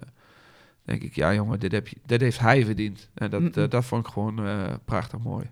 denk 0.83 1.01
ik, 1.01 1.15
ja 1.15 1.33
jongen, 1.33 1.59
dit, 1.59 1.71
heb 1.71 1.87
je, 1.87 1.97
dit 2.05 2.21
heeft 2.21 2.39
hij 2.39 2.65
verdiend. 2.65 3.09
En 3.13 3.29
dat, 3.29 3.71
dat 3.71 3.85
vond 3.85 4.05
ik 4.05 4.13
gewoon 4.13 4.41
prachtig 4.85 5.19
mooi. 5.19 5.49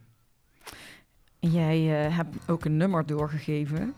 En 1.40 1.52
jij 1.52 1.80
hebt 2.12 2.50
ook 2.50 2.66
een 2.66 2.78
nummer 2.78 3.06
doorgegeven 3.06 3.94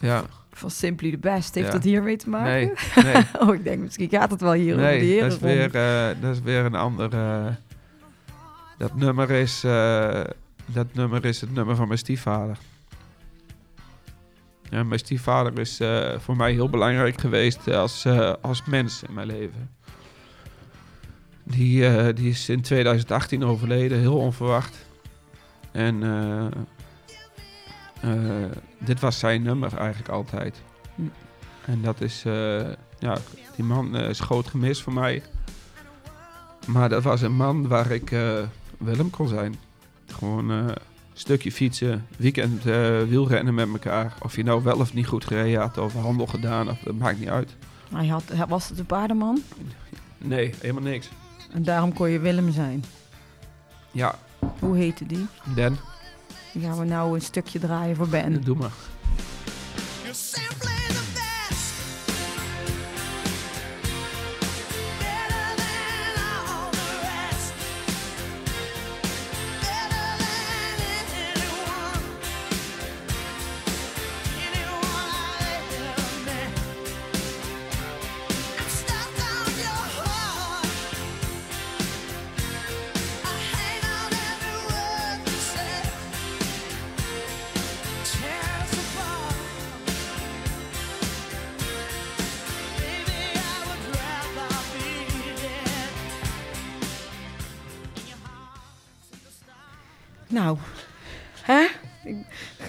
Ja, 0.00 0.24
van 0.52 0.70
Simply 0.70 1.10
the 1.10 1.18
Best. 1.18 1.54
Heeft 1.54 1.66
Ja. 1.66 1.72
dat 1.72 1.82
hiermee 1.82 2.16
te 2.16 2.28
maken? 2.28 2.52
nee, 2.52 2.72
nee. 3.14 3.22
oh, 3.40 3.54
ik 3.54 3.64
denk 3.64 3.82
misschien 3.82 4.08
gaat 4.08 4.30
het 4.30 4.40
wel 4.40 4.52
hier 4.52 4.74
over 4.74 4.86
de 4.86 4.90
Nee, 4.92 5.00
heren. 5.00 5.28
dat 5.28 5.32
is, 5.32 5.44
weer, 5.44 5.74
eh, 5.74 6.20
dat 6.20 6.34
is 6.34 6.40
weer 6.42 6.64
een 6.64 6.74
ander. 6.74 7.12
eh, 7.14 7.46
dat, 8.78 8.94
nummer 8.94 9.30
is, 9.30 9.64
eh, 9.64 10.20
dat 10.66 10.86
nummer 10.94 11.24
is 11.24 11.40
het 11.40 11.54
nummer 11.54 11.76
van 11.76 11.86
mijn 11.86 11.98
stiefvader. 11.98 12.56
Ja, 14.70 14.82
mijn 14.84 14.98
stiefvader 15.00 15.58
is 15.58 15.80
voor 16.18 16.36
mij 16.36 16.52
heel 16.52 16.68
belangrijk 16.70 17.20
geweest 17.20 17.68
als, 17.68 18.06
als 18.40 18.64
mens 18.64 19.02
in 19.02 19.14
mijn 19.14 19.26
leven. 19.26 19.70
Die, 21.44 22.12
die 22.12 22.28
is 22.30 22.48
in 22.48 22.60
2018 22.62 23.44
overleden, 23.44 23.98
heel 23.98 24.18
onverwacht. 24.18 24.76
En 25.72 26.02
dit 28.78 29.00
was 29.00 29.18
zijn 29.18 29.42
nummer 29.42 29.76
eigenlijk 29.76 30.08
altijd. 30.08 30.62
Hm. 30.94 31.02
En 31.64 31.82
dat 31.82 32.00
is, 32.00 32.22
eh, 32.24 32.60
ja, 32.98 33.16
die 33.56 33.64
man 33.64 33.96
eh, 33.96 34.08
is 34.08 34.20
groot 34.20 34.46
gemist 34.46 34.82
voor 34.82 34.92
mij. 34.92 35.22
Maar 36.66 36.88
dat 36.88 37.02
was 37.02 37.22
een 37.22 37.36
man 37.36 37.68
waar 37.68 37.90
ik 37.90 38.10
eh, 38.10 38.38
Willem 38.78 39.10
kon 39.10 39.28
zijn. 39.28 39.54
Gewoon 40.06 40.50
eh, 40.50 40.56
een 40.56 40.74
stukje 41.12 41.52
fietsen, 41.52 42.06
weekend 42.16 42.66
eh, 42.66 43.02
wielrennen 43.02 43.54
met 43.54 43.68
elkaar. 43.68 44.14
Of 44.22 44.36
je 44.36 44.42
nou 44.42 44.62
wel 44.62 44.76
of 44.78 44.94
niet 44.94 45.06
goed 45.06 45.24
gereden 45.24 45.60
had, 45.60 45.78
of 45.78 45.94
handel 45.94 46.26
gedaan, 46.26 46.70
of, 46.70 46.78
dat 46.78 46.94
maakt 46.94 47.18
niet 47.18 47.28
uit. 47.28 47.56
Hij 47.94 48.06
had, 48.06 48.24
was 48.48 48.68
het 48.68 48.78
een 48.78 48.86
paardenman? 48.86 49.42
Nee, 50.18 50.54
helemaal 50.60 50.82
niks. 50.82 51.08
En 51.52 51.62
daarom 51.62 51.92
kon 51.92 52.10
je 52.10 52.18
Willem 52.18 52.52
zijn. 52.52 52.84
Ja, 53.90 54.14
Hoe 54.58 54.76
heette 54.76 55.06
die? 55.06 55.26
Dan, 55.54 55.76
Dan 56.60 56.70
gaan 56.70 56.78
we 56.78 56.84
nou 56.84 57.14
een 57.14 57.22
stukje 57.22 57.58
draaien 57.58 57.96
voor 57.96 58.08
Ben. 58.08 58.42
doe 58.44 58.56
maar. 58.56 58.72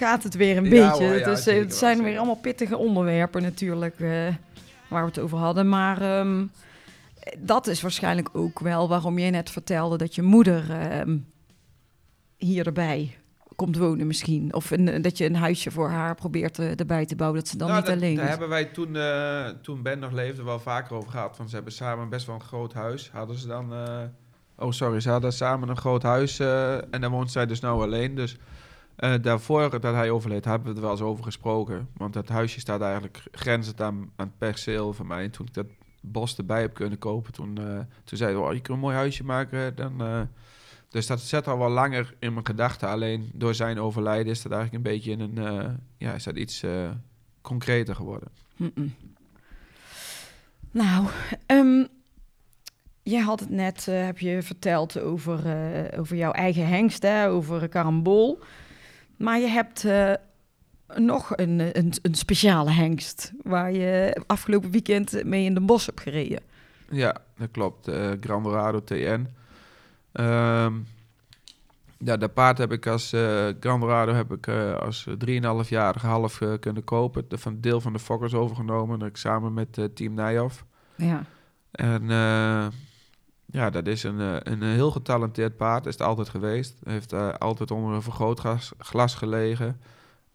Gaat 0.08 0.22
het 0.22 0.34
weer 0.36 0.56
een 0.56 0.64
Ja, 0.64 0.70
beetje. 0.70 1.04
hoor, 1.04 1.14
het, 1.14 1.24
ja, 1.24 1.30
is, 1.30 1.42
zeker 1.42 1.62
het 1.62 1.74
zijn 1.74 2.02
weer 2.02 2.16
allemaal 2.16 2.34
pittige 2.36 2.76
onderwerpen 2.76 3.42
natuurlijk 3.42 4.00
eh, 4.00 4.08
waar 4.88 5.02
we 5.02 5.08
het 5.08 5.18
over 5.18 5.38
hadden. 5.38 5.68
Maar 5.68 6.00
ehm, 6.02 6.44
dat 7.38 7.66
is 7.66 7.80
waarschijnlijk 7.82 8.28
ook 8.32 8.58
wel 8.58 8.88
waarom 8.88 9.18
jij 9.18 9.30
net 9.30 9.50
vertelde 9.50 9.96
dat 9.96 10.14
je 10.14 10.22
moeder 10.22 10.70
ehm, 10.70 11.18
hier 12.36 12.66
erbij 12.66 13.16
komt 13.56 13.76
wonen 13.76 14.06
misschien. 14.06 14.54
Of 14.54 14.70
een, 14.70 15.02
dat 15.02 15.18
je 15.18 15.24
een 15.24 15.36
huisje 15.36 15.70
voor 15.70 15.88
haar 15.88 16.14
probeert 16.14 16.58
eh, 16.58 16.78
erbij 16.80 17.06
te 17.06 17.16
bouwen, 17.16 17.38
dat 17.40 17.48
ze 17.48 17.56
dan 17.56 17.68
Nou, 17.68 17.78
niet 17.80 17.88
dat- 17.90 17.98
alleen 17.98 18.14
Daar 18.14 18.24
is. 18.24 18.30
hebben 18.30 18.48
wij 18.48 18.64
toen, 18.64 18.96
eh, 18.96 19.46
toen 19.62 19.82
Ben 19.82 19.98
nog 19.98 20.12
leefde 20.12 20.42
wel 20.42 20.60
vaker 20.60 20.96
over 20.96 21.10
gehad. 21.10 21.36
Want 21.36 21.48
ze 21.48 21.54
hebben 21.54 21.72
samen 21.74 22.08
best 22.08 22.26
wel 22.26 22.34
een 22.34 22.40
groot 22.42 22.72
huis. 22.72 23.10
Hadden 23.12 23.36
ze 23.38 23.46
dan... 23.46 23.72
eh, 23.72 24.02
oh, 24.56 24.70
sorry. 24.72 25.00
Ze 25.00 25.10
hadden 25.10 25.32
samen 25.32 25.68
een 25.68 25.76
groot 25.76 26.02
huis. 26.02 26.38
eh, 26.38 26.74
en 26.74 27.00
dan 27.00 27.10
woont 27.10 27.30
zij 27.30 27.46
dus 27.46 27.60
nou 27.60 27.82
alleen. 27.82 28.14
Dus 28.14 28.36
eh, 28.98 29.14
daarvoor 29.20 29.70
dat 29.70 29.82
hij 29.82 30.10
overleed, 30.10 30.44
hebben 30.44 30.66
we 30.66 30.72
het 30.72 30.80
wel 30.80 30.90
eens 30.90 31.00
over 31.00 31.24
gesproken. 31.24 31.88
Want 31.96 32.12
dat 32.12 32.28
huisje 32.28 32.60
staat 32.60 32.80
eigenlijk 32.80 33.22
grenzend 33.32 33.80
aan, 33.80 34.10
aan 34.16 34.26
het 34.26 34.38
perceel 34.38 34.92
van 34.92 35.06
mij. 35.06 35.24
En 35.24 35.30
toen 35.30 35.46
ik 35.46 35.54
dat 35.54 35.66
bos 36.00 36.36
erbij 36.36 36.60
heb 36.60 36.74
kunnen 36.74 36.98
kopen, 36.98 37.32
toen, 37.32 37.58
eh, 37.58 37.78
toen 38.04 38.18
zei 38.18 38.32
hij... 38.32 38.42
Oh, 38.42 38.52
je 38.52 38.60
kunt 38.60 38.76
een 38.76 38.82
mooi 38.82 38.96
huisje 38.96 39.24
maken, 39.24 39.76
dan... 39.76 40.00
eh, 40.00 40.20
dus 40.88 41.06
dat 41.06 41.20
zet 41.20 41.48
al 41.48 41.58
wel 41.58 41.68
langer 41.70 42.14
in 42.18 42.32
mijn 42.32 42.46
gedachten. 42.46 42.88
Alleen 42.88 43.30
door 43.34 43.54
zijn 43.54 43.80
overlijden 43.80 44.32
is 44.32 44.42
dat 44.42 44.52
eigenlijk 44.52 44.84
een 44.84 44.92
beetje 44.92 45.10
in 45.10 45.20
een... 45.20 45.78
ja, 45.98 46.12
is 46.12 46.24
dat 46.24 46.36
iets 46.36 46.64
concreter 47.40 47.94
geworden. 47.94 48.28
Nou, 50.70 51.06
ehm 51.46 51.84
jij 53.02 53.20
had 53.20 53.40
het 53.40 53.50
net, 53.50 53.86
heb 53.86 54.18
je 54.18 54.42
verteld 54.42 55.00
over, 55.00 55.40
over 55.98 56.16
jouw 56.16 56.32
eigen 56.32 56.66
hengst, 56.66 57.02
hè, 57.02 57.28
over 57.28 57.68
karambol. 57.68 58.38
Maar 59.18 59.38
je 59.38 59.46
hebt 59.46 59.84
eh, 59.84 60.12
nog 60.94 61.36
een, 61.36 61.78
een, 61.78 61.92
een 62.02 62.14
speciale 62.14 62.70
hengst 62.70 63.32
waar 63.42 63.72
je 63.72 64.20
afgelopen 64.26 64.70
weekend 64.70 65.24
mee 65.24 65.44
in 65.44 65.54
de 65.54 65.60
bos 65.60 65.86
hebt 65.86 66.00
gereden. 66.00 66.40
Ja, 66.90 67.16
dat 67.36 67.48
klopt. 67.50 67.90
Grand 68.20 68.44
Dorado 68.44 68.84
TN. 68.84 69.26
Ehm, 70.12 70.74
ja, 71.98 72.16
dat 72.16 72.34
paard 72.34 72.58
heb 72.58 72.72
ik 72.72 72.86
als 72.86 73.08
Grand 73.60 73.80
Dorado 73.80 74.12
heb 74.12 74.32
ik 74.32 74.48
als 74.78 75.06
3,5-jarige 75.24 76.06
half 76.06 76.40
eh, 76.40 76.52
kunnen 76.60 76.84
kopen. 76.84 77.24
De, 77.28 77.38
van 77.38 77.60
deel 77.60 77.80
van 77.80 77.92
de 77.92 77.98
Fokkers 77.98 78.34
overgenomen. 78.34 79.00
Ik 79.00 79.16
samen 79.16 79.52
met 79.52 79.88
Team 79.94 80.14
Nijhoff. 80.14 80.64
Ja, 80.96 81.24
En 81.70 82.10
eh, 82.10 82.66
ja, 83.50 83.70
dat 83.70 83.86
is 83.86 84.02
een, 84.02 84.20
eh, 84.20 84.36
een 84.52 84.62
heel 84.62 84.90
getalenteerd 84.90 85.56
paard. 85.56 85.86
Is 85.86 85.92
het 85.92 86.02
altijd 86.02 86.28
geweest. 86.28 86.76
Heeft 86.84 87.12
eh, 87.12 87.34
altijd 87.34 87.70
onder 87.70 87.94
een 87.94 88.02
vergrootglas 88.02 88.72
glas 88.78 89.14
gelegen. 89.14 89.80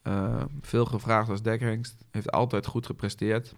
Eh, 0.02 0.44
veel 0.62 0.86
gevraagd 0.86 1.30
als 1.30 1.42
dekhengst. 1.42 2.06
Heeft 2.12 2.32
altijd 2.32 2.66
goed 2.66 2.86
gepresteerd. 2.86 3.56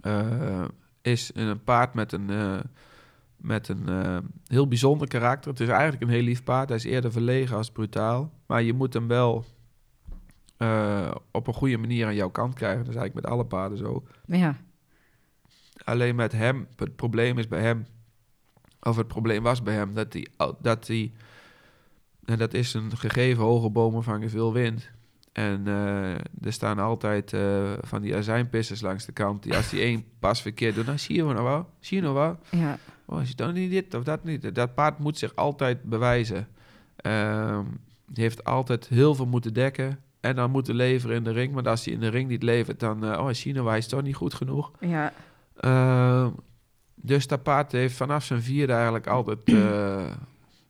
Eh, 0.00 0.64
is 1.02 1.30
een 1.34 1.64
paard 1.64 1.94
met 1.94 2.12
een, 2.12 2.30
eh, 2.30 2.58
met 3.36 3.68
een 3.68 3.88
eh, 3.88 4.18
heel 4.46 4.68
bijzonder 4.68 5.08
karakter. 5.08 5.50
Het 5.50 5.60
is 5.60 5.68
eigenlijk 5.68 6.02
een 6.02 6.08
heel 6.08 6.22
lief 6.22 6.44
paard. 6.44 6.68
Hij 6.68 6.78
is 6.78 6.84
eerder 6.84 7.12
verlegen 7.12 7.56
als 7.56 7.70
brutaal. 7.70 8.32
Maar 8.46 8.62
je 8.62 8.72
moet 8.72 8.92
hem 8.92 9.08
wel 9.08 9.44
eh, 10.56 11.10
op 11.30 11.46
een 11.46 11.54
goede 11.54 11.76
manier 11.78 12.06
aan 12.06 12.14
jouw 12.14 12.30
kant 12.30 12.54
krijgen. 12.54 12.78
Dat 12.84 12.88
is 12.94 13.00
eigenlijk 13.00 13.26
met 13.26 13.34
alle 13.34 13.46
paarden 13.46 13.78
zo. 13.78 14.04
ja, 14.26 14.56
Alleen 15.84 16.14
met 16.14 16.32
hem, 16.32 16.66
het 16.76 16.96
probleem 16.96 17.38
is 17.38 17.48
bij 17.48 17.60
hem, 17.60 17.86
of 18.80 18.96
het 18.96 19.06
probleem 19.08 19.42
was 19.42 19.62
bij 19.62 19.74
hem, 19.74 19.94
dat 19.94 20.12
hij, 20.12 20.26
dat 20.60 20.86
hij 20.86 21.12
en 22.24 22.38
dat 22.38 22.54
is 22.54 22.74
een 22.74 22.96
gegeven 22.96 23.42
hoge 23.42 23.70
bomen 23.70 24.02
vangen 24.02 24.30
veel 24.30 24.52
wind. 24.52 24.90
En 25.32 25.62
eh, 25.66 26.12
er 26.14 26.52
staan 26.52 26.78
altijd 26.78 27.32
eh, 27.32 27.72
van 27.80 28.02
die 28.02 28.16
azijnpissers 28.16 28.80
langs 28.80 29.04
de 29.06 29.12
kant. 29.12 29.42
Die 29.42 29.56
als 29.56 29.70
die 29.70 29.80
één 29.80 30.04
pas 30.18 30.42
verkeerd 30.42 30.74
doet, 30.74 30.86
dan 30.86 30.98
zie 30.98 31.16
je 31.16 31.22
nou 31.22 31.42
wel, 31.44 31.68
zie 31.80 31.96
je 31.96 32.02
nou 32.02 32.14
wel. 32.14 32.38
ja, 32.50 32.78
Oh, 33.04 33.24
je 33.24 33.34
dan 33.34 33.54
niet 33.54 33.70
dit 33.70 33.94
of 33.94 34.02
dat 34.04 34.24
niet. 34.24 34.54
Dat 34.54 34.74
paard 34.74 34.98
moet 34.98 35.18
zich 35.18 35.36
altijd 35.36 35.82
bewijzen. 35.82 36.48
Ehm, 36.96 37.64
die 38.06 38.22
heeft 38.22 38.44
altijd 38.44 38.88
heel 38.88 39.14
veel 39.14 39.26
moeten 39.26 39.54
dekken. 39.54 39.98
En 40.20 40.36
dan 40.36 40.50
moeten 40.50 40.74
leveren 40.74 41.16
in 41.16 41.24
de 41.24 41.32
ring. 41.32 41.52
Maar 41.54 41.68
als 41.68 41.84
hij 41.84 41.94
in 41.94 42.00
de 42.00 42.08
ring 42.08 42.28
niet 42.28 42.42
levert, 42.42 42.80
dan... 42.80 43.04
eh, 43.04 43.18
oh, 43.18 43.66
hij 43.66 43.78
is 43.78 43.86
toch 43.86 44.02
niet 44.02 44.16
goed 44.16 44.34
genoeg. 44.34 44.70
ja, 44.80 45.12
Uh, 45.64 46.26
dus 47.02 47.26
dat 47.26 47.42
paard 47.42 47.72
heeft 47.72 47.96
vanaf 47.96 48.24
zijn 48.24 48.42
vierde 48.42 48.72
eigenlijk 48.72 49.06
altijd 49.06 49.44
eh, 49.44 50.12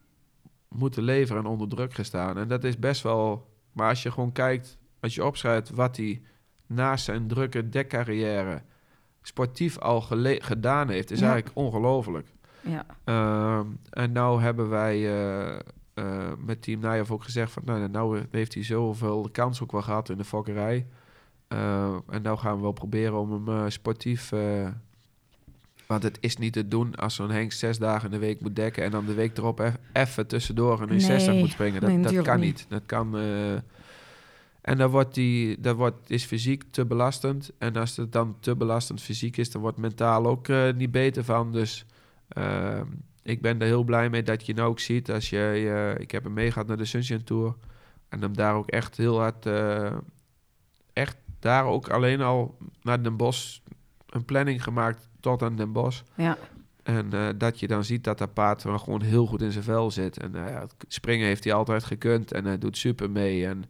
moeten 0.68 1.03
leveren 1.03 1.43
en 1.43 1.49
onder 1.49 1.68
druk 1.68 1.95
gestaan. 1.95 2.39
En 2.39 2.49
dat 2.49 2.64
is 2.64 2.78
best 2.78 3.03
wel... 3.03 3.49
Maar 3.72 3.89
als 3.89 4.03
je 4.03 4.11
gewoon 4.11 4.33
kijkt, 4.33 4.78
als 5.01 5.14
je 5.14 5.24
opschrijft 5.24 5.70
wat 5.70 5.97
hij 5.97 6.22
naast 6.66 7.05
zijn 7.05 7.26
drukke 7.28 7.68
dekcarrière 7.68 8.62
sportief 9.22 9.78
al 9.78 10.01
gedaan 10.01 10.89
heeft, 10.89 11.11
is 11.11 11.18
Ja. 11.20 11.26
eigenlijk 11.31 11.57
ongelooflijk. 11.57 12.28
ja, 12.61 12.87
Ehm, 13.05 13.66
en 13.91 14.12
nou 14.12 14.43
hebben 14.43 14.68
wij 14.68 14.97
eh, 14.97 15.59
eh, 15.95 16.33
met 16.39 16.62
Team 16.62 16.81
Nijhoff 16.81 17.11
ook 17.11 17.24
gezegd 17.24 17.53
van... 17.53 17.62
Nou, 17.64 17.89
nou 17.89 18.22
heeft 18.31 18.55
hij 18.55 18.64
zoveel 18.64 19.28
kans 19.33 19.62
ook 19.62 19.72
wel 19.72 19.83
gehad 19.83 20.09
in 20.09 20.16
de 20.16 20.24
fokkerij. 20.24 20.87
Eh, 21.49 21.95
en 22.09 22.22
nou 22.22 22.39
gaan 22.39 22.57
we 22.57 22.62
wel 22.62 22.72
proberen 22.72 23.18
om 23.18 23.49
hem 23.49 23.70
sportief... 23.70 24.33
want 25.91 26.03
het 26.03 26.18
is 26.20 26.36
niet 26.36 26.53
te 26.53 26.68
doen 26.68 26.95
als 26.95 27.14
zo'n 27.14 27.30
Henk 27.30 27.53
zes 27.53 27.78
dagen 27.78 28.05
in 28.05 28.20
de 28.20 28.26
week 28.26 28.41
moet 28.41 28.57
dekken... 28.57 28.84
en 28.84 28.91
dan 28.91 29.07
de 29.07 29.14
week 29.14 29.36
erop 29.36 29.72
even 29.93 30.26
tussendoor 30.26 30.80
een 30.80 31.01
60 31.01 31.32
Nee, 31.32 31.41
moet 31.41 31.51
springen. 31.51 31.80
Dat, 31.80 31.91
nee, 31.91 32.01
dat 32.01 32.22
kan 32.22 32.41
niet. 32.41 32.57
niet. 32.57 32.66
Dat 32.68 32.82
kan... 32.86 33.16
eh, 33.18 33.53
en 34.61 34.76
dan 34.76 34.91
wordt 34.91 35.14
die, 35.14 35.61
dat 35.61 35.76
wordt, 35.76 36.11
is 36.11 36.24
fysiek 36.24 36.64
te 36.70 36.84
belastend. 36.84 37.51
En 37.59 37.76
als 37.76 37.97
het 37.97 38.12
dan 38.12 38.36
te 38.41 38.57
belastend 38.57 39.03
fysiek 39.03 39.36
is, 39.36 39.51
dan 39.51 39.61
wordt 39.61 39.78
mentaal 39.78 40.26
ook 40.26 40.49
eh, 40.49 40.72
niet 40.72 40.91
beter 40.91 41.24
van. 41.24 41.53
Dus 41.53 41.86
Ehm, 42.30 42.86
ik 43.22 43.41
ben 43.43 43.61
er 43.61 43.66
heel 43.66 43.84
blij 43.84 44.11
mee 44.11 44.22
dat 44.22 44.47
je 44.47 44.55
nou 44.55 44.68
ook 44.68 44.80
ziet 44.80 45.11
als 45.11 45.30
je... 45.30 45.95
ik 45.99 46.11
heb 46.11 46.24
hem 46.24 46.32
meegehad 46.32 46.66
naar 46.66 46.76
de 46.76 46.84
Sunshine 46.84 47.24
Tour. 47.24 47.55
En 48.09 48.20
hem 48.20 48.36
daar 48.36 48.55
ook 48.55 48.68
echt 48.68 48.97
heel 48.97 49.18
hard... 49.18 49.47
eh, 49.47 49.97
echt 50.93 51.16
daar 51.38 51.64
ook 51.64 51.88
alleen 51.88 52.20
al 52.20 52.59
naar 52.82 53.03
Den 53.03 53.16
Bosch... 53.16 53.59
een 54.07 54.24
planning 54.24 54.62
gemaakt 54.62 55.09
tot 55.21 55.43
aan 55.43 55.57
Den 55.57 55.73
Bosch. 55.73 56.03
ja, 56.14 56.39
En 56.83 57.12
eh, 57.12 57.29
dat 57.37 57.61
je 57.61 57.66
dan 57.66 57.85
ziet 57.85 58.05
dat 58.05 58.18
dat 58.18 58.35
paard 58.35 58.64
er 58.64 58.79
gewoon 58.79 59.03
heel 59.03 59.27
goed 59.27 59.43
in 59.43 59.53
zijn 59.53 59.64
vel 59.64 59.91
zit. 59.91 60.18
En 60.18 60.35
eh, 60.35 60.53
ja, 60.53 60.66
springen 60.89 61.27
heeft 61.27 61.45
hij 61.45 61.53
altijd 61.53 61.85
gekund 61.85 62.33
en 62.33 62.45
hij 62.45 62.59
doet 62.59 62.77
super 62.77 63.11
mee. 63.11 63.47
En 63.47 63.64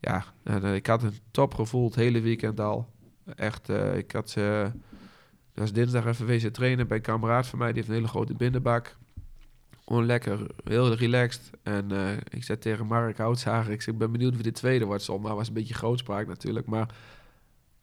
ja, 0.00 0.24
en, 0.42 0.64
eh, 0.64 0.74
ik 0.74 0.86
had 0.86 1.02
een 1.02 1.18
topgevoel 1.30 1.84
het 1.84 1.94
hele 1.94 2.20
weekend 2.20 2.60
al. 2.60 2.88
Echt, 3.36 3.68
eh, 3.68 3.96
ik 3.96 4.12
had 4.12 4.30
ze... 4.30 4.70
Was 5.54 5.72
dinsdag 5.72 6.06
even 6.06 6.26
wezen 6.26 6.52
trainen 6.52 6.86
bij 6.86 6.96
een 6.96 7.02
kameraad 7.02 7.46
van 7.46 7.58
mij. 7.58 7.68
Die 7.68 7.76
heeft 7.76 7.88
een 7.88 7.94
hele 7.94 8.08
grote 8.08 8.34
binnenbak. 8.34 8.96
Gewoon 9.84 10.06
lekker, 10.06 10.46
heel 10.64 10.94
relaxed. 10.94 11.50
En 11.62 11.92
eh, 11.92 12.16
ik 12.28 12.44
zei 12.44 12.58
tegen 12.58 12.86
Mark 12.86 13.18
Houtzager... 13.18 13.72
Ik, 13.72 13.86
ik 13.86 13.98
ben 13.98 14.12
benieuwd 14.12 14.34
wie 14.34 14.42
de 14.42 14.52
tweede 14.52 14.84
wordt 14.84 15.02
zondag. 15.02 15.34
was 15.34 15.48
een 15.48 15.54
beetje 15.54 15.74
grootspraak 15.74 16.26
natuurlijk, 16.26 16.66
maar... 16.66 16.94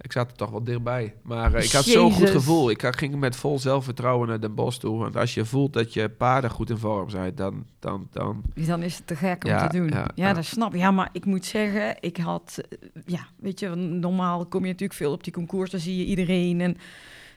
Ik 0.07 0.13
zat 0.13 0.29
er 0.31 0.37
toch 0.37 0.49
wel 0.49 0.63
dichtbij. 0.63 1.13
Maar 1.21 1.53
eh, 1.53 1.63
ik 1.63 1.71
had 1.71 1.85
zo'n 1.85 2.11
goed 2.11 2.29
gevoel. 2.29 2.69
Ik 2.69 2.83
ging 2.89 3.15
met 3.15 3.35
vol 3.35 3.59
zelfvertrouwen 3.59 4.27
naar 4.27 4.39
Den 4.39 4.55
Bosch 4.55 4.77
toe. 4.79 4.97
Want 4.99 5.15
als 5.15 5.33
je 5.33 5.45
voelt 5.45 5.73
dat 5.73 5.93
je 5.93 6.09
paarden 6.09 6.49
goed 6.49 6.69
in 6.69 6.77
vorm 6.77 7.09
zijn, 7.09 7.35
dan... 7.35 7.65
dan, 7.79 8.07
dan 8.11 8.43
dan 8.53 8.81
is 8.83 8.97
het 8.97 9.07
te 9.07 9.15
gek 9.15 9.43
om 9.43 9.49
Ja, 9.49 9.67
te 9.67 9.77
doen. 9.77 9.93
Ja, 10.15 10.33
dat 10.33 10.45
snap 10.45 10.73
ik. 10.73 10.79
Ja, 10.79 10.91
maar 10.91 11.09
ik 11.11 11.25
moet 11.25 11.45
zeggen, 11.45 11.95
ik 11.99 12.17
had... 12.17 12.61
eh, 12.69 12.77
Ja, 13.05 13.27
weet 13.35 13.59
je, 13.59 13.69
normaal 13.75 14.45
kom 14.45 14.61
je 14.61 14.67
natuurlijk 14.71 14.99
veel 14.99 15.11
op 15.11 15.23
die 15.23 15.33
concours, 15.33 15.69
dan 15.71 15.79
zie 15.79 15.97
je 15.97 16.05
iedereen. 16.05 16.61
En 16.61 16.77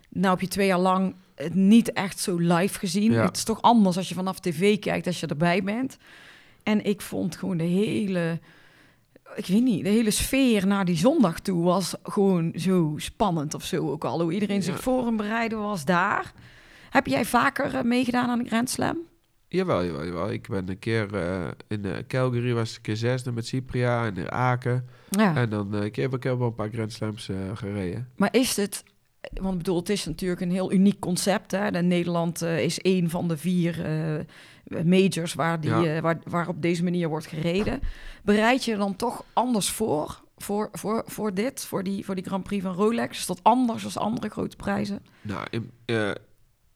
nou 0.09 0.31
heb 0.31 0.41
je 0.41 0.49
twee 0.49 0.67
jaar 0.67 0.79
lang 0.79 1.15
het 1.35 1.55
niet 1.55 1.93
echt 1.93 2.19
zo 2.19 2.37
live 2.37 2.79
gezien. 2.79 3.13
Ja. 3.13 3.25
Het 3.25 3.37
is 3.37 3.45
toch 3.45 3.63
anders 3.63 3.97
als 3.97 4.09
je 4.09 4.15
vanaf 4.15 4.39
tv 4.41 4.79
kijkt 4.79 5.07
als 5.07 5.21
je 5.21 5.27
erbij 5.27 5.63
bent. 5.63 5.97
En 6.63 6.85
ik 6.85 7.01
vond 7.01 7.37
gewoon 7.37 7.57
de 7.57 7.65
hele, 7.65 8.39
ik 9.35 9.47
weet 9.47 9.63
niet, 9.63 9.85
de 9.85 9.91
hele 9.91 10.11
sfeer 10.11 10.67
naar 10.67 10.85
die 10.85 10.97
zondag 10.97 11.41
toe 11.41 11.63
was 11.63 11.95
gewoon 12.03 12.53
zo 12.55 12.95
spannend 12.97 13.55
of 13.55 13.65
zo 13.65 13.91
ook 13.91 14.05
al. 14.05 14.21
Hoe 14.21 14.33
iedereen 14.33 14.63
zich 14.63 14.81
voor 14.81 15.15
bereiden 15.15 15.59
was 15.59 15.85
daar. 15.85 16.33
Heb 16.91 17.07
jij 17.07 17.25
vaker 17.25 17.75
eh, 17.75 17.83
meegedaan 17.83 18.29
aan 18.29 18.39
de 18.39 18.49
Grand 18.49 18.71
Slam? 18.71 18.99
Jawel, 19.49 19.85
jawel, 19.85 20.05
jawel. 20.05 20.31
Ik 20.31 20.49
ben 20.49 20.69
een 20.69 20.79
keer 20.79 21.15
eh, 21.15 21.49
in 21.69 21.85
eh, 21.85 21.97
Calgary, 22.07 22.53
was 22.53 22.71
ik 22.71 22.77
een 22.77 22.83
keer 22.83 22.97
zesde 22.97 23.33
met 23.33 23.47
Cypria 23.47 24.07
en 24.07 24.17
in 24.17 24.31
Aken. 24.31 24.87
Ja. 25.11 25.37
En 25.37 25.51
dan 25.51 25.83
ik 25.83 25.97
heb 25.97 26.15
ik 26.15 26.23
wel 26.23 26.43
een 26.43 26.55
paar 26.55 26.71
Grand 26.71 26.93
Slams 26.93 27.31
gereden. 27.55 28.09
Maar 28.17 28.35
is 28.35 28.57
het, 28.57 28.85
want 29.33 29.53
ik 29.53 29.59
bedoel, 29.59 29.77
het 29.77 29.89
is 29.89 30.05
natuurlijk 30.05 30.41
een 30.41 30.51
heel 30.51 30.73
uniek 30.73 31.01
concept. 31.01 31.51
Hè? 31.51 31.71
De 31.71 31.83
Nederland 31.83 32.43
is 32.43 32.81
één 32.81 33.11
van 33.11 33.29
de 33.29 33.37
vier 33.37 33.85
majors 34.85 35.35
waar, 35.35 35.61
die, 35.61 35.71
Ja. 35.71 35.97
eh, 35.97 36.03
waar, 36.03 36.19
waar 36.25 36.49
op 36.49 36.63
deze 36.63 36.85
manier 36.85 37.09
wordt 37.09 37.27
gereden. 37.27 37.81
Bereid 38.25 38.65
je 38.65 38.77
dan 38.77 38.97
toch 38.97 39.25
anders 39.33 39.71
voor, 39.71 40.21
voor, 40.37 40.69
voor, 40.73 41.03
voor 41.07 41.35
dit, 41.35 41.65
voor 41.65 41.83
die, 41.83 42.05
voor 42.05 42.15
die 42.15 42.25
Grand 42.25 42.45
Prix 42.45 42.63
van 42.63 42.75
Rolex? 42.75 43.19
Is 43.19 43.27
dat 43.27 43.41
anders 43.43 43.83
dan 43.95 44.03
andere 44.03 44.29
grote 44.29 44.57
prijzen? 44.57 45.03
Nou, 45.23 45.47
in, 45.51 45.71
eh, 45.85 46.11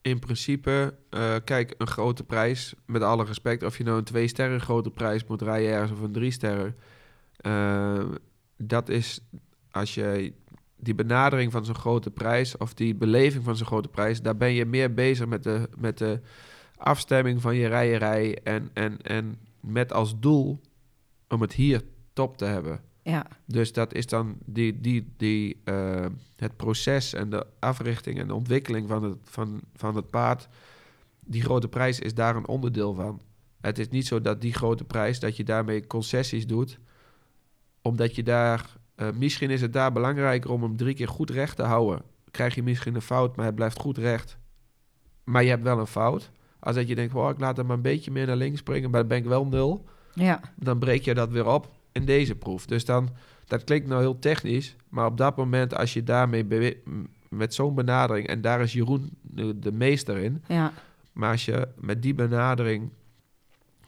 in 0.01 0.19
principe, 0.19 0.93
eh, 1.09 1.35
kijk, 1.43 1.75
een 1.77 1.87
grote 1.87 2.23
prijs, 2.23 2.73
met 2.85 3.01
alle 3.01 3.25
respect, 3.25 3.63
of 3.63 3.77
je 3.77 3.83
nou 3.83 3.97
een 3.97 4.03
twee 4.03 4.27
sterren 4.27 4.61
grote 4.61 4.89
prijs 4.89 5.25
moet 5.25 5.41
rijden 5.41 5.71
ergens 5.71 5.91
of 5.91 6.01
een 6.01 6.11
drie 6.11 6.31
sterren, 6.31 6.75
dat 8.57 8.89
is 8.89 9.19
als 9.71 9.93
je 9.93 10.33
die 10.77 10.95
benadering 10.95 11.51
van 11.51 11.65
zo'n 11.65 11.75
grote 11.75 12.11
prijs 12.11 12.57
of 12.57 12.73
die 12.73 12.95
beleving 12.95 13.43
van 13.43 13.55
zo'n 13.55 13.67
grote 13.67 13.87
prijs, 13.87 14.21
daar 14.21 14.37
ben 14.37 14.53
je 14.53 14.65
meer 14.65 14.93
bezig 14.93 15.25
met 15.27 15.43
de, 15.43 15.69
met 15.77 15.97
de 15.97 16.19
afstemming 16.77 17.41
van 17.41 17.55
je 17.55 17.67
rijerij 17.67 18.39
en, 18.43 18.69
en, 18.73 19.01
en 19.01 19.39
met 19.59 19.93
als 19.93 20.19
doel 20.19 20.61
om 21.27 21.41
het 21.41 21.53
hier 21.53 21.83
top 22.13 22.37
te 22.37 22.45
hebben. 22.45 22.81
Ja, 23.01 23.25
Dus 23.45 23.73
dat 23.73 23.93
is 23.93 24.05
dan 24.07 24.37
die, 24.45 24.81
die, 24.81 25.13
die, 25.17 25.61
eh, 25.63 26.05
het 26.35 26.55
proces 26.55 27.13
en 27.13 27.29
de 27.29 27.47
africhting 27.59 28.19
en 28.19 28.27
de 28.27 28.33
ontwikkeling 28.33 28.87
van 28.87 29.03
het, 29.03 29.17
van, 29.23 29.61
van 29.73 29.95
het 29.95 30.09
paard. 30.09 30.47
Die 31.19 31.41
grote 31.41 31.67
prijs 31.67 31.99
is 31.99 32.13
daar 32.13 32.35
een 32.35 32.47
onderdeel 32.47 32.93
van. 32.93 33.21
Het 33.61 33.79
is 33.79 33.89
niet 33.89 34.07
zo 34.07 34.21
dat 34.21 34.41
die 34.41 34.53
grote 34.53 34.83
prijs, 34.83 35.19
dat 35.19 35.37
je 35.37 35.43
daarmee 35.43 35.87
concessies 35.87 36.47
doet. 36.47 36.79
Omdat 37.81 38.15
je 38.15 38.23
daar, 38.23 38.77
eh, 38.95 39.11
misschien 39.11 39.49
is 39.49 39.61
het 39.61 39.73
daar 39.73 39.91
belangrijker 39.91 40.51
om 40.51 40.61
hem 40.63 40.77
drie 40.77 40.95
keer 40.95 41.07
goed 41.07 41.29
recht 41.29 41.55
te 41.55 41.63
houden. 41.63 42.01
Krijg 42.31 42.55
je 42.55 42.63
misschien 42.63 42.95
een 42.95 43.01
fout, 43.01 43.35
maar 43.35 43.45
hij 43.45 43.53
blijft 43.53 43.79
goed 43.79 43.97
recht. 43.97 44.37
Maar 45.23 45.43
je 45.43 45.49
hebt 45.49 45.63
wel 45.63 45.79
een 45.79 45.87
fout. 45.87 46.31
Als 46.65 46.75
dat 46.75 46.87
je 46.87 46.95
denkt, 46.95 47.13
oh, 47.13 47.29
ik 47.29 47.39
laat 47.39 47.57
hem 47.57 47.65
maar 47.65 47.75
een 47.75 47.81
beetje 47.81 48.11
meer 48.11 48.27
naar 48.27 48.35
links 48.35 48.59
springen, 48.59 48.89
maar 48.89 48.99
dan 48.99 49.09
ben 49.09 49.17
ik 49.17 49.25
wel 49.25 49.45
nul 49.45 49.85
ja, 50.13 50.39
dan 50.55 50.79
breek 50.79 51.01
je 51.01 51.13
dat 51.13 51.29
weer 51.29 51.47
op 51.47 51.71
in 51.91 52.05
deze 52.05 52.35
proef. 52.35 52.65
Dus 52.65 52.85
dan, 52.85 53.09
dat 53.47 53.63
klinkt 53.63 53.87
nou 53.87 54.01
heel 54.01 54.19
technisch, 54.19 54.75
maar 54.89 55.05
op 55.05 55.17
dat 55.17 55.37
moment 55.37 55.75
als 55.75 55.93
je 55.93 56.03
daarmee 56.03 56.77
met 57.29 57.53
zo'n 57.53 57.75
benadering, 57.75 58.27
en 58.27 58.41
daar 58.41 58.61
is 58.61 58.73
Jeroen 58.73 59.09
de, 59.21 59.59
de 59.59 59.71
meester 59.71 60.17
in, 60.17 60.43
ja, 60.47 60.71
maar 61.13 61.31
als 61.31 61.45
je 61.45 61.67
met 61.79 62.01
die 62.01 62.13
benadering 62.13 62.89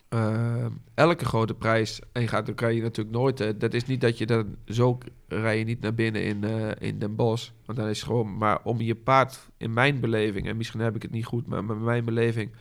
eh, 0.09 0.65
elke 0.93 1.25
grote 1.25 1.53
prijs 1.53 1.99
en 2.11 2.27
gaat, 2.27 2.45
dan 2.45 2.55
kan 2.55 2.75
je 2.75 2.81
natuurlijk 2.81 3.17
nooit. 3.17 3.39
eh, 3.39 3.49
dat 3.57 3.73
is 3.73 3.85
niet 3.85 4.01
dat 4.01 4.17
je 4.17 4.25
dan 4.25 4.55
zo 4.65 4.97
rij 5.27 5.57
je 5.59 5.65
niet 5.65 5.81
naar 5.81 5.93
binnen 5.93 6.23
in, 6.23 6.43
eh, 6.43 6.87
in 6.89 6.99
Den 6.99 7.15
Bosch. 7.15 7.49
Want 7.65 7.77
dan 7.77 7.87
is 7.87 7.97
het 7.97 8.07
gewoon, 8.07 8.37
maar 8.37 8.59
om 8.63 8.81
je 8.81 8.95
paard 8.95 9.49
in 9.57 9.73
mijn 9.73 9.99
beleving, 9.99 10.47
en 10.47 10.57
misschien 10.57 10.79
heb 10.79 10.95
ik 10.95 11.01
het 11.01 11.11
niet 11.11 11.25
goed, 11.25 11.47
maar 11.47 11.63
met 11.63 11.79
mijn 11.79 12.05
beleving, 12.05 12.51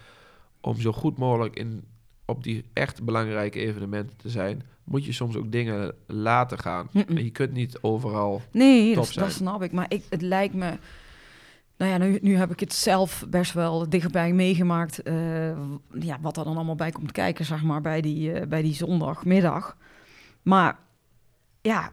om 0.61 0.80
zo 0.80 0.92
goed 0.92 1.18
mogelijk 1.18 1.57
in, 1.57 1.84
op 2.24 2.42
die 2.42 2.64
echt 2.72 3.05
belangrijke 3.05 3.59
evenementen 3.59 4.16
te 4.16 4.28
zijn, 4.28 4.62
moet 4.84 5.05
je 5.05 5.12
soms 5.12 5.36
ook 5.36 5.53
dingen 5.53 5.94
laten 6.07 6.59
gaan. 6.59 6.88
Je 7.09 7.30
kunt 7.30 7.53
niet 7.53 7.78
overal. 7.80 8.42
Nee, 8.51 8.94
top 8.94 9.05
dat, 9.05 9.12
zijn. 9.12 9.24
dat 9.24 9.34
snap 9.34 9.62
ik. 9.62 9.72
Maar 9.72 9.86
ik, 9.88 10.05
het 10.11 10.22
lijkt 10.22 10.55
me... 10.55 10.78
Nou 11.79 11.91
ja, 11.91 12.18
nu, 12.22 12.37
heb 12.37 12.51
ik 12.51 12.61
het 12.61 12.72
zelf 12.72 13.24
best 13.29 13.53
wel 13.53 13.89
dichtbij 13.89 14.33
meegemaakt. 14.33 15.03
eh, 15.03 15.49
ja, 16.01 16.18
wat 16.20 16.37
er 16.37 16.45
dan 16.45 16.57
allemaal 16.57 16.74
bij 16.74 16.91
komt 16.91 17.12
kijken, 17.12 17.45
zeg 17.45 17.62
maar, 17.62 17.81
bij 17.81 18.01
die, 18.01 18.33
eh, 18.33 18.47
bij 18.47 18.62
die 18.62 18.74
zondagmiddag. 18.74 19.77
Maar 20.43 20.79
ja, 21.62 21.93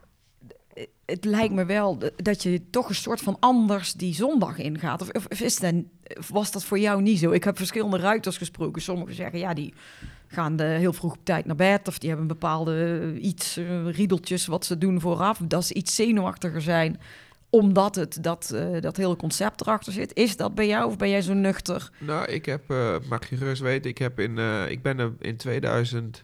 het- 0.74 0.90
het 1.06 1.26
lijkt 1.26 1.54
me 1.54 1.66
wel 1.66 1.98
dat 2.16 2.44
je 2.44 2.70
toch 2.70 2.90
een 2.90 2.96
soort 2.96 3.22
van 3.22 3.38
anders 3.40 3.94
die 3.94 4.14
zondag 4.14 4.58
ingaat. 4.58 5.02
Of, 5.02 5.10
of, 5.30 5.42
is 5.42 5.60
dat, 5.60 5.74
was 6.30 6.52
dat 6.52 6.64
voor 6.64 6.80
jou 6.80 7.02
niet 7.02 7.20
zo? 7.20 7.32
Ik 7.32 7.44
heb 7.44 7.58
verschillende 7.58 7.98
ruiters 7.98 8.38
gesproken. 8.38 8.82
Sommigen 8.82 9.16
zeggen, 9.16 9.40
ja, 9.40 9.54
die 9.54 9.74
gaan 10.28 10.56
de 10.56 10.64
heel 10.64 10.94
vroeg 10.94 11.12
op 11.14 11.26
tijd 11.26 11.46
naar 11.46 11.56
bed. 11.56 11.88
Of 11.88 11.98
die 12.00 12.10
hebben 12.10 12.28
bepaalde 12.28 13.00
eh, 13.16 13.24
iets, 13.24 13.58
eh, 13.58 13.90
riedeltjes 13.92 14.46
wat 14.46 14.66
ze 14.66 14.78
doen 14.78 15.02
vooraf. 15.02 15.40
Dat 15.44 15.66
ze 15.66 15.74
iets 15.74 15.96
zenuwachtiger 15.96 16.62
zijn 16.62 17.00
omdat 17.54 17.95
het 17.95 18.18
dat, 18.22 18.51
eh, 18.56 18.82
dat 18.82 18.97
hele 18.97 19.16
concept 19.16 19.62
erachter 19.62 19.93
zit. 19.93 20.14
Is 20.14 20.38
dat 20.38 20.56
bij 20.56 20.68
jou 20.68 20.86
of 20.88 20.97
ben 20.97 21.10
jij 21.10 21.22
zo 21.22 21.34
nuchter? 21.34 21.89
Nou, 21.99 22.26
ik 22.32 22.45
heb, 22.45 22.70
eh, 22.70 22.95
mag 23.10 23.30
je 23.30 23.38
gerust 23.38 23.62
weten, 23.62 23.89
ik, 23.89 23.97
heb 23.97 24.20
in, 24.20 24.38
eh, 24.38 24.70
ik 24.70 24.82
ben 24.82 25.16
in 25.20 25.38
2000, 25.38 26.24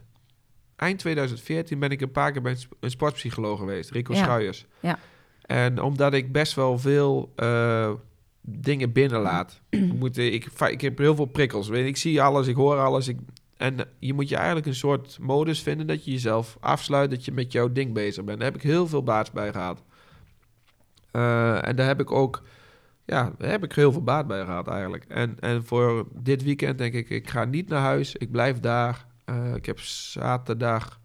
eind 0.76 1.00
2014 1.00 1.80
ben 1.80 1.90
ik 1.90 2.02
een 2.02 2.12
paar 2.12 2.32
keer 2.32 2.42
bij 2.42 2.52
een 2.52 2.58
sp- 2.58 2.74
een 2.80 2.90
sportpsycholoog 2.90 3.60
geweest, 3.60 3.92
Rico 3.92 4.14
Ja. 4.14 4.24
Schuijers. 4.24 4.66
Ja. 4.80 5.00
En 5.42 5.82
omdat 5.82 6.14
ik 6.14 6.32
best 6.32 6.54
wel 6.54 6.80
veel 6.80 7.34
dingen 8.42 8.92
binnenlaat. 8.92 9.62
ik, 9.70 9.94
moet, 10.00 10.18
ik, 10.18 10.46
ik 10.70 10.82
heb 10.82 10.98
heel 10.98 11.16
veel 11.16 11.26
prikkels. 11.26 11.68
Weet 11.68 11.88
Ik 11.88 11.98
zie 11.98 12.22
alles, 12.22 12.48
ik 12.48 12.56
hoor 12.56 12.78
alles. 12.78 13.08
Ik, 13.08 13.18
en 13.58 13.76
je 14.00 14.14
moet 14.14 14.30
je 14.30 14.36
eigenlijk 14.36 14.66
een 14.66 14.76
soort 14.76 15.18
modus 15.22 15.62
vinden 15.62 15.88
dat 15.88 16.06
je 16.06 16.12
jezelf 16.12 16.58
afsluit, 16.60 17.10
dat 17.10 17.26
je 17.26 17.32
met 17.32 17.52
jouw 17.52 17.72
ding 17.72 17.94
bezig 17.94 18.24
bent. 18.24 18.38
Daar 18.40 18.48
heb 18.52 18.58
ik 18.58 18.64
heel 18.70 18.88
veel 18.88 19.04
baat 19.04 19.32
bij 19.32 19.52
gehad. 19.52 19.84
Eh, 21.12 21.68
en 21.68 21.76
daar 21.76 21.88
heb 21.88 22.00
ik 22.00 22.12
ook, 22.12 22.42
ja, 23.06 23.34
daar 23.38 23.50
heb 23.50 23.64
ik 23.64 23.74
heel 23.74 23.92
veel 23.92 24.04
baat 24.04 24.28
bij 24.28 24.46
gehad 24.46 24.68
eigenlijk. 24.68 25.06
En, 25.08 25.36
en 25.40 25.66
voor 25.66 26.08
dit 26.14 26.44
weekend 26.44 26.78
denk 26.78 26.94
ik, 26.94 27.10
ik 27.10 27.30
ga 27.30 27.46
niet 27.46 27.70
naar 27.70 27.82
huis, 27.82 28.16
ik 28.16 28.32
blijf 28.32 28.60
daar. 28.60 29.06
Eh, 29.26 29.56
ik 29.56 29.66
heb 29.66 29.80
zaterdag, 29.80 31.00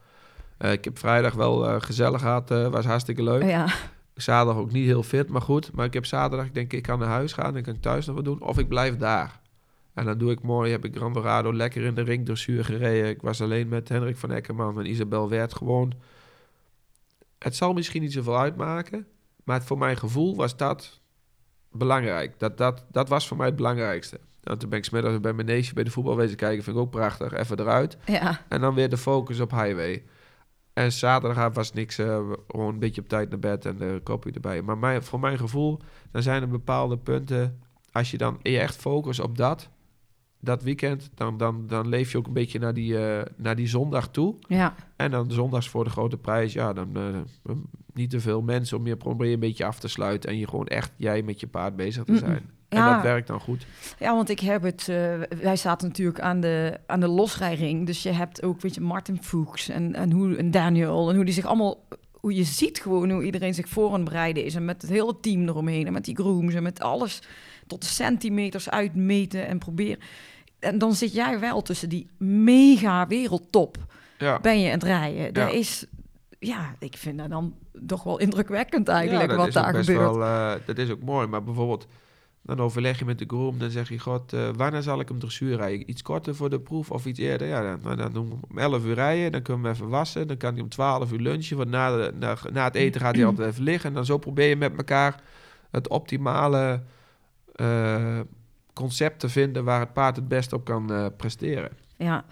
eh, 0.58 0.72
ik 0.72 0.84
heb 0.84 0.98
vrijdag 0.98 1.34
wel 1.34 1.80
gezellig 1.80 2.20
gehad, 2.20 2.50
eh, 2.50 2.68
was 2.68 2.84
hartstikke 2.84 3.22
leuk. 3.22 3.42
Ja, 3.42 3.66
Zaterdag 4.14 4.56
ook 4.56 4.72
niet 4.72 4.86
heel 4.86 5.02
fit, 5.02 5.28
maar 5.28 5.40
goed. 5.40 5.72
Maar 5.72 5.86
ik 5.86 5.92
heb 5.92 6.06
zaterdag, 6.06 6.46
ik 6.46 6.54
denk 6.54 6.72
ik 6.72 6.82
kan 6.82 6.98
naar 6.98 7.08
huis 7.08 7.32
gaan, 7.32 7.52
dan 7.52 7.62
kan 7.62 7.74
ik 7.74 7.80
thuis 7.80 8.06
nog 8.06 8.16
wat 8.16 8.24
doen. 8.24 8.42
Of 8.42 8.58
ik 8.58 8.68
blijf 8.68 8.96
daar. 8.96 9.40
En 9.94 10.04
dan 10.04 10.18
doe 10.18 10.30
ik 10.30 10.42
mooi, 10.42 10.70
heb 10.70 10.84
ik 10.84 10.96
Grand 10.96 11.14
Dorado 11.14 11.54
lekker 11.54 11.82
in 11.82 11.94
de 11.94 12.02
ringdressuur 12.02 12.64
gereden. 12.64 13.10
Ik 13.10 13.22
was 13.22 13.40
alleen 13.40 13.68
met 13.68 13.88
Hendrik 13.88 14.16
van 14.16 14.30
Eckerman 14.30 14.78
en 14.78 14.86
Isabel 14.86 15.28
Wert 15.28 15.54
gewoon. 15.54 15.92
Het 17.38 17.56
zal 17.56 17.72
misschien 17.72 18.02
niet 18.02 18.12
zoveel 18.12 18.38
uitmaken, 18.38 19.06
maar 19.44 19.62
voor 19.62 19.78
mijn 19.78 19.96
gevoel 19.96 20.36
was 20.36 20.56
dat 20.56 21.00
belangrijk. 21.70 22.38
Dat, 22.38 22.58
dat, 22.58 22.84
dat 22.90 23.08
was 23.08 23.28
voor 23.28 23.36
mij 23.36 23.46
het 23.46 23.56
belangrijkste. 23.56 24.20
Nou, 24.42 24.58
toen 24.58 24.68
ben 24.68 24.78
ik 24.78 24.84
smiddags 24.84 25.20
bij 25.20 25.32
mijn 25.32 25.46
neefje 25.46 25.74
bij 25.74 25.84
de 25.84 25.90
voetbal 25.90 26.16
wezen 26.16 26.36
kijken, 26.36 26.64
vind 26.64 26.76
ik 26.76 26.82
ook 26.82 26.90
prachtig. 26.90 27.32
Even 27.32 27.60
eruit. 27.60 27.96
ja, 28.06 28.40
En 28.48 28.60
dan 28.60 28.74
weer 28.74 28.88
de 28.88 28.96
focus 28.96 29.40
op 29.40 29.50
highway. 29.50 30.02
En 30.72 30.92
zaterdag 30.92 31.54
was 31.54 31.72
niks, 31.72 31.98
eh, 31.98 32.20
gewoon 32.48 32.72
een 32.72 32.78
beetje 32.78 33.00
op 33.00 33.08
tijd 33.08 33.30
naar 33.30 33.38
bed 33.38 33.66
en 33.66 33.76
de 33.76 34.00
kopje 34.02 34.30
erbij. 34.30 34.62
Maar 34.62 34.78
mijn, 34.78 35.02
voor 35.02 35.20
mijn 35.20 35.38
gevoel, 35.38 35.80
dan 36.10 36.22
zijn 36.22 36.42
er 36.42 36.48
bepaalde 36.48 36.98
punten. 36.98 37.60
Als 37.92 38.10
je 38.10 38.18
dan 38.18 38.38
je 38.42 38.58
echt 38.58 38.76
focust 38.76 39.20
op 39.20 39.36
dat, 39.36 39.68
dat 40.40 40.62
weekend, 40.62 41.10
dan, 41.14 41.36
dan, 41.36 41.66
dan 41.66 41.88
leef 41.88 42.12
je 42.12 42.18
ook 42.18 42.26
een 42.26 42.32
beetje 42.32 42.58
naar 42.58 42.74
die, 42.74 43.06
eh, 43.06 43.24
naar 43.36 43.56
die 43.56 43.68
zondag 43.68 44.08
toe. 44.08 44.36
ja. 44.48 44.74
En 44.96 45.10
dan 45.10 45.30
zondags 45.30 45.68
voor 45.68 45.84
de 45.84 45.90
grote 45.90 46.16
prijs, 46.16 46.52
ja, 46.52 46.72
dan 46.72 46.96
eh, 46.96 47.52
niet 47.94 48.10
te 48.10 48.20
veel 48.20 48.42
mensen 48.42 48.76
om 48.76 48.86
je 48.86 48.96
probeer 48.96 49.32
een 49.32 49.40
beetje 49.40 49.64
af 49.64 49.78
te 49.78 49.88
sluiten. 49.88 50.30
En 50.30 50.38
je 50.38 50.48
gewoon 50.48 50.66
echt 50.66 50.92
jij 50.96 51.22
met 51.22 51.40
je 51.40 51.46
paard 51.46 51.76
bezig 51.76 52.04
te 52.04 52.16
zijn. 52.18 52.50
En 52.68 52.78
Ja. 52.80 52.94
dat 52.94 53.02
werkt 53.02 53.26
dan 53.26 53.40
goed. 53.40 53.66
Ja, 53.98 54.14
want 54.14 54.28
ik 54.28 54.40
heb 54.40 54.62
het. 54.62 54.88
eh, 54.88 54.96
wij 55.42 55.56
zaten 55.56 55.88
natuurlijk 55.88 56.20
aan 56.20 56.40
de, 56.40 56.78
aan 56.86 57.00
de 57.00 57.08
losrijring. 57.08 57.86
Dus 57.86 58.02
je 58.02 58.10
hebt 58.10 58.42
ook, 58.42 58.60
weet 58.60 58.74
je, 58.74 58.80
Martin 58.80 59.22
Fuchs 59.22 59.68
en, 59.68 59.94
en, 59.94 60.10
hoe, 60.12 60.36
en 60.36 60.50
Daniel. 60.50 61.08
En 61.10 61.14
hoe 61.16 61.24
die 61.24 61.34
zich 61.34 61.44
allemaal. 61.44 61.86
Hoe 62.12 62.34
je 62.34 62.44
ziet 62.44 62.78
gewoon 62.80 63.10
hoe 63.10 63.24
iedereen 63.24 63.54
zich 63.54 63.68
voor 63.68 63.92
aan 63.92 64.04
bereiden 64.04 64.44
is. 64.44 64.54
En 64.54 64.64
met 64.64 64.82
het 64.82 64.90
hele 64.90 65.20
team 65.20 65.48
eromheen. 65.48 65.86
En 65.86 65.92
met 65.92 66.04
die 66.04 66.14
grooms 66.16 66.54
en 66.54 66.62
met 66.62 66.80
alles 66.80 67.22
tot 67.66 67.80
de 67.82 67.88
centimeters 67.88 68.70
uitmeten 68.70 69.46
en 69.46 69.58
proberen. 69.58 69.98
En 70.58 70.78
dan 70.78 70.94
zit 70.94 71.12
jij 71.14 71.38
wel 71.40 71.62
tussen 71.62 71.88
die 71.88 72.06
mega 72.18 73.06
wereldtop. 73.06 73.76
Ja. 74.18 74.40
Ben 74.40 74.60
je 74.60 74.66
aan 74.66 74.72
het 74.72 74.82
rijden. 74.82 75.30
Ja. 75.32 75.48
is. 75.48 75.84
Ja, 76.46 76.74
ik 76.78 76.96
vind 76.96 77.18
dat 77.18 77.30
dan 77.30 77.54
toch 77.86 78.02
wel 78.02 78.18
indrukwekkend 78.18 78.88
eigenlijk 78.88 79.32
wat 79.36 79.52
daar 79.52 79.74
gebeurt. 79.74 79.98
Wel, 79.98 80.22
eh, 80.22 80.52
dat 80.66 80.78
is 80.78 80.90
ook 80.90 81.02
mooi, 81.02 81.26
maar 81.26 81.42
bijvoorbeeld... 81.42 81.86
Dan 82.42 82.60
overleg 82.60 82.98
je 82.98 83.04
met 83.04 83.18
de 83.18 83.24
groom, 83.26 83.58
dan 83.58 83.70
zeg 83.70 83.88
je... 83.88 83.98
God, 83.98 84.32
eh, 84.32 84.48
wanneer 84.56 84.82
zal 84.82 85.00
ik 85.00 85.08
hem 85.08 85.18
dressuur 85.18 85.56
rijden? 85.56 85.90
Iets 85.90 86.02
korter 86.02 86.34
voor 86.34 86.50
de 86.50 86.60
proef 86.60 86.90
of 86.90 87.06
iets 87.06 87.18
eerder? 87.18 87.46
Ja, 87.46 87.76
dan, 87.76 87.96
dan 87.96 88.12
doen 88.12 88.24
we 88.24 88.30
hem 88.30 88.40
om 88.50 88.58
11 88.58 88.84
uur 88.84 88.94
rijden. 88.94 89.32
Dan 89.32 89.42
kunnen 89.42 89.62
we 89.62 89.68
hem 89.68 89.76
even 89.76 89.88
wassen. 89.88 90.26
Dan 90.26 90.36
kan 90.36 90.52
hij 90.52 90.62
om 90.62 90.68
12 90.68 91.12
uur 91.12 91.18
lunchen. 91.20 91.56
Want 91.56 91.70
na, 91.70 91.96
de, 91.96 92.12
na, 92.18 92.36
na 92.52 92.64
het 92.64 92.74
eten 92.74 93.00
gaat 93.00 93.14
hij 93.16 93.24
altijd 93.24 93.50
even 93.50 93.62
liggen. 93.64 93.88
En 93.88 93.94
dan 93.94 94.04
zo 94.04 94.18
probeer 94.18 94.48
je 94.48 94.56
met 94.56 94.76
elkaar 94.76 95.20
het 95.70 95.88
optimale... 95.88 96.82
eh, 97.54 98.20
concept 98.72 99.20
te 99.20 99.28
vinden 99.28 99.64
waar 99.64 99.80
het 99.80 99.92
paard 99.92 100.16
het 100.16 100.28
best 100.28 100.52
op 100.52 100.64
kan 100.64 101.12
presteren. 101.16 101.70
Ja, 101.96 102.24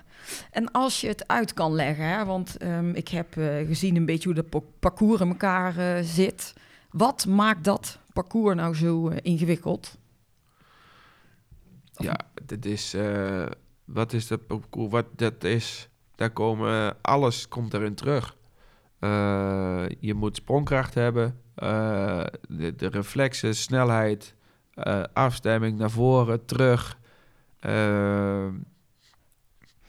en 0.50 0.70
als 0.70 1.00
je 1.00 1.08
het 1.08 1.28
uit 1.28 1.52
kan 1.54 1.72
leggen, 1.72 2.04
hè, 2.08 2.24
want 2.24 2.56
ehm, 2.56 2.90
ik 2.90 3.08
heb 3.08 3.36
eh, 3.36 3.66
gezien 3.66 3.96
een 3.96 4.06
beetje 4.06 4.24
hoe 4.28 4.34
de 4.34 4.42
pa- 4.42 4.60
parcours 4.80 5.20
in 5.20 5.28
elkaar 5.28 5.76
eh, 5.78 6.04
zit. 6.04 6.54
Wat 6.90 7.26
maakt 7.26 7.64
dat 7.64 7.98
parcours 8.12 8.56
nou 8.56 8.74
zo 8.74 9.08
eh, 9.08 9.18
ingewikkeld? 9.22 9.98
Ja, 11.92 12.16
dit 12.44 12.66
is. 12.66 12.96
wat 13.84 14.12
is 14.12 14.26
dat 14.26 14.46
parcours? 14.46 14.90
Wat 14.90 15.06
dat 15.16 15.44
is. 15.44 15.88
Daar 16.14 16.30
komen. 16.30 16.96
Alles 17.02 17.48
komt 17.48 17.74
erin 17.74 17.94
terug. 17.94 18.36
Je 20.00 20.14
moet 20.16 20.36
sprongkracht 20.36 20.94
hebben. 20.94 21.40
de, 22.48 22.72
de 22.76 22.86
reflexen, 22.90 23.54
snelheid, 23.54 24.34
afstemming 25.12 25.78
naar 25.78 25.90
voren, 25.90 26.44
terug. 26.44 26.98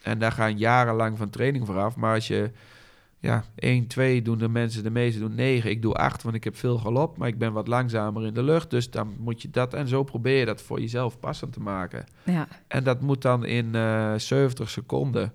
Eh, 0.03 0.11
en 0.11 0.19
daar 0.19 0.31
gaan 0.31 0.57
jarenlang 0.57 1.17
van 1.17 1.29
training 1.29 1.65
vooraf. 1.65 1.95
Maar 1.95 2.13
als 2.13 2.27
je. 2.27 2.51
Ja, 3.19 3.43
1, 3.55 3.87
2 3.87 4.21
doen 4.21 4.37
de 4.37 4.49
mensen, 4.49 4.83
de 4.83 4.89
meeste 4.89 5.19
doen 5.19 5.35
9. 5.35 5.69
Ik 5.69 5.81
doe 5.81 5.93
8, 5.93 6.23
want 6.23 6.35
ik 6.35 6.43
heb 6.43 6.55
veel 6.55 6.77
galop, 6.77 7.17
maar 7.17 7.27
ik 7.27 7.37
ben 7.37 7.53
wat 7.53 7.67
langzamer 7.67 8.25
in 8.25 8.33
de 8.33 8.43
lucht. 8.43 8.69
Dus 8.69 8.89
dan 8.89 9.15
moet 9.19 9.41
je 9.41 9.49
dat 9.49 9.73
en 9.73 9.87
zo 9.87 10.03
probeer 10.03 10.39
je 10.39 10.45
dat 10.45 10.61
voor 10.61 10.79
jezelf 10.79 11.19
passend 11.19 11.53
te 11.53 11.59
maken. 11.59 12.05
Ja, 12.23 12.47
En 12.67 12.83
dat 12.83 13.01
moet 13.01 13.21
dan 13.21 13.45
in 13.45 13.75
eh 13.75 14.13
70 14.17 14.69
seconden. 14.69 15.33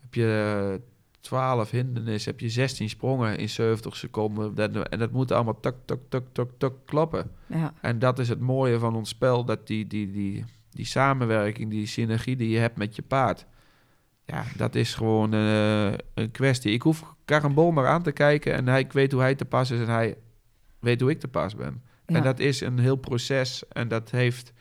Heb 0.00 0.14
je 0.14 0.70
eh, 0.72 0.80
12 1.20 1.70
hindernis, 1.70 2.24
heb 2.24 2.40
je 2.40 2.48
16 2.48 2.88
sprongen 2.88 3.38
in 3.38 3.48
70 3.48 3.96
seconden. 3.96 4.54
Dat, 4.54 4.88
en 4.88 4.98
dat 4.98 5.12
moet 5.12 5.32
allemaal 5.32 5.60
tuk, 5.60 5.74
tuk, 5.84 6.00
tuk, 6.08 6.24
tuk, 6.32 6.50
tuk 6.58 6.72
kloppen. 6.84 7.30
ja, 7.46 7.72
En 7.80 7.98
dat 7.98 8.18
is 8.18 8.28
het 8.28 8.40
mooie 8.40 8.78
van 8.78 8.94
ons 8.96 9.08
spel, 9.08 9.44
dat 9.44 9.66
die, 9.66 9.86
die, 9.86 10.10
die, 10.10 10.44
die 10.70 10.86
samenwerking, 10.86 11.70
die 11.70 11.86
synergie 11.86 12.36
die 12.36 12.48
je 12.48 12.58
hebt 12.58 12.76
met 12.76 12.96
je 12.96 13.02
paard. 13.02 13.46
Ja, 14.26 14.44
dat 14.56 14.74
is 14.74 14.94
gewoon 14.94 15.34
eh, 15.34 15.92
een 16.14 16.30
kwestie. 16.30 16.72
Ik 16.72 16.82
hoef 16.82 17.14
Karambol 17.24 17.70
maar 17.70 17.86
aan 17.86 18.02
te 18.02 18.12
kijken 18.12 18.54
en 18.54 18.68
hij, 18.68 18.80
ik 18.80 18.92
weet 18.92 19.12
hoe 19.12 19.20
hij 19.20 19.34
te 19.34 19.44
pas 19.44 19.70
is 19.70 19.80
en 19.80 19.88
hij 19.88 20.16
weet 20.78 21.00
hoe 21.00 21.10
ik 21.10 21.20
te 21.20 21.28
pas 21.28 21.54
ben. 21.54 21.82
ja. 22.06 22.16
En 22.16 22.22
dat 22.22 22.38
is 22.38 22.60
een 22.60 22.78
heel 22.78 22.96
proces 22.96 23.68
en 23.68 23.88
dat 23.88 24.10
heeft... 24.10 24.52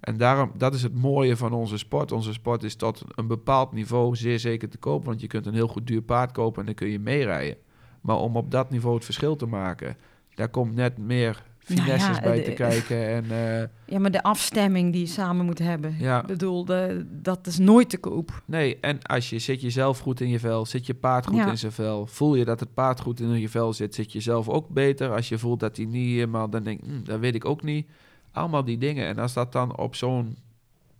En 0.00 0.16
daarom, 0.16 0.52
dat 0.56 0.74
is 0.74 0.82
het 0.82 0.94
mooie 0.94 1.36
van 1.36 1.52
onze 1.52 1.78
sport. 1.78 2.12
Onze 2.12 2.32
sport 2.32 2.62
is 2.62 2.74
tot 2.74 3.02
een 3.14 3.26
bepaald 3.26 3.72
niveau 3.72 4.16
zeer 4.16 4.38
zeker 4.38 4.68
te 4.68 4.78
kopen. 4.78 5.08
Want 5.08 5.20
je 5.20 5.26
kunt 5.26 5.46
een 5.46 5.54
heel 5.54 5.68
goed 5.68 5.86
duur 5.86 6.02
paard 6.02 6.32
kopen 6.32 6.60
en 6.60 6.66
dan 6.66 6.74
kun 6.74 6.88
je 6.88 6.98
meerijden. 6.98 7.56
Maar 8.00 8.16
om 8.16 8.36
op 8.36 8.50
dat 8.50 8.70
niveau 8.70 8.94
het 8.94 9.04
verschil 9.04 9.36
te 9.36 9.46
maken, 9.46 9.96
daar 10.34 10.48
komt 10.48 10.74
net 10.74 10.98
meer 10.98 11.42
Nou 11.74 11.82
finesses 11.88 12.16
ja, 12.16 12.22
bij 12.22 12.36
de- 12.36 12.42
te 12.42 12.50
kijken. 12.52 13.08
En 13.08 13.24
eh, 13.30 13.68
ja, 13.84 13.98
maar 13.98 14.10
de 14.10 14.22
afstemming 14.22 14.92
die 14.92 15.00
je 15.00 15.06
samen 15.06 15.44
moet 15.44 15.58
hebben. 15.58 15.96
Ja. 15.98 16.20
Ik 16.20 16.26
bedoel, 16.26 16.64
de, 16.64 17.06
dat 17.10 17.46
is 17.46 17.58
nooit 17.58 17.90
te 17.90 17.98
koop. 17.98 18.42
nee, 18.44 18.78
en 18.80 19.02
als 19.02 19.30
je 19.30 19.38
zit 19.38 19.60
je 19.60 19.70
zelf 19.70 19.98
goed 19.98 20.20
in 20.20 20.28
je 20.28 20.38
vel, 20.38 20.66
zit 20.66 20.86
je 20.86 20.94
paard 20.94 21.26
goed 21.26 21.36
Ja. 21.36 21.50
in 21.50 21.58
zijn 21.58 21.72
vel, 21.72 22.06
voel 22.06 22.34
je 22.34 22.44
dat 22.44 22.60
het 22.60 22.74
paard 22.74 23.00
goed 23.00 23.20
in 23.20 23.28
je 23.40 23.48
vel 23.48 23.72
zit, 23.72 23.94
zit 23.94 24.12
je 24.12 24.20
zelf 24.20 24.48
ook 24.48 24.68
beter. 24.68 25.14
Als 25.14 25.28
je 25.28 25.38
voelt 25.38 25.60
dat 25.60 25.76
hij 25.76 25.86
niet 25.86 26.08
helemaal, 26.14 26.50
dan 26.50 26.62
denk 26.62 26.80
ik, 26.80 26.86
hm, 26.88 27.04
dat 27.04 27.20
weet 27.20 27.34
ik 27.34 27.44
ook 27.44 27.62
niet. 27.62 27.86
Allemaal 28.32 28.64
die 28.64 28.78
dingen. 28.78 29.06
En 29.06 29.18
als 29.18 29.32
dat 29.32 29.52
dan 29.52 29.76
op 29.78 29.94
zo'n 29.94 30.36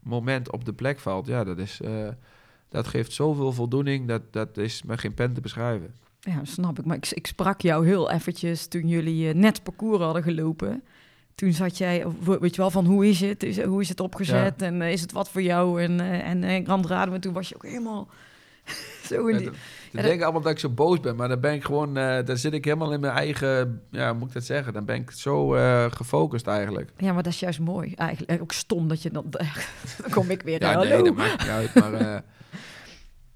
moment 0.03 0.51
op 0.53 0.65
de 0.65 0.73
plek 0.73 0.99
valt, 0.99 1.27
ja, 1.27 1.45
dat 1.45 1.59
is, 1.59 1.81
eh, 1.81 2.09
dat 2.69 2.87
geeft 2.87 3.13
zoveel 3.13 3.53
voldoening. 3.53 4.09
Dat, 4.09 4.23
dat 4.31 4.57
is 4.57 4.83
met 4.83 5.01
geen 5.01 5.15
pen 5.15 5.33
te 5.33 5.41
beschrijven. 5.41 5.95
Ja, 6.21 6.41
snap 6.43 6.79
ik. 6.79 6.85
Maar 6.85 6.97
ik, 6.97 7.11
ik 7.11 7.27
sprak 7.27 7.61
jou 7.61 7.87
heel 7.87 8.11
eventjes 8.11 8.67
toen 8.67 8.89
jullie 8.89 9.29
eh, 9.29 9.35
net 9.35 9.63
parcours 9.63 10.03
hadden 10.03 10.23
gelopen. 10.23 10.83
Toen 11.35 11.53
zat 11.53 11.79
jij, 11.79 12.07
weet 12.41 12.55
je 12.55 12.61
wel, 12.61 12.71
van 12.71 12.85
hoe 12.87 13.09
is 13.09 13.21
het? 13.21 13.43
Is, 13.43 13.63
hoe 13.63 13.81
is 13.81 13.89
het 13.89 14.01
opgezet? 14.01 14.63
En 14.63 14.83
eh, 14.83 14.93
is 14.93 15.01
het 15.01 15.13
wat 15.13 15.31
voor 15.31 15.43
jou? 15.43 15.83
En, 15.83 16.01
eh 16.01 16.29
en 16.29 16.45
eh, 16.45 16.65
Grand 16.65 16.87
Rado, 16.87 17.13
en 17.13 17.21
toen 17.21 17.33
was 17.33 17.49
je 17.49 17.55
ook 17.55 17.63
helemaal 17.65 18.09
zo 19.09 19.27
in 19.27 19.37
die... 19.37 19.47
Ja, 19.47 19.53
dat- 19.93 20.03
denken 20.03 20.23
allemaal 20.25 20.43
dat 20.43 20.53
ik 20.53 20.59
zo 20.59 20.69
boos 20.69 21.01
ben, 21.01 21.17
maar 21.17 21.29
dan 21.29 21.41
ben 21.41 21.53
ik 21.55 21.65
gewoon, 21.65 21.97
eh 21.97 22.25
dan 22.25 22.37
zit 22.37 22.53
ik 22.53 22.65
helemaal 22.65 22.93
in 22.93 23.01
mijn 23.01 23.13
eigen, 23.13 23.83
ja, 23.91 24.09
hoe 24.11 24.19
moet 24.19 24.29
ik 24.29 24.35
dat 24.35 24.45
zeggen? 24.45 24.73
Dan 24.73 24.85
ben 24.85 24.97
ik 24.97 25.11
zo 25.11 25.49
gefocust 25.91 26.47
eigenlijk. 26.47 26.91
Ja, 26.97 27.13
maar 27.13 27.23
dat 27.23 27.33
is 27.33 27.41
juist 27.41 27.59
mooi 27.61 27.93
eigenlijk. 27.95 28.43
Ook 28.43 28.53
stom 28.53 28.89
dat 28.89 29.03
je 29.03 29.11
dan... 29.11 29.25
dan 29.31 30.11
kom 30.11 30.31
ik 30.31 30.43
weer. 30.43 30.61
Ja, 30.61 30.83
nee, 30.83 31.03
dat 31.03 31.15
maakt 31.15 31.39
niet 31.41 31.49
uit, 31.51 31.75
maar 31.75 32.23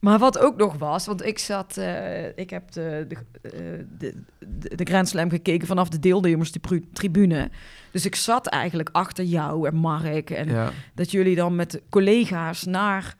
Maar 0.04 0.18
wat 0.18 0.38
ook 0.38 0.56
nog 0.56 0.74
was, 0.74 1.06
want 1.06 1.24
ik 1.24 1.38
zat, 1.38 1.76
eh, 1.76 2.38
ik 2.38 2.50
heb 2.50 2.72
de, 2.72 3.04
de, 3.08 3.16
eh, 3.42 3.50
de, 3.98 4.22
de, 4.38 4.76
de 4.76 4.84
Grand 4.84 5.08
Slam 5.08 5.30
gekeken 5.30 5.66
vanaf 5.66 5.88
de 5.88 5.98
deelnemerstribune. 5.98 7.50
Dus 7.90 8.06
ik 8.06 8.14
zat 8.14 8.46
eigenlijk 8.46 8.88
achter 8.92 9.24
jou 9.24 9.68
en 9.68 9.74
Mark 9.74 10.30
en 10.30 10.48
ja. 10.48 10.70
dat 10.94 11.10
jullie 11.10 11.36
dan 11.36 11.56
met 11.56 11.82
collega's 11.90 12.64
naar 12.64 13.16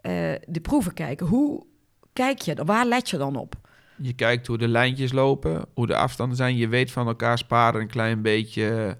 eh, 0.00 0.12
de 0.48 0.60
proeven 0.62 0.94
kijken. 0.94 1.26
Hoe 1.26 1.66
kijk 2.12 2.38
je 2.38 2.54
dan? 2.54 2.66
Waar 2.66 2.86
let 2.86 3.10
je 3.10 3.16
dan 3.16 3.36
op? 3.36 3.54
Je 3.96 4.12
kijkt 4.12 4.46
hoe 4.46 4.58
de 4.58 4.68
lijntjes 4.68 5.12
lopen, 5.12 5.64
hoe 5.74 5.86
de 5.86 5.96
afstanden 5.96 6.36
zijn. 6.36 6.56
Je 6.56 6.68
weet 6.68 6.90
van 6.90 7.06
elkaars 7.06 7.44
paarden 7.44 7.80
een 7.80 7.88
klein 7.88 8.22
beetje 8.22 8.98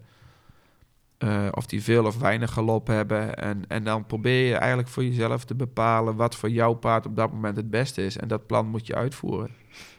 eh, 1.23 1.47
of 1.51 1.67
die 1.67 1.83
veel 1.83 2.05
of 2.05 2.19
weinig 2.19 2.53
galop 2.53 2.87
hebben. 2.87 3.37
En, 3.37 3.65
en 3.69 3.85
dan 3.85 4.07
probeer 4.07 4.47
je 4.49 4.55
eigenlijk 4.55 4.89
voor 4.89 5.05
jezelf 5.05 5.45
te 5.45 5.55
bepalen 5.55 6.17
wat 6.17 6.37
voor 6.37 6.51
jouw 6.51 6.73
paard 6.73 7.07
op 7.07 7.17
dat 7.17 7.33
moment 7.33 7.57
het 7.57 7.71
beste 7.71 8.05
is. 8.05 8.17
En 8.19 8.29
dat 8.29 8.47
plan 8.47 8.67
moet 8.67 8.87
je 8.87 8.95
uitvoeren. 8.95 9.51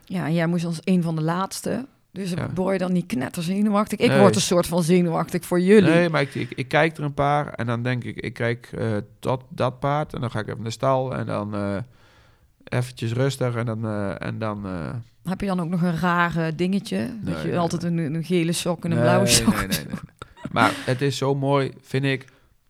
Ja, 0.05 0.26
en 0.26 0.34
jij 0.34 0.47
moest 0.47 0.65
als 0.65 0.80
een 0.84 1.01
van 1.03 1.15
de 1.15 1.21
laatste. 1.21 1.86
Dus 2.11 2.32
Ja. 2.32 2.49
word 2.53 2.74
je 2.74 2.80
dan 2.80 2.91
niet 2.93 3.05
knetterzenuwachtig? 3.05 3.99
Ik 3.99 4.09
Nee. 4.09 4.19
word 4.19 4.36
een 4.36 4.41
soort 4.41 4.67
van 4.67 4.84
zenuwachtig 4.84 5.45
voor 5.45 5.59
jullie. 5.59 5.89
Nee, 5.89 6.09
maar 6.09 6.21
ik, 6.21 6.36
ik, 6.36 6.51
ik 6.51 6.67
kijk 6.67 6.97
er 6.97 7.03
een 7.03 7.13
paar 7.13 7.47
en 7.53 7.65
dan 7.65 7.84
denk 7.84 8.03
ik, 8.03 8.15
ik 8.17 8.34
kijk 8.34 8.69
eh, 8.78 8.88
tot 9.19 9.43
dat 9.49 9.80
paard 9.80 10.13
en 10.13 10.21
dan 10.21 10.32
ga 10.32 10.39
ik 10.39 10.45
even 10.45 10.57
naar 10.57 10.65
de 10.67 10.71
stal 10.74 11.15
en 11.15 11.26
dan 11.26 11.55
eh 11.55 11.78
eventjes 12.63 13.11
rustig 13.13 13.55
en 13.55 13.65
dan, 13.65 13.88
en 14.19 14.39
dan 14.39 14.65
Heb 15.24 15.41
je 15.41 15.47
dan 15.47 15.59
ook 15.59 15.69
nog 15.69 15.82
een 15.82 15.97
rare 15.99 16.55
dingetje? 16.55 17.09
dat 17.21 17.41
je 17.41 17.47
nee, 17.47 17.57
altijd 17.59 17.84
een, 17.84 17.97
een 17.97 18.24
gele 18.24 18.51
sok 18.51 18.86
en 18.86 18.91
een 18.91 18.99
blauwe 18.99 19.26
sok 19.28 19.55
nee, 19.55 19.67
nee, 19.67 19.78
nee. 19.88 19.95
Maar 20.54 20.74
het 20.86 21.01
is 21.01 21.18
zo 21.18 21.36
mooi, 21.36 21.72
vind 21.82 22.04
ik, 22.06 22.26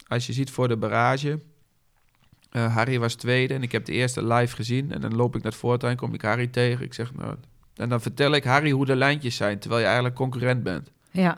als 0.08 0.28
je 0.28 0.34
ziet 0.34 0.52
voor 0.52 0.68
de 0.68 0.78
barrage. 0.78 1.40
eh, 2.52 2.76
Harry 2.76 3.00
was 3.00 3.16
tweede 3.16 3.54
en 3.54 3.64
ik 3.64 3.72
heb 3.72 3.86
de 3.86 3.92
eerste 3.92 4.26
live 4.26 4.56
gezien. 4.56 4.92
En 4.92 5.02
dan 5.02 5.16
loop 5.16 5.36
ik 5.36 5.44
naar 5.44 5.52
het 5.52 5.62
voortuin, 5.62 5.96
kom 5.98 6.14
ik 6.14 6.22
Harry 6.22 6.48
tegen. 6.48 6.86
Ik 6.86 6.94
zeg, 6.94 7.14
nou, 7.14 7.36
en 7.76 7.90
dan 7.90 8.02
vertel 8.02 8.32
ik 8.32 8.44
Harry 8.44 8.72
hoe 8.72 8.86
de 8.86 8.96
lijntjes 8.96 9.36
zijn, 9.36 9.60
terwijl 9.60 9.80
je 9.82 9.86
eigenlijk 9.88 10.16
concurrent 10.16 10.64
bent. 10.64 10.92
Ja. 11.12 11.38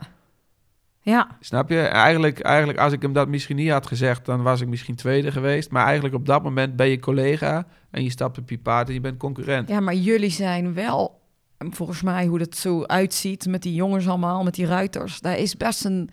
Ja, 1.00 1.36
Snap 1.40 1.68
je? 1.70 1.80
Eigenlijk, 1.80 2.40
eigenlijk, 2.40 2.78
als 2.78 2.92
ik 2.92 3.02
hem 3.02 3.12
dat 3.12 3.28
misschien 3.28 3.56
niet 3.56 3.70
had 3.70 3.86
gezegd, 3.86 4.24
dan 4.24 4.42
was 4.42 4.60
ik 4.60 4.68
misschien 4.68 4.94
tweede 4.94 5.32
geweest. 5.32 5.70
Maar 5.70 5.84
eigenlijk 5.84 6.14
op 6.14 6.26
dat 6.26 6.42
moment 6.42 6.76
ben 6.76 6.88
je 6.88 6.98
collega 6.98 7.66
en 7.90 8.02
je 8.02 8.10
stapt 8.10 8.38
op 8.38 8.50
je 8.50 8.58
paard 8.58 8.88
en 8.88 8.94
je 8.94 9.00
bent 9.00 9.16
concurrent. 9.18 9.68
ja, 9.68 9.80
maar 9.80 9.94
jullie 9.94 10.30
zijn 10.30 10.74
wel, 10.74 11.20
volgens 11.58 12.02
mij 12.02 12.26
hoe 12.26 12.40
het 12.40 12.56
zo 12.56 12.84
uitziet 12.84 13.46
met 13.46 13.62
die 13.62 13.74
jongens 13.74 14.08
allemaal, 14.08 14.42
met 14.44 14.54
die 14.54 14.66
ruiters. 14.66 15.20
Daar 15.20 15.38
is 15.38 15.56
best 15.56 15.84
een, 15.84 16.10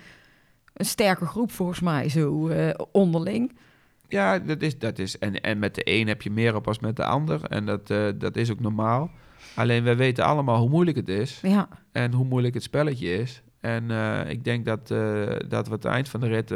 een 0.74 0.86
sterke 0.86 1.26
groep 1.26 1.52
volgens 1.52 1.80
mij 1.80 2.10
zo 2.10 2.48
eh, 2.48 2.70
onderling. 2.92 3.56
Ja, 4.08 4.40
dat 4.40 4.62
is, 4.62 4.80
dat 4.80 5.00
is. 5.00 5.20
En, 5.20 5.42
en 5.42 5.60
met 5.60 5.76
de 5.76 5.82
een 5.84 6.08
heb 6.08 6.22
je 6.22 6.32
meer 6.32 6.56
op 6.56 6.68
als 6.68 6.80
met 6.80 6.96
de 6.96 7.06
ander. 7.06 7.44
En 7.44 7.66
dat, 7.66 7.90
eh, 7.90 8.08
dat 8.16 8.36
is 8.36 8.52
ook 8.52 8.60
normaal. 8.60 9.12
Alleen 9.56 9.84
wij 9.84 9.98
weten 9.98 10.26
allemaal 10.26 10.60
hoe 10.60 10.70
moeilijk 10.70 10.98
het 10.98 11.10
is. 11.10 11.40
Ja, 11.42 11.68
En 11.92 12.14
hoe 12.14 12.26
moeilijk 12.26 12.54
het 12.54 12.64
spelletje 12.64 13.18
is. 13.18 13.42
En 13.60 13.92
eh, 13.92 14.30
ik 14.30 14.44
denk 14.44 14.66
dat, 14.66 14.88
dat 15.48 15.68
we 15.68 15.74
het 15.74 15.86
eind 15.86 16.10
van 16.10 16.20
de 16.20 16.28
rit 16.28 16.54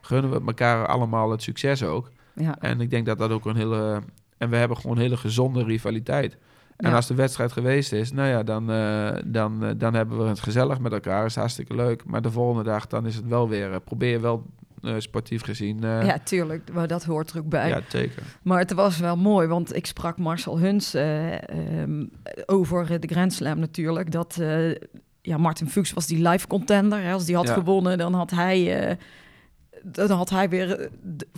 gunnen 0.00 0.30
we 0.30 0.42
elkaar 0.46 0.86
allemaal 0.86 1.30
het 1.30 1.42
succes 1.42 1.82
ook. 1.82 2.10
ja. 2.34 2.56
En 2.60 2.80
ik 2.80 2.90
denk 2.90 3.06
dat 3.06 3.18
dat 3.18 3.30
ook 3.30 3.46
een 3.46 3.56
hele. 3.56 4.02
En 4.38 4.50
we 4.50 4.56
hebben 4.56 4.76
gewoon 4.76 4.96
een 4.96 5.02
hele 5.02 5.16
gezonde 5.16 5.64
rivaliteit. 5.64 6.36
En 6.76 6.88
Ja. 6.90 6.96
als 6.96 7.06
de 7.06 7.14
wedstrijd 7.14 7.52
geweest 7.52 7.92
is, 7.92 8.12
nou 8.12 8.28
ja, 8.28 8.42
dan, 8.42 8.70
eh, 8.70 9.16
dan, 9.24 9.64
eh, 9.64 9.70
dan 9.76 9.94
hebben 9.94 10.18
we 10.18 10.24
het 10.28 10.40
gezellig 10.40 10.78
met 10.78 10.92
elkaar. 10.92 11.24
is 11.24 11.34
hartstikke 11.34 11.74
leuk. 11.74 12.04
Maar 12.04 12.22
de 12.22 12.30
volgende 12.30 12.62
dag, 12.70 12.86
dan 12.86 13.06
is 13.06 13.14
het 13.16 13.26
wel 13.28 13.48
weer. 13.48 13.72
eh, 13.72 13.76
probeer 13.84 14.20
wel 14.20 14.46
sportief 14.98 15.42
gezien. 15.42 15.78
ja, 15.80 16.18
tuurlijk, 16.24 16.72
maar 16.72 16.86
dat 16.86 17.04
hoort 17.04 17.30
er 17.30 17.38
ook 17.38 17.48
bij. 17.48 17.68
ja, 17.68 17.80
zeker. 17.88 18.22
Maar 18.42 18.58
het 18.58 18.72
was 18.72 18.98
wel 18.98 19.16
mooi, 19.16 19.46
want 19.48 19.76
ik 19.76 19.86
sprak 19.86 20.16
Marcel 20.18 20.58
Huns 20.58 20.94
eh, 20.94 21.48
ehm, 21.48 22.04
over 22.46 23.00
de 23.00 23.08
Grand 23.08 23.32
Slam 23.32 23.58
natuurlijk. 23.58 24.10
Dat 24.10 24.40
ja, 25.22 25.36
Martin 25.36 25.68
Fuchs 25.70 25.92
was 25.92 26.06
die 26.06 26.28
live 26.28 26.46
contender. 26.46 27.02
Hè. 27.02 27.12
Als 27.12 27.24
die 27.24 27.36
had 27.36 27.46
Ja. 27.46 27.52
gewonnen, 27.52 27.98
dan 27.98 28.14
had 28.14 28.30
hij, 28.30 28.98
dan 29.82 30.10
had 30.10 30.30
hij 30.30 30.48
weer, 30.48 30.90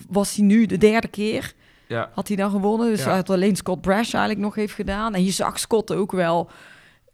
was 0.08 0.36
hij 0.36 0.44
nu 0.44 0.66
de 0.66 0.78
derde 0.78 1.08
keer. 1.08 1.54
Ja. 1.88 2.10
Had 2.12 2.28
hij 2.28 2.36
dan 2.36 2.50
gewonnen. 2.50 2.88
Dus 2.88 3.04
Ja. 3.04 3.14
had 3.14 3.30
alleen 3.30 3.56
Scott 3.56 3.80
Brash 3.80 4.14
eigenlijk 4.14 4.44
nog 4.44 4.54
heeft 4.54 4.74
gedaan. 4.74 5.14
En 5.14 5.24
je 5.24 5.30
zag 5.30 5.58
Scott 5.58 5.92
ook 5.92 6.12
wel 6.12 6.50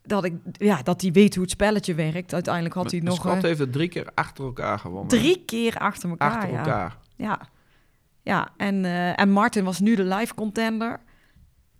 dat, 0.02 0.24
ik, 0.24 0.34
ja, 0.52 0.82
dat 0.82 1.00
hij 1.00 1.12
weet 1.12 1.34
hoe 1.34 1.42
het 1.42 1.52
spelletje 1.52 1.94
werkt. 1.94 2.34
Uiteindelijk 2.34 2.74
had 2.74 2.90
hij 2.90 3.00
nog 3.00 3.14
Scott 3.14 3.36
eh, 3.36 3.42
heeft 3.42 3.58
het 3.58 3.72
drie 3.72 3.88
keer 3.88 4.08
achter 4.14 4.44
elkaar 4.44 4.78
gewonnen. 4.78 5.08
drie 5.08 5.42
keer 5.46 5.78
achter 5.78 6.08
elkaar. 6.10 6.30
achter 6.30 6.50
ja. 6.50 6.58
elkaar. 6.58 6.98
Ja, 7.16 7.40
ja. 8.22 8.48
En, 8.56 8.84
eh, 8.84 9.20
en 9.20 9.30
Martin 9.30 9.64
was 9.64 9.80
nu 9.80 9.94
de 9.94 10.04
live 10.04 10.34
contender. 10.34 11.00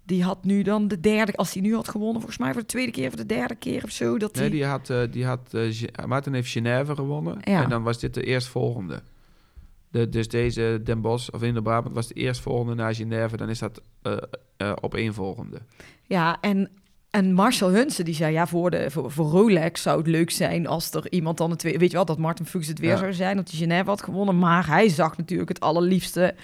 Die 0.07 0.23
had 0.25 0.45
nu 0.45 0.63
dan 0.63 0.89
de 0.89 1.01
derde, 1.01 1.33
als 1.33 1.53
hij 1.53 1.63
nu 1.63 1.75
had 1.75 1.89
gewonnen, 1.89 2.17
volgens 2.17 2.39
mij 2.39 2.53
voor 2.53 2.61
de 2.61 2.67
tweede 2.67 2.93
keer 2.93 3.09
of 3.09 3.15
de 3.15 3.27
derde 3.27 3.55
keer 3.55 3.85
of 3.85 3.91
zo. 3.91 4.19
Dat 4.19 4.35
Nee, 4.35 4.51
die 4.51 4.65
had, 4.65 4.91
eh, 4.91 5.01
die 5.11 5.27
had 5.27 5.57
Martin 6.07 6.35
heeft 6.35 6.51
Genève 6.51 6.95
gewonnen. 6.95 7.39
Ja. 7.41 7.63
En 7.63 7.69
dan 7.69 7.83
was 7.83 7.99
dit 7.99 8.15
de 8.15 8.23
eerstvolgende. 8.23 9.03
De, 9.95 10.09
dus 10.09 10.29
deze 10.29 10.81
Den 10.85 11.01
Bosch 11.01 11.29
of 11.31 11.43
in 11.43 11.55
de 11.55 11.63
Brabant 11.63 11.95
was 11.95 12.09
de 12.09 12.15
eerstvolgende 12.15 12.75
naar 12.75 12.95
Genève. 12.95 13.37
Dan 13.37 13.49
is 13.49 13.59
dat 13.59 13.81
eh 14.03 14.17
eh, 14.57 14.73
op 14.81 14.95
één 14.95 15.15
volgende. 15.15 15.59
Ja, 16.03 16.39
en, 16.41 16.71
en 17.11 17.33
Marcel 17.33 17.71
Hunsen 17.71 18.05
die 18.05 18.15
zei, 18.15 18.33
ja, 18.33 18.47
voor, 18.47 18.71
de, 18.71 18.91
voor, 18.91 19.11
voor 19.11 19.27
Rolex 19.27 19.83
zou 19.83 19.99
het 19.99 20.07
leuk 20.07 20.31
zijn 20.31 20.67
als 20.67 20.91
er 20.91 21.13
iemand 21.13 21.39
dan 21.39 21.51
het 21.51 21.63
weer... 21.63 21.79
Weet 21.79 21.91
je 21.91 21.97
wel, 21.97 22.05
dat 22.05 22.19
Martin 22.19 22.47
Fuchs 22.47 22.69
het 22.69 22.79
weer 22.79 22.91
Ja. 22.91 22.97
zou 22.97 23.13
zijn, 23.13 23.37
dat 23.37 23.51
hij 23.51 23.59
Genève 23.59 23.89
had 23.89 24.03
gewonnen. 24.03 24.39
Maar 24.39 24.67
hij 24.67 24.89
zag 24.89 25.17
natuurlijk 25.17 25.49
het 25.49 25.61
allerliefste, 25.61 26.35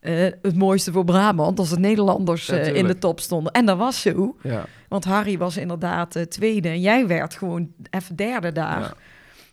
eh, 0.00 0.28
het 0.42 0.56
mooiste 0.56 0.92
voor 0.92 1.04
Brabant, 1.04 1.58
als 1.58 1.70
de 1.70 1.78
Nederlanders 1.78 2.46
Ja, 2.46 2.56
eh, 2.56 2.74
in 2.74 2.86
de 2.86 2.98
top 2.98 3.20
stonden. 3.20 3.52
En 3.52 3.66
dat 3.66 3.78
was 3.78 4.00
zo, 4.00 4.36
Ja, 4.42 4.64
want 4.88 5.04
Harry 5.04 5.38
was 5.38 5.56
inderdaad 5.56 6.16
eh, 6.16 6.22
tweede 6.22 6.68
en 6.68 6.80
jij 6.80 7.06
werd 7.06 7.34
gewoon 7.34 7.72
even 7.90 8.16
derde 8.16 8.52
daar. 8.52 8.94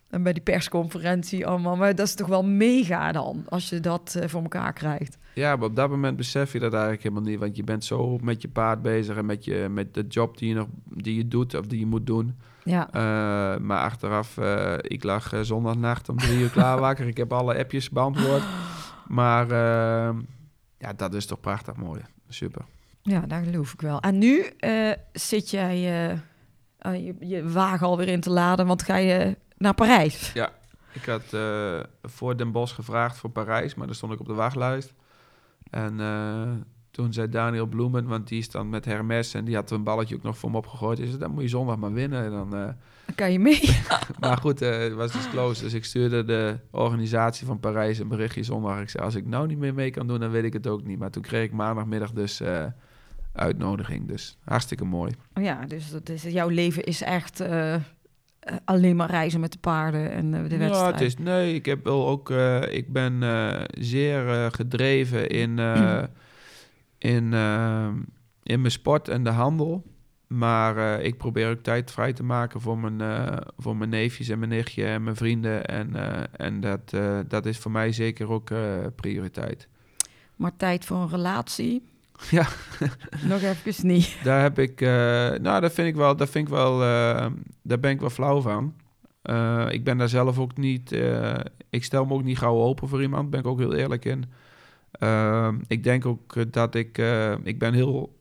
En 0.10 0.24
bij 0.24 0.34
die 0.34 0.44
persconferentie 0.44 1.48
allemaal. 1.48 1.76
Maar 1.76 1.96
dat 1.96 2.08
is 2.08 2.16
toch 2.16 2.28
wel 2.28 2.44
mega 2.44 3.12
dan, 3.12 3.44
als 3.50 3.70
je 3.70 3.80
dat 3.80 4.16
eh, 4.20 4.28
voor 4.28 4.42
elkaar 4.42 4.74
krijgt. 4.74 5.18
ja, 5.34 5.56
maar 5.56 5.68
op 5.68 5.76
dat 5.76 5.90
moment 5.90 6.18
besef 6.18 6.54
je 6.54 6.60
dat 6.60 6.74
eigenlijk 6.74 7.04
helemaal 7.04 7.24
niet. 7.24 7.40
Want 7.40 7.56
je 7.56 7.64
bent 7.64 7.84
zo 7.84 8.18
met 8.22 8.42
je 8.42 8.48
paard 8.48 8.82
bezig 8.82 9.18
en 9.18 9.26
met, 9.26 9.46
je, 9.46 9.68
met 9.72 9.94
de 9.94 10.06
job 10.08 10.38
die 10.38 10.50
je, 10.50 10.56
nog, 10.56 10.68
die 10.84 11.16
je 11.16 11.28
doet 11.28 11.56
of 11.56 11.66
die 11.66 11.80
je 11.80 11.86
moet 11.86 12.06
doen. 12.06 12.36
Ja, 12.64 12.88
Eh, 12.92 13.60
maar 13.60 13.80
achteraf, 13.80 14.38
eh, 14.38 14.74
ik 14.78 15.04
lag 15.04 15.34
zondagnacht 15.42 16.10
om 16.10 16.18
drie 16.18 16.40
uur 16.40 16.50
klaar 16.50 16.80
wakker. 16.80 17.08
Ik 17.08 17.18
heb 17.18 17.34
alle 17.34 17.58
appjes 17.58 17.90
beantwoord. 17.90 18.44
Maar 19.08 19.48
ja, 20.78 20.94
dat 20.96 21.14
is 21.14 21.26
toch 21.26 21.40
prachtig 21.40 21.76
mooi. 21.76 22.02
Super. 22.30 22.62
ja, 23.02 23.20
daar 23.20 23.44
geloof 23.44 23.74
ik 23.74 23.82
wel. 23.82 24.00
En 24.00 24.18
nu 24.18 24.46
zit 25.12 25.50
jij 25.50 25.76
eh, 26.78 27.06
je, 27.06 27.16
je 27.20 27.50
wagen 27.50 27.88
alweer 27.88 28.08
in 28.08 28.20
te 28.22 28.30
laden, 28.30 28.68
want 28.68 28.84
ga 28.84 28.96
je 28.96 29.38
naar 29.58 29.74
Parijs. 29.74 30.34
Ik 30.98 31.06
had 31.06 31.34
eh, 31.34 31.80
voor 32.04 32.38
Den 32.38 32.52
Bosch 32.52 32.76
gevraagd 32.76 33.18
voor 33.18 33.30
Parijs, 33.30 33.76
maar 33.76 33.88
daar 33.88 33.96
stond 33.96 34.14
ik 34.14 34.20
op 34.20 34.26
de 34.26 34.34
wachtlijst. 34.34 34.94
En 35.70 36.00
eh, 36.00 36.52
toen 36.92 37.14
zei 37.14 37.30
Daniel 37.30 37.66
Bloemen, 37.66 38.08
want 38.08 38.28
die 38.28 38.40
is 38.40 38.50
dan 38.50 38.70
met 38.70 38.86
Hermes 38.86 39.34
en 39.34 39.46
die 39.46 39.56
had 39.56 39.72
een 39.72 39.84
balletje 39.84 40.16
ook 40.16 40.24
nog 40.24 40.38
voor 40.38 40.52
me 40.52 40.58
opgegooid. 40.58 41.00
Is 41.00 41.18
dan 41.18 41.32
moet 41.32 41.42
je 41.42 41.50
zondag 41.50 41.78
maar 41.78 41.94
winnen. 41.94 42.24
En 42.24 42.32
dan, 42.32 42.56
eh, 42.56 42.66
Dan 43.06 43.16
kan 43.16 43.32
je 43.32 43.40
mee. 43.40 43.62
maar 44.20 44.38
goed, 44.38 44.60
het 44.60 44.94
was 44.94 45.12
dus 45.12 45.30
close. 45.30 45.64
Dus 45.64 45.74
ik 45.74 45.86
stuurde 45.86 46.26
de 46.26 46.60
organisatie 46.72 47.46
van 47.46 47.60
Parijs 47.60 48.00
een 48.00 48.08
berichtje 48.08 48.44
zondag. 48.44 48.82
Ik 48.82 48.90
zei, 48.90 49.04
als 49.04 49.16
ik 49.16 49.26
nou 49.26 49.48
niet 49.48 49.58
meer 49.58 49.74
mee 49.74 49.92
kan 49.92 50.08
doen, 50.08 50.20
dan 50.20 50.32
weet 50.32 50.44
ik 50.44 50.54
het 50.54 50.68
ook 50.68 50.84
niet. 50.84 51.00
Maar 51.00 51.12
toen 51.12 51.24
kreeg 51.24 51.44
ik 51.44 51.52
maandagmiddag 51.52 52.12
dus 52.12 52.42
uitnodiging. 53.34 54.08
Dus 54.08 54.38
hartstikke 54.44 54.86
mooi. 54.86 55.14
Oh 55.34 55.44
ja, 55.44 55.66
dus 55.66 55.90
dat 55.90 56.10
is, 56.10 56.24
jouw 56.24 56.48
leven 56.48 56.84
is 56.84 57.02
echt 57.02 57.44
eh, 58.48 58.56
alleen 58.66 58.96
maar 58.96 59.10
reizen 59.10 59.40
met 59.40 59.52
de 59.52 59.58
paarden 59.58 60.12
en 60.12 60.34
eh, 60.34 60.50
de 60.50 60.56
Ja, 60.56 60.60
wedstrijd. 60.60 60.94
het 60.94 61.02
is, 61.02 61.18
nee, 61.18 61.54
ik 61.54 61.66
heb 61.66 61.84
wel 61.84 62.08
ook, 62.08 62.30
eh, 62.30 62.62
ik 62.74 62.94
ben 62.94 63.24
zeer 63.80 64.52
gedreven 64.52 65.30
in, 65.30 65.60
in, 66.98 67.34
in 68.44 68.62
mijn 68.62 68.72
sport 68.72 69.08
en 69.08 69.24
de 69.24 69.30
handel. 69.30 69.84
Maar 70.28 71.02
ik 71.02 71.18
probeer 71.18 71.50
ook 71.50 71.62
tijd 71.62 71.92
vrij 71.92 72.14
te 72.14 72.24
maken 72.24 72.62
voor 72.62 72.78
mijn, 72.78 73.40
voor 73.58 73.76
mijn 73.76 73.90
neefjes 73.90 74.30
en 74.30 74.40
mijn 74.40 74.52
nichtje 74.52 74.86
en 74.86 75.04
mijn 75.04 75.16
vrienden. 75.16 75.66
En, 75.66 75.96
en 76.32 76.60
dat, 76.60 76.94
dat 77.28 77.46
is 77.46 77.58
voor 77.58 77.72
mij 77.72 77.92
zeker 77.92 78.30
ook 78.30 78.52
prioriteit. 78.96 79.68
Maar 80.36 80.56
tijd 80.58 80.86
voor 80.86 80.98
een 80.98 81.10
relatie? 81.10 81.84
Ja. 82.30 82.48
Nog 83.24 83.42
even 83.42 83.88
niet. 83.88 84.18
Daar 84.24 84.42
heb 84.42 84.60
ik, 84.60 84.82
eh, 84.82 84.88
nou, 85.42 85.62
dat 85.62 85.74
vind 85.74 85.88
ik 85.88 85.96
wel, 85.96 86.16
dat 86.16 86.30
vind 86.30 86.48
ik 86.48 86.54
wel, 86.54 86.84
eh, 86.84 87.26
daar 87.62 87.80
ben 87.80 87.92
ik 87.92 88.00
wel 88.00 88.10
flauw 88.10 88.42
van. 88.42 88.74
Eh, 89.22 89.66
ik 89.70 89.84
ben 89.84 89.98
daar 89.98 90.10
zelf 90.10 90.40
ook 90.40 90.58
niet, 90.58 90.92
ik 91.70 91.84
stel 91.84 92.06
me 92.06 92.14
ook 92.14 92.24
niet 92.24 92.38
gauw 92.38 92.58
open 92.58 92.88
voor 92.88 93.02
iemand, 93.02 93.30
ben 93.30 93.40
ik 93.40 93.48
ook 93.48 93.60
heel 93.60 93.74
eerlijk 93.74 94.06
in. 94.06 94.24
Ik 95.68 95.84
denk 95.84 96.06
ook 96.06 96.52
dat 96.54 96.76
ik, 96.76 96.98
ik 97.44 97.60
ben 97.60 97.74
heel, 97.74 98.20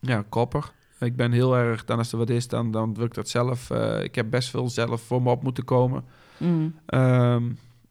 ja, 0.00 0.24
kopper. 0.28 0.72
Ik 1.00 1.16
ben 1.16 1.32
heel 1.32 1.56
erg, 1.56 1.84
dan 1.84 1.98
als 1.98 2.12
er 2.12 2.18
wat 2.18 2.30
is, 2.30 2.48
dan, 2.48 2.70
dan 2.70 2.96
ik 3.00 3.14
dat 3.14 3.28
zelf. 3.28 3.70
ik 4.02 4.14
heb 4.14 4.30
best 4.30 4.50
veel 4.50 4.68
zelf 4.68 5.02
voor 5.02 5.22
me 5.22 5.30
op 5.30 5.42
moeten 5.42 5.64
komen. 5.64 6.04
Mm. 6.36 6.74
Ehm, 6.86 7.42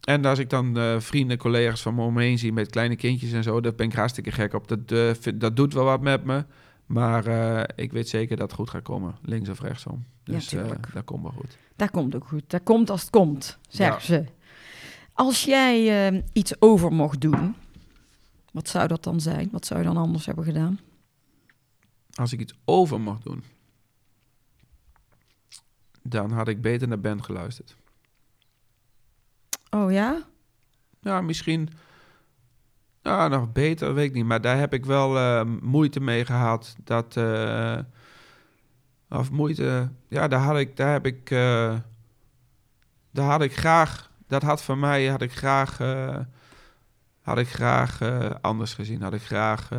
en 0.02 0.26
als 0.26 0.40
ik 0.40 0.50
dan 0.50 0.78
eh, 0.78 1.00
vrienden, 1.00 1.38
collega's 1.38 1.82
van 1.82 1.96
me 1.96 2.02
om 2.04 2.14
me 2.14 2.22
heen 2.24 2.38
zie 2.40 2.54
met 2.54 2.70
kleine 2.70 2.96
kindjes 2.96 3.32
en 3.32 3.44
zo, 3.44 3.62
daar 3.62 3.76
ben 3.76 3.88
ik 3.88 3.94
hartstikke 3.94 4.32
gek 4.32 4.54
op. 4.54 4.68
Dat, 4.68 4.92
eh, 4.92 5.12
vind- 5.20 5.42
dat 5.42 5.56
doet 5.56 5.74
wel 5.74 5.84
wat 5.86 6.02
met 6.02 6.24
me. 6.24 6.46
Maar 6.86 7.26
eh, 7.26 7.64
ik 7.86 7.92
weet 7.92 8.10
zeker 8.10 8.38
dat 8.38 8.48
het 8.48 8.60
goed 8.60 8.70
gaat 8.70 8.84
komen, 8.84 9.16
links 9.22 9.50
of 9.50 9.62
rechtsom. 9.62 10.06
Ja, 10.24 10.34
Dus 10.34 10.46
tuurlijk. 10.48 10.94
dat 10.94 11.04
komt 11.04 11.22
wel 11.22 11.32
goed. 11.32 11.58
Dat 11.76 11.92
komt 11.92 12.16
ook 12.16 12.28
goed. 12.28 12.44
Dat 12.48 12.64
komt 12.64 12.90
als 12.90 13.02
het 13.02 13.10
komt, 13.10 13.58
zeggen 13.70 14.16
Ja. 14.16 14.24
ze. 14.24 14.26
Als 15.14 15.44
jij 15.44 16.24
iets 16.34 16.62
over 16.62 16.92
mocht 16.92 17.22
doen, 17.22 17.56
wat 18.52 18.68
zou 18.70 18.88
dat 18.88 19.04
dan 19.04 19.20
zijn? 19.22 19.50
Wat 19.52 19.66
zou 19.66 19.80
je 19.80 19.86
dan 19.86 19.98
anders 19.98 20.26
hebben 20.26 20.44
gedaan? 20.46 20.80
Als 22.14 22.34
ik 22.34 22.40
iets 22.40 22.54
over 22.66 23.00
mocht 23.02 23.24
doen, 23.24 23.44
dan 26.02 26.32
had 26.32 26.48
ik 26.48 26.62
beter 26.62 26.88
naar 26.88 27.00
Ben 27.00 27.24
geluisterd. 27.24 27.76
Oh 29.72 29.92
ja? 29.92 30.24
Ja, 31.02 31.22
misschien. 31.22 31.70
Ja, 33.02 33.28
nog 33.28 33.52
beter, 33.52 33.94
weet 33.94 34.08
ik 34.10 34.14
niet. 34.14 34.26
Maar 34.26 34.42
daar 34.42 34.58
heb 34.58 34.74
ik 34.74 34.86
wel 34.86 35.18
eh, 35.18 35.44
moeite 35.62 36.00
mee 36.00 36.26
gehad. 36.26 36.76
Dat. 36.84 37.18
eh, 37.18 37.80
of 39.10 39.32
moeite. 39.32 39.90
Ja, 40.08 40.28
daar 40.28 40.40
had 40.40 40.58
ik. 40.58 40.76
Daar 40.76 40.92
heb 40.92 41.06
ik. 41.06 41.32
eh, 41.32 41.76
daar 43.12 43.30
had 43.30 43.42
ik 43.42 43.58
graag. 43.58 44.12
Dat 44.28 44.42
had 44.42 44.64
voor 44.64 44.78
mij. 44.78 45.06
Had 45.08 45.22
ik 45.22 45.32
graag. 45.34 45.78
had 47.22 47.38
ik 47.38 47.48
graag 47.50 48.02
anders 48.42 48.74
gezien. 48.74 49.02
Had 49.02 49.14
ik 49.14 49.22
graag. 49.22 49.70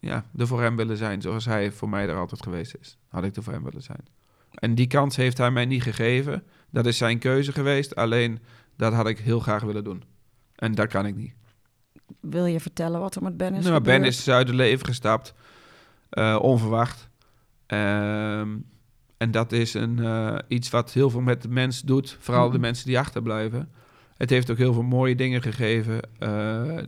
ja, 0.00 0.24
er 0.36 0.46
voor 0.46 0.62
hem 0.62 0.76
willen 0.76 0.96
zijn. 0.96 1.22
Zoals 1.22 1.44
hij 1.44 1.72
voor 1.72 1.88
mij 1.88 2.08
er 2.08 2.16
altijd 2.16 2.42
geweest 2.42 2.76
is. 2.80 2.98
Had 3.08 3.24
ik 3.24 3.36
er 3.36 3.42
voor 3.42 3.52
hem 3.52 3.64
willen 3.64 3.82
zijn. 3.82 4.04
En 4.54 4.74
die 4.74 4.86
kans 4.86 5.16
heeft 5.16 5.38
hij 5.38 5.50
mij 5.50 5.64
niet 5.66 5.82
gegeven. 5.82 6.44
Dat 6.74 6.86
is 6.86 6.96
zijn 6.96 7.18
keuze 7.18 7.52
geweest. 7.52 7.94
Alleen 7.94 8.38
dat 8.76 8.92
had 8.92 9.08
ik 9.08 9.18
heel 9.18 9.40
graag 9.40 9.62
willen 9.62 9.84
doen. 9.84 10.02
En 10.56 10.74
dat 10.74 10.86
kan 10.88 11.06
ik 11.06 11.16
niet. 11.16 11.34
Wil 12.20 12.46
je 12.46 12.60
vertellen 12.60 13.00
wat 13.00 13.14
er 13.14 13.22
met 13.22 13.36
Ben 13.36 13.54
is 13.54 13.64
Nou, 13.64 13.80
Ben 13.80 13.94
gebeurd? 13.94 14.12
is 14.14 14.28
uit 14.28 14.46
het 14.46 14.56
leven 14.56 14.86
gestapt. 14.86 15.34
eh, 16.10 16.38
onverwacht. 16.42 17.08
Ehm, 17.66 18.48
en 19.16 19.30
dat 19.30 19.52
is 19.52 19.74
een, 19.74 19.98
eh, 19.98 20.38
iets 20.48 20.70
wat 20.70 20.92
heel 20.92 21.10
veel 21.10 21.20
met 21.20 21.42
de 21.42 21.48
mens 21.48 21.80
doet. 21.82 22.16
Vooral 22.20 22.50
de 22.50 22.58
mensen 22.58 22.86
die 22.86 22.98
achterblijven. 22.98 23.72
Het 24.16 24.30
heeft 24.30 24.50
ook 24.50 24.56
heel 24.58 24.72
veel 24.72 24.82
mooie 24.82 25.14
dingen 25.14 25.42
gegeven 25.42 26.00
eh, 26.18 26.28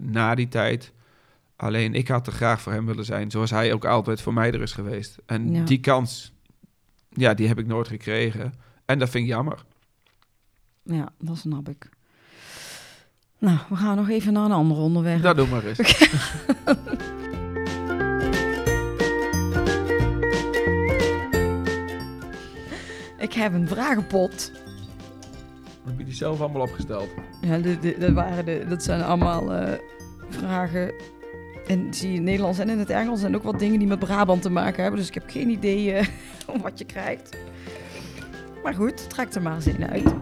na 0.01 0.35
die 0.35 0.49
tijd. 0.49 0.93
Alleen 1.57 1.95
ik 1.95 2.09
had 2.09 2.27
er 2.27 2.33
graag 2.33 2.61
voor 2.61 2.73
hem 2.73 2.87
willen 2.87 3.05
zijn. 3.05 3.31
Zoals 3.31 3.51
hij 3.51 3.73
ook 3.73 3.85
altijd 3.85 4.21
voor 4.21 4.35
mij 4.35 4.53
er 4.53 4.63
is 4.63 4.73
geweest. 4.73 5.19
En 5.27 5.53
Ja. 5.55 5.65
die 5.65 5.81
kans, 5.81 6.33
ja, 7.11 7.35
die 7.35 7.49
heb 7.49 7.59
ik 7.59 7.67
nooit 7.67 7.89
gekregen. 7.89 8.53
En 8.85 8.99
dat 8.99 9.09
vind 9.11 9.25
ik 9.25 9.31
jammer. 9.31 9.65
Ja, 10.87 11.09
dat 11.19 11.37
snap 11.37 11.69
ik. 11.69 11.89
Nou, 13.39 13.59
we 13.69 13.77
gaan 13.77 13.97
nog 13.97 14.09
even 14.09 14.33
naar 14.33 14.45
een 14.45 14.53
ander 14.53 14.77
onderwerp. 14.77 15.23
Dat 15.23 15.37
doe 15.37 15.47
maar 15.47 15.65
eens. 15.65 15.79
Ik 23.19 23.33
heb 23.33 23.53
een 23.53 23.69
vragenpot. 23.69 24.53
Heb 25.85 25.99
je 25.99 26.05
die 26.05 26.15
zelf 26.15 26.41
allemaal 26.41 26.63
opgesteld? 26.63 27.09
Ja, 27.41 27.59
de, 27.59 27.79
de, 27.79 27.97
dat, 27.99 28.13
waren 28.13 28.45
de, 28.45 28.65
dat 28.69 28.83
zijn 28.83 29.03
allemaal 29.03 29.53
eh, 29.55 29.73
vragen. 30.29 30.93
En 31.67 31.95
zie 31.95 32.09
je 32.09 32.15
in 32.15 32.21
het 32.21 32.25
Nederlands 32.25 32.59
en 32.59 32.69
in 32.69 32.79
het 32.79 32.91
Engels. 32.91 33.23
En 33.23 33.37
ook 33.37 33.43
wat 33.43 33.59
dingen 33.59 33.79
die 33.79 33.89
met 33.89 33.99
Brabant 33.99 34.43
te 34.43 34.51
maken 34.51 34.83
hebben. 34.83 35.01
Dus 35.01 35.09
ik 35.09 35.15
heb 35.15 35.31
geen 35.31 35.51
idee 35.51 35.93
eh, 35.93 36.07
wat 36.63 36.79
je 36.79 36.85
krijgt. 36.85 37.37
Maar 38.63 38.75
goed, 38.75 39.11
trek 39.11 39.35
er 39.35 39.43
maar 39.43 39.55
eens 39.55 39.67
in 39.67 39.87
uit. 39.89 40.15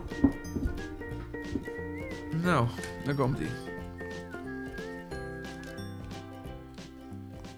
Nou, 2.45 2.67
daar 3.05 3.15
komt 3.15 3.39
ie. 3.39 3.47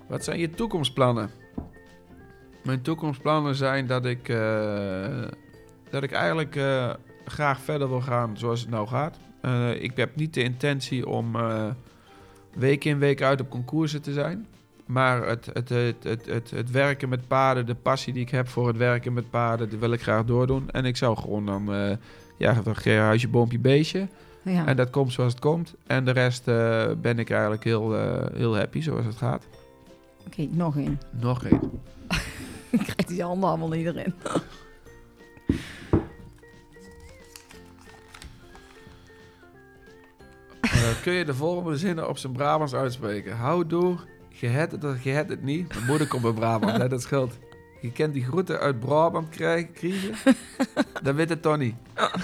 Wat 0.08 0.24
zijn 0.24 0.38
je 0.38 0.50
toekomstplannen? 0.50 1.30
Mijn 2.64 2.82
toekomstplannen 2.82 3.54
zijn 3.54 3.86
dat 3.86 4.04
ik, 4.04 4.28
eh, 4.28 5.22
dat 5.90 6.02
ik 6.02 6.12
eigenlijk 6.12 6.56
eh, 6.56 6.90
graag 7.24 7.60
verder 7.60 7.88
wil 7.88 8.00
gaan 8.00 8.36
zoals 8.36 8.60
het 8.60 8.70
nou 8.70 8.86
gaat. 8.88 9.18
Eh, 9.40 9.82
ik 9.82 9.96
heb 9.96 10.16
niet 10.16 10.34
de 10.34 10.42
intentie 10.42 11.08
om 11.08 11.36
week 12.54 12.84
in 12.84 12.98
week 12.98 13.22
uit 13.22 13.40
op 13.40 13.50
concoursen 13.50 14.02
te 14.02 14.12
zijn. 14.12 14.46
Maar 14.84 15.28
het, 15.28 15.50
het, 15.52 15.68
het, 15.68 16.26
het, 16.26 16.50
het, 16.50 16.70
werken 16.70 17.08
met 17.08 17.28
paarden, 17.28 17.66
de 17.66 17.74
passie 17.74 18.12
die 18.12 18.22
ik 18.22 18.30
heb 18.30 18.48
voor 18.48 18.66
het 18.66 18.76
werken 18.76 19.12
met 19.12 19.30
paarden, 19.30 19.78
wil 19.78 19.92
ik 19.92 20.02
graag 20.02 20.24
doordoen. 20.24 20.70
En 20.70 20.84
ik 20.84 20.96
zou 20.96 21.16
gewoon 21.16 21.46
dan, 21.46 21.98
ja, 22.36 22.62
huisje, 22.84 23.28
boompje, 23.28 23.58
beestje. 23.58 24.08
Ja. 24.52 24.66
En 24.66 24.76
dat 24.76 24.90
komt 24.90 25.12
zoals 25.12 25.32
het 25.32 25.40
komt. 25.40 25.74
En 25.86 26.04
de 26.04 26.10
rest 26.10 26.48
eh, 26.48 26.84
ben 27.00 27.18
ik 27.18 27.30
eigenlijk 27.30 27.64
heel, 27.64 27.96
eh, 27.96 28.26
heel 28.34 28.56
happy 28.56 28.80
zoals 28.80 29.04
het 29.04 29.16
gaat. 29.16 29.46
Oké, 30.26 30.48
nog 30.50 30.76
één. 30.76 31.00
Nog 31.10 31.44
één. 31.44 31.60
ik 32.70 32.78
krijg 32.78 33.04
die 33.06 33.22
handen 33.22 33.48
allemaal 33.48 33.68
niet 33.68 33.86
erin. 33.86 34.14
Eh, 40.60 41.02
kun 41.02 41.12
je 41.12 41.24
de 41.24 41.34
volgende 41.34 41.76
zinnen 41.76 42.08
op 42.08 42.18
zijn 42.18 42.32
Brabants 42.32 42.74
uitspreken? 42.74 43.36
Hou 43.36 43.66
door, 43.66 44.04
je 44.28 44.46
het, 44.46 44.76
je 45.02 45.10
het 45.10 45.42
niet. 45.42 45.68
Mijn 45.68 45.86
moeder 45.86 46.08
komt 46.08 46.22
bij 46.22 46.32
Brabant, 46.32 46.76
hè, 46.76 46.88
dat 46.88 47.02
scheelt. 47.02 47.38
Je 47.80 47.92
kent 47.92 48.12
die 48.14 48.24
groeten 48.24 48.58
uit 48.58 48.80
Brabant 48.80 49.28
krijgen, 49.28 49.72
krijgen? 49.72 50.14
Dat 51.02 51.14
weet 51.14 51.28
het 51.28 51.42
toch 51.42 51.56
niet. 51.58 51.74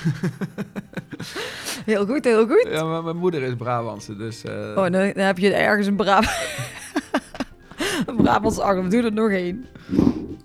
Heel 1.85 2.07
goed, 2.07 2.25
heel 2.25 2.47
goed. 2.47 2.67
Ja, 2.71 2.85
maar 2.85 3.03
mijn 3.05 3.17
moeder 3.17 3.43
is 3.43 3.55
Brabantse, 3.55 4.17
dus... 4.17 4.45
eh, 4.45 4.53
Oh, 4.55 4.75
dan, 4.75 4.93
dan 4.93 5.17
heb 5.25 5.39
je 5.39 5.55
ergens 5.55 5.87
een 5.87 5.97
Brab... 5.97 6.25
een 8.07 8.17
Brabants 8.17 8.59
accent. 8.59 8.91
Doe 8.91 9.03
er 9.03 9.13
nog 9.13 9.31
één. 9.31 9.67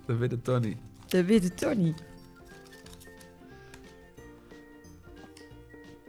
Dat 0.05 0.18
weet 0.18 0.32
het 0.32 0.43
toch 0.43 0.60
niet. 0.60 0.78
Dat 1.08 1.26
weet 1.26 1.43
het 1.43 1.58
toch 1.58 1.76
niet. 1.76 2.03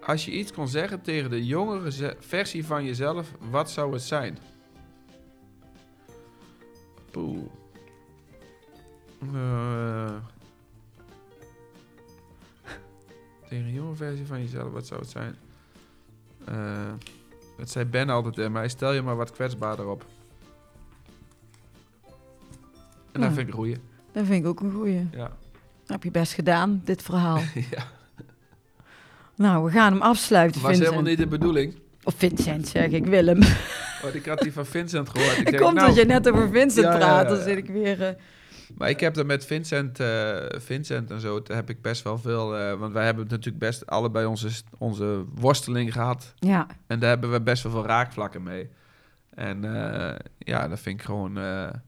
Als 0.01 0.25
je 0.25 0.31
iets 0.31 0.53
kon 0.53 0.69
zeggen 0.69 1.01
tegen 1.01 1.31
de 1.31 1.47
jongere 1.47 2.17
versie 2.21 2.65
van 2.67 2.85
jezelf, 2.85 3.29
wat 3.51 3.71
zou 3.71 3.93
het 3.93 4.03
zijn? 4.03 4.39
Poeh. 7.11 7.47
Eh. 9.23 10.15
tegen 13.49 13.65
een 13.65 13.73
jonge 13.73 13.95
versie 13.95 14.27
van 14.27 14.41
jezelf, 14.41 14.73
wat 14.73 14.87
zou 14.87 15.01
het 15.01 15.11
zijn? 15.11 15.37
Eh, 16.45 16.93
dat 17.59 17.71
zei 17.71 17.85
Ben 17.85 18.09
altijd 18.09 18.35
tegen 18.35 18.53
mij. 18.53 18.69
Stel 18.69 18.93
je 18.93 19.03
maar 19.03 19.17
wat 19.17 19.33
kwetsbaarder 19.33 19.87
op. 19.89 20.05
En 23.13 23.21
dat 23.21 23.33
vind 23.33 23.39
ik 23.39 23.47
een 23.47 23.53
goeie. 23.53 23.77
Dat 24.13 24.27
vind 24.27 24.45
ik 24.45 24.47
ook 24.51 24.61
een 24.61 24.73
goeie. 24.73 25.09
Ja. 25.13 25.31
Heb 25.87 26.03
je 26.03 26.11
best 26.11 26.33
gedaan, 26.33 26.81
dit 26.85 27.03
verhaal. 27.03 27.39
ja. 27.71 27.83
nou, 29.35 29.65
we 29.65 29.71
gaan 29.71 29.93
hem 29.93 30.03
afsluiten, 30.03 30.61
Dat 30.63 30.71
was 30.71 30.79
helemaal 30.81 31.03
niet 31.03 31.19
de 31.19 31.27
bedoeling. 31.27 31.75
Of 32.03 32.15
Vincent, 32.17 32.69
zeg 32.69 32.91
ik, 32.91 33.07
Willem. 33.07 33.39
Want 34.03 34.15
ik 34.15 34.27
had 34.27 34.39
die 34.39 34.53
van 34.53 34.67
Vincent 34.67 35.09
gehoord. 35.09 35.31
Ik 35.37 35.37
Het 35.39 35.47
denk, 35.47 35.63
komt 35.63 35.75
nou, 35.75 35.87
dat 35.87 35.97
je 35.97 36.05
net 36.05 36.29
over 36.31 36.49
Vincent 36.51 36.85
Ja, 36.87 36.97
praat. 36.97 37.29
ja, 37.29 37.35
Dan 37.35 37.43
zit 37.43 37.57
ik 37.57 37.67
weer... 37.67 38.03
eh, 38.03 38.15
Maar 38.77 38.89
ik 38.89 39.01
heb 39.01 39.17
er 39.17 39.27
met 39.27 39.45
Vincent, 39.47 40.01
eh, 40.01 40.37
Vincent 40.49 41.11
en 41.11 41.21
zo, 41.21 41.41
heb 41.45 41.71
ik 41.71 41.83
best 41.83 42.03
wel 42.03 42.19
veel... 42.19 42.57
eh, 42.59 42.75
want 42.79 42.93
wij 42.93 43.05
hebben 43.05 43.27
natuurlijk 43.29 43.59
best 43.59 43.87
allebei 43.87 44.27
onze, 44.27 44.49
onze 44.79 45.25
worsteling 45.35 45.93
gehad. 45.93 46.35
ja, 46.37 46.67
En 46.87 46.99
daar 46.99 47.09
hebben 47.09 47.31
we 47.33 47.41
best 47.41 47.63
wel 47.63 47.73
veel 47.73 47.87
raakvlakken 47.87 48.43
mee. 48.43 48.69
En 49.35 49.65
eh, 49.65 50.17
ja, 50.39 50.69
dat 50.69 50.81
vind 50.81 50.99
ik 51.01 51.07
gewoon... 51.07 51.33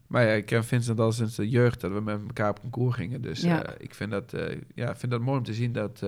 maar 0.07 0.25
ja, 0.25 0.31
ik 0.31 0.45
ken 0.45 0.63
Vincent 0.65 0.99
al 0.99 1.11
sinds 1.11 1.35
de 1.35 1.49
jeugd 1.49 1.81
dat 1.81 1.91
we 1.91 2.01
met 2.01 2.19
elkaar 2.27 2.49
op 2.49 2.59
concours 2.61 2.95
gingen. 2.95 3.21
Dus 3.21 3.41
Ja. 3.41 3.63
ik 3.77 3.95
vind 3.95 4.11
dat, 4.11 4.33
ja, 4.75 4.89
ik 4.89 4.97
vind 4.97 5.11
dat 5.11 5.21
mooi 5.21 5.37
om 5.37 5.43
te 5.43 5.53
zien 5.53 5.71
dat, 5.71 5.99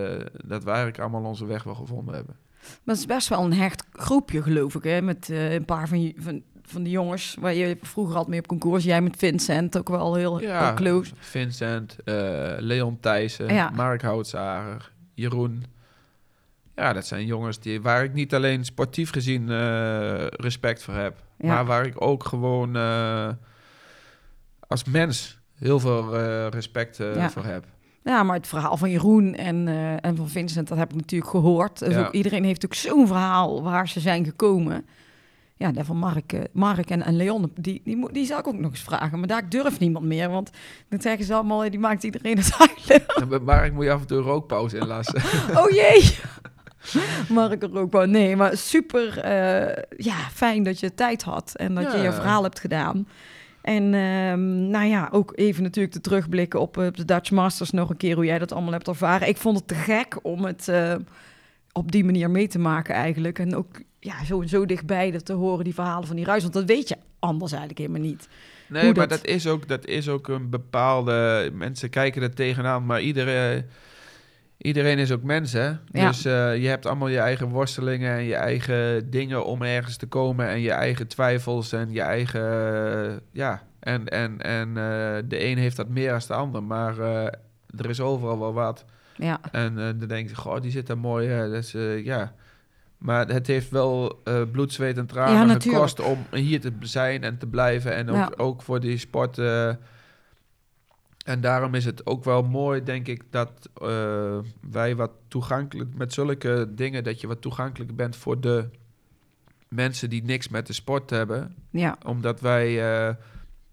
dat 0.45 0.63
we 0.63 0.69
eigenlijk 0.69 0.99
allemaal 0.99 1.23
onze 1.23 1.45
weg 1.45 1.63
wel 1.63 1.75
gevonden 1.75 2.15
hebben. 2.15 2.35
maar 2.59 2.95
het 2.95 2.97
is 2.97 3.05
best 3.05 3.27
wel 3.27 3.43
een 3.43 3.53
hecht 3.53 3.85
groepje, 3.91 4.41
geloof 4.41 4.75
ik. 4.75 4.83
Hè? 4.83 5.01
Met 5.01 5.29
een 5.29 5.65
paar 5.65 5.87
van, 5.87 6.01
je- 6.01 6.13
van, 6.17 6.43
van 6.65 6.83
de 6.83 6.89
jongens 6.89 7.37
waar 7.39 7.53
je 7.53 7.77
vroeger 7.81 8.15
had 8.15 8.27
mee 8.27 8.39
op 8.39 8.47
concours. 8.47 8.83
Jij 8.83 9.01
met 9.01 9.15
Vincent 9.17 9.77
ook 9.77 9.89
wel 9.89 10.15
heel, 10.15 10.41
Ja, 10.41 10.65
heel 10.65 10.73
close. 10.75 11.13
Vincent, 11.19 11.97
eh, 12.03 12.15
Leon 12.57 12.99
Thijssen, 12.99 13.53
Ja. 13.53 13.69
Mark 13.69 14.01
Houtzager, 14.01 14.91
Jeroen. 15.13 15.63
Ja, 16.75 16.93
dat 16.93 17.05
zijn 17.05 17.25
jongens 17.25 17.59
die, 17.59 17.81
waar 17.81 18.03
ik 18.03 18.13
niet 18.13 18.33
alleen 18.33 18.65
sportief 18.65 19.11
gezien 19.11 19.49
eh, 19.49 20.27
respect 20.27 20.83
voor 20.83 20.93
heb, 20.93 21.15
Ja. 21.37 21.47
maar 21.47 21.65
waar 21.65 21.85
ik 21.85 22.01
ook 22.01 22.23
gewoon 22.25 22.75
eh, 22.75 23.29
als 24.67 24.83
mens 24.83 25.39
heel 25.57 25.79
veel 25.79 26.17
respect 26.49 26.95
voor 27.29 27.43
heb. 27.45 27.65
Ja, 28.03 28.23
maar 28.23 28.35
het 28.35 28.47
verhaal 28.47 28.77
van 28.77 28.89
Jeroen 28.89 29.35
en, 29.35 29.67
en 30.01 30.15
van 30.15 30.29
Vincent, 30.29 30.67
dat 30.67 30.77
heb 30.77 30.89
ik 30.91 30.95
natuurlijk 30.95 31.31
gehoord. 31.31 31.79
Dus 31.79 31.95
ook, 31.95 32.11
iedereen 32.11 32.43
heeft 32.43 32.65
ook 32.65 32.73
zo'n 32.73 33.07
verhaal 33.07 33.63
waar 33.63 33.87
ze 33.87 33.99
zijn 33.99 34.25
gekomen. 34.25 34.85
Ja, 35.63 35.71
dat 35.71 35.85
van 35.85 35.97
Mark, 35.97 36.33
eh, 36.33 36.39
Mark 36.51 36.89
en, 36.89 37.01
en 37.03 37.15
Leon, 37.15 37.51
die, 37.55 37.81
die, 37.83 37.97
moet- 37.97 38.13
die 38.13 38.25
zou 38.25 38.39
ik 38.39 38.47
ook 38.47 38.59
nog 38.59 38.71
eens 38.71 38.81
vragen. 38.81 39.19
Maar 39.19 39.27
daar 39.27 39.49
durft 39.49 39.79
niemand 39.79 40.05
meer, 40.05 40.29
want 40.29 40.49
dan 40.89 41.01
zeggen 41.01 41.25
ze 41.25 41.33
allemaal, 41.33 41.69
die 41.69 41.79
maakt 41.79 42.03
iedereen 42.03 42.37
het. 42.37 43.05
En 43.21 43.27
bij 43.29 43.39
Mark 43.39 43.73
moet 43.73 43.83
je 43.83 43.91
af 43.91 44.01
en 44.01 44.07
toe 44.07 44.17
een 44.17 44.23
rookpauze 44.23 44.77
inlassen. 44.77 45.21
Oh 45.63 45.69
jee! 45.69 46.15
Mark 47.29 47.63
er 47.63 47.77
ook 47.79 47.91
wel. 47.91 48.05
Nee, 48.05 48.35
maar 48.35 48.57
super 48.57 49.17
eh, 49.19 49.83
ja, 49.97 50.15
fijn 50.33 50.63
dat 50.63 50.79
je 50.79 50.93
tijd 50.93 51.23
had 51.23 51.53
en 51.55 51.75
dat 51.75 51.91
je 51.91 51.97
Ja. 51.97 52.03
je 52.03 52.11
verhaal 52.13 52.43
hebt 52.43 52.59
gedaan. 52.59 53.07
En 53.61 53.83
ehm, 53.93 54.69
nou 54.69 54.85
ja, 54.85 55.09
ook 55.11 55.31
even 55.35 55.63
natuurlijk 55.63 55.93
te 55.93 56.01
terugblikken 56.01 56.59
op 56.61 56.77
eh, 56.77 56.87
de 56.93 57.05
Dutch 57.05 57.31
Masters 57.31 57.71
nog 57.71 57.89
een 57.89 57.97
keer 57.97 58.15
hoe 58.15 58.25
jij 58.25 58.39
dat 58.39 58.51
allemaal 58.51 58.71
hebt 58.71 58.87
ervaren. 58.87 59.27
Ik 59.27 59.37
vond 59.37 59.57
het 59.57 59.67
te 59.67 59.75
gek 59.75 60.19
om 60.21 60.45
het 60.45 60.71
op 61.71 61.91
die 61.91 62.03
manier 62.05 62.29
mee 62.31 62.47
te 62.47 62.59
maken 62.59 62.95
eigenlijk. 62.95 63.39
En 63.39 63.55
ook 63.55 63.67
ja, 64.03 64.25
zo, 64.25 64.41
zo 64.41 64.65
dichtbij 64.65 65.11
dat 65.11 65.25
te 65.25 65.33
horen, 65.33 65.63
die 65.63 65.73
verhalen 65.73 66.07
van 66.07 66.15
die 66.15 66.25
ruis. 66.25 66.41
Want 66.41 66.53
dat 66.53 66.65
weet 66.65 66.87
je 66.89 66.95
anders 67.19 67.51
eigenlijk 67.51 67.81
helemaal 67.81 68.07
niet. 68.09 68.27
Nee, 68.67 68.83
Hoe 68.85 68.93
maar 68.93 69.07
dat- 69.07 69.17
dat 69.19 69.27
is, 69.27 69.47
ook, 69.47 69.67
dat 69.67 69.85
is 69.85 70.09
ook 70.09 70.27
een 70.27 70.49
bepaalde... 70.49 71.49
Mensen 71.53 71.89
kijken 71.89 72.21
er 72.21 72.33
tegenaan, 72.33 72.85
maar 72.85 73.01
iedereen, 73.01 73.65
iedereen 74.57 74.97
is 74.99 75.11
ook 75.11 75.23
mens, 75.23 75.53
hè? 75.53 75.65
Ja. 75.67 76.07
Dus 76.07 76.25
eh, 76.25 76.61
je 76.61 76.67
hebt 76.67 76.85
allemaal 76.85 77.07
je 77.07 77.19
eigen 77.19 77.47
worstelingen 77.49 78.11
en 78.17 78.23
je 78.23 78.35
eigen 78.35 79.09
dingen 79.09 79.45
om 79.45 79.61
ergens 79.61 79.97
te 79.97 80.05
komen... 80.07 80.47
en 80.47 80.59
je 80.59 80.71
eigen 80.71 81.07
twijfels 81.07 81.71
en 81.71 81.91
je 81.91 82.01
eigen... 82.01 82.41
eh, 83.09 83.13
ja, 83.31 83.63
en, 83.79 84.07
en, 84.07 84.41
en 84.41 84.67
eh, 84.67 85.23
de 85.27 85.43
een 85.45 85.57
heeft 85.57 85.75
dat 85.75 85.87
meer 85.89 86.09
dan 86.11 86.21
de 86.27 86.33
ander, 86.33 86.63
maar 86.63 86.99
eh, 86.99 87.23
er 87.77 87.89
is 87.89 87.99
overal 87.99 88.39
wel 88.39 88.53
wat. 88.53 88.85
Ja, 89.15 89.39
En 89.51 89.77
eh, 89.79 89.83
dan 89.97 90.07
denk 90.07 90.29
je, 90.29 90.35
goh, 90.35 90.61
die 90.61 90.71
zit 90.71 90.87
daar 90.87 90.97
mooi, 90.97 91.27
hè? 91.27 91.49
Dat 91.49 91.63
is, 91.63 91.73
eh, 91.73 92.05
ja... 92.05 92.33
Maar 93.03 93.27
het 93.27 93.47
heeft 93.47 93.69
wel 93.69 94.21
eh, 94.23 94.41
bloed, 94.51 94.73
zweet 94.73 94.97
en 94.97 95.05
tranen 95.05 95.47
Ja, 95.47 95.59
gekost 95.59 95.99
om 95.99 96.25
hier 96.31 96.61
te 96.61 96.71
zijn 96.79 97.23
en 97.23 97.37
te 97.37 97.47
blijven. 97.47 97.93
En 97.95 98.09
ook, 98.09 98.15
Ja. 98.15 98.31
ook 98.37 98.61
voor 98.61 98.79
die 98.79 98.97
sport. 98.97 99.37
eh, 99.37 99.67
en 101.25 101.41
daarom 101.41 101.73
is 101.73 101.85
het 101.85 102.05
ook 102.05 102.23
wel 102.23 102.43
mooi, 102.43 102.83
denk 102.83 103.07
ik, 103.07 103.23
dat 103.29 103.69
eh, 103.81 104.37
wij 104.71 104.95
wat 104.95 105.11
toegankelijk 105.27 105.95
met 105.95 106.13
zulke 106.13 106.67
dingen, 106.75 107.03
dat 107.03 107.21
je 107.21 107.27
wat 107.27 107.41
toegankelijk 107.41 107.95
bent 107.95 108.15
voor 108.15 108.39
de 108.39 108.69
mensen 109.67 110.09
die 110.09 110.23
niks 110.23 110.49
met 110.49 110.67
de 110.67 110.73
sport 110.73 111.09
hebben. 111.09 111.55
ja, 111.69 111.97
Omdat 112.05 112.39
wij, 112.41 112.71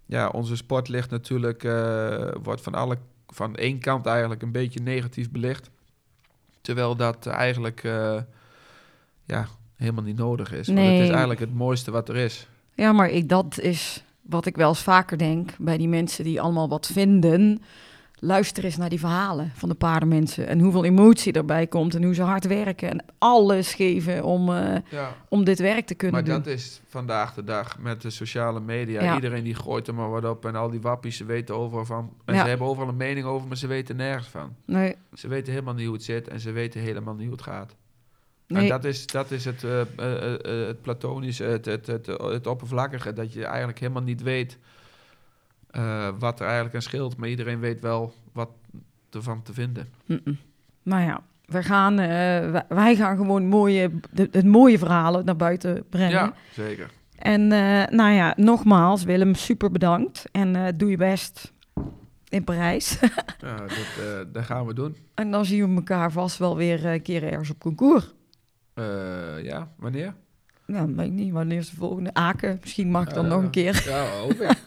ja, 0.05 0.27
onze 0.31 0.55
sport 0.55 0.87
ligt 0.87 1.09
natuurlijk, 1.09 1.61
wordt 2.43 2.61
van 2.61 2.73
alle, 2.73 2.97
van 3.27 3.55
één 3.55 3.79
kant 3.79 4.05
eigenlijk 4.05 4.41
een 4.41 4.51
beetje 4.51 4.79
negatief 4.79 5.31
belicht. 5.31 5.69
Terwijl 6.61 6.95
dat 6.95 7.25
eigenlijk, 7.25 7.83
ja, 9.31 9.47
helemaal 9.75 10.03
niet 10.03 10.17
nodig 10.17 10.51
is. 10.53 10.67
Want 10.67 10.79
het 10.79 10.99
is 10.99 11.09
eigenlijk 11.09 11.39
het 11.39 11.53
mooiste 11.53 11.91
wat 11.91 12.09
er 12.09 12.15
is. 12.15 12.47
Ja, 12.75 12.91
maar 12.91 13.09
ik, 13.09 13.29
dat 13.29 13.59
is 13.59 14.03
wat 14.21 14.45
ik 14.45 14.55
wel 14.55 14.69
eens 14.69 14.81
vaker 14.83 15.17
denk 15.17 15.51
bij 15.59 15.77
die 15.77 15.87
mensen 15.89 16.23
die 16.23 16.41
allemaal 16.41 16.69
wat 16.69 16.87
vinden. 16.87 17.61
Luister 18.23 18.63
eens 18.63 18.77
naar 18.77 18.89
die 18.89 18.99
verhalen 18.99 19.51
van 19.55 19.69
de 19.69 19.75
paardenmensen 19.75 20.47
en 20.47 20.59
hoeveel 20.59 20.85
emotie 20.85 21.33
erbij 21.33 21.67
komt 21.67 21.95
en 21.95 22.03
hoe 22.03 22.13
ze 22.13 22.21
hard 22.21 22.47
werken 22.47 22.89
en 22.89 23.03
alles 23.17 23.73
geven 23.73 24.23
om, 24.23 24.49
eh, 24.49 24.75
Ja. 24.89 25.15
om 25.29 25.43
dit 25.43 25.59
werk 25.59 25.85
te 25.87 25.93
kunnen 25.95 26.23
Maar 26.23 26.29
doen. 26.33 26.43
dat 26.43 26.53
is 26.53 26.81
vandaag 26.87 27.33
de 27.33 27.43
dag 27.43 27.79
met 27.79 28.01
de 28.01 28.09
sociale 28.09 28.59
media. 28.59 29.03
Ja. 29.03 29.15
Iedereen 29.15 29.43
die 29.43 29.55
gooit 29.55 29.87
er 29.87 29.93
maar 29.95 30.09
wat 30.09 30.25
op 30.25 30.45
en 30.45 30.55
al 30.55 30.69
die 30.69 30.81
wappies, 30.81 31.17
ze 31.17 31.25
weten 31.25 31.55
overal 31.55 31.85
van. 31.85 32.13
En 32.25 32.33
Ja. 32.35 32.41
ze 32.41 32.47
hebben 32.49 32.67
overal 32.67 32.89
een 32.89 32.97
mening 32.97 33.25
over, 33.25 33.47
maar 33.47 33.57
ze 33.57 33.67
weten 33.67 33.95
nergens 33.95 34.27
van. 34.27 34.55
Nee, 34.65 34.95
Ze 35.13 35.27
weten 35.27 35.53
helemaal 35.53 35.73
niet 35.73 35.85
hoe 35.85 35.95
het 35.95 36.03
zit 36.03 36.27
en 36.27 36.39
ze 36.39 36.51
weten 36.51 36.81
helemaal 36.81 37.13
niet 37.15 37.25
hoe 37.27 37.35
het 37.35 37.45
gaat. 37.45 37.75
En 38.55 38.67
dat 38.67 38.85
is, 38.85 39.07
dat 39.07 39.31
is 39.31 39.45
het, 39.45 39.63
eh, 39.63 39.81
eh, 39.81 40.33
eh, 40.33 40.67
het 40.67 40.81
platonische, 40.81 41.43
het, 41.43 41.65
het, 41.65 41.87
het, 41.87 42.05
het 42.07 42.47
oppervlakkige. 42.47 43.13
Dat 43.13 43.33
je 43.33 43.45
eigenlijk 43.45 43.79
helemaal 43.79 44.01
niet 44.01 44.21
weet 44.21 44.57
wat 46.19 46.39
er 46.39 46.45
eigenlijk 46.45 46.75
aan 46.75 46.81
scheelt. 46.81 47.17
Maar 47.17 47.29
iedereen 47.29 47.59
weet 47.59 47.79
wel 47.79 48.13
wat 48.31 48.49
ervan 49.09 49.41
te 49.41 49.53
vinden. 49.53 49.87
Mm-mm. 50.05 50.37
Maar 50.83 51.03
ja, 51.03 51.21
we 51.45 51.63
gaan, 51.63 51.95
wij, 52.67 52.95
gaan 52.95 53.17
gewoon 53.17 53.45
mooie, 53.45 53.91
de, 54.11 54.27
het 54.31 54.45
mooie 54.45 54.77
verhalen 54.77 55.25
naar 55.25 55.35
buiten 55.35 55.85
brengen. 55.89 56.11
Ja, 56.11 56.33
zeker. 56.51 56.89
En 57.17 57.47
nou 57.95 58.11
ja, 58.11 58.33
nogmaals, 58.37 59.03
Willem, 59.03 59.35
super 59.35 59.71
bedankt. 59.71 60.25
En 60.31 60.77
doe 60.77 60.89
je 60.89 60.97
best 60.97 61.53
in 62.29 62.43
Parijs. 62.43 62.97
Ja, 63.41 63.57
dat, 63.57 64.33
dat 64.33 64.43
gaan 64.45 64.65
we 64.65 64.73
doen. 64.73 64.95
en 65.13 65.31
dan 65.31 65.45
zien 65.45 65.69
we 65.69 65.75
elkaar 65.75 66.11
vast 66.11 66.37
wel 66.37 66.55
weer 66.55 66.85
een 66.85 67.01
keer 67.01 67.23
ergens 67.23 67.49
op 67.49 67.59
concours. 67.59 68.13
Eh, 68.73 69.43
ja, 69.43 69.71
wanneer? 69.77 70.13
Nou, 70.65 70.95
weet 70.95 71.05
ik 71.05 71.11
niet. 71.11 71.31
Wanneer 71.33 71.57
is 71.57 71.69
de 71.69 71.75
volgende? 71.75 72.09
Aken. 72.13 72.57
Misschien 72.61 72.91
mag 72.91 73.07
ik 73.07 73.13
dan 73.13 73.27
nog 73.27 73.41
een 73.43 73.49
keer. 73.49 73.83
Ja, 73.87 74.05
hoop 74.05 74.31
ik. 74.41 74.57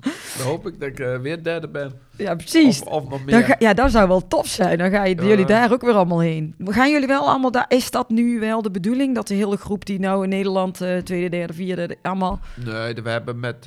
dan 0.38 0.46
hoop 0.46 0.66
ik 0.66 0.80
dat 0.80 0.88
ik 0.88 0.98
eh, 1.00 1.18
weer 1.18 1.42
derde 1.42 1.68
ben. 1.68 1.92
Ja, 2.16 2.34
precies. 2.34 2.80
Of, 2.82 2.88
of 2.88 3.02
nog 3.02 3.10
Dan 3.10 3.24
meer. 3.24 3.42
ga- 3.44 3.56
ja, 3.58 3.74
dat 3.74 3.90
zou 3.90 4.08
wel 4.08 4.26
tof 4.28 4.46
zijn. 4.46 4.78
Dan 4.78 4.90
gaan 4.90 5.10
jullie 5.12 5.44
daar 5.46 5.72
ook 5.72 5.80
weer 5.82 5.94
allemaal 5.94 6.20
heen. 6.20 6.54
Gaan 6.64 6.90
jullie 6.90 7.06
wel 7.06 7.28
allemaal 7.28 7.50
daar? 7.50 7.64
Is 7.68 7.90
dat 7.90 8.08
nu 8.10 8.40
wel 8.40 8.62
de 8.62 8.70
bedoeling? 8.70 9.14
Dat 9.14 9.28
de 9.28 9.34
hele 9.34 9.56
groep 9.56 9.84
die 9.84 9.98
nou 9.98 10.22
in 10.22 10.28
Nederland 10.28 10.80
eh, 10.80 10.96
tweede, 10.98 11.28
derde, 11.28 11.52
vierde, 11.52 11.86
de- 11.86 11.98
allemaal... 12.02 12.40
Nee, 12.64 12.94
we 12.94 13.10
hebben 13.10 13.40
met 13.40 13.64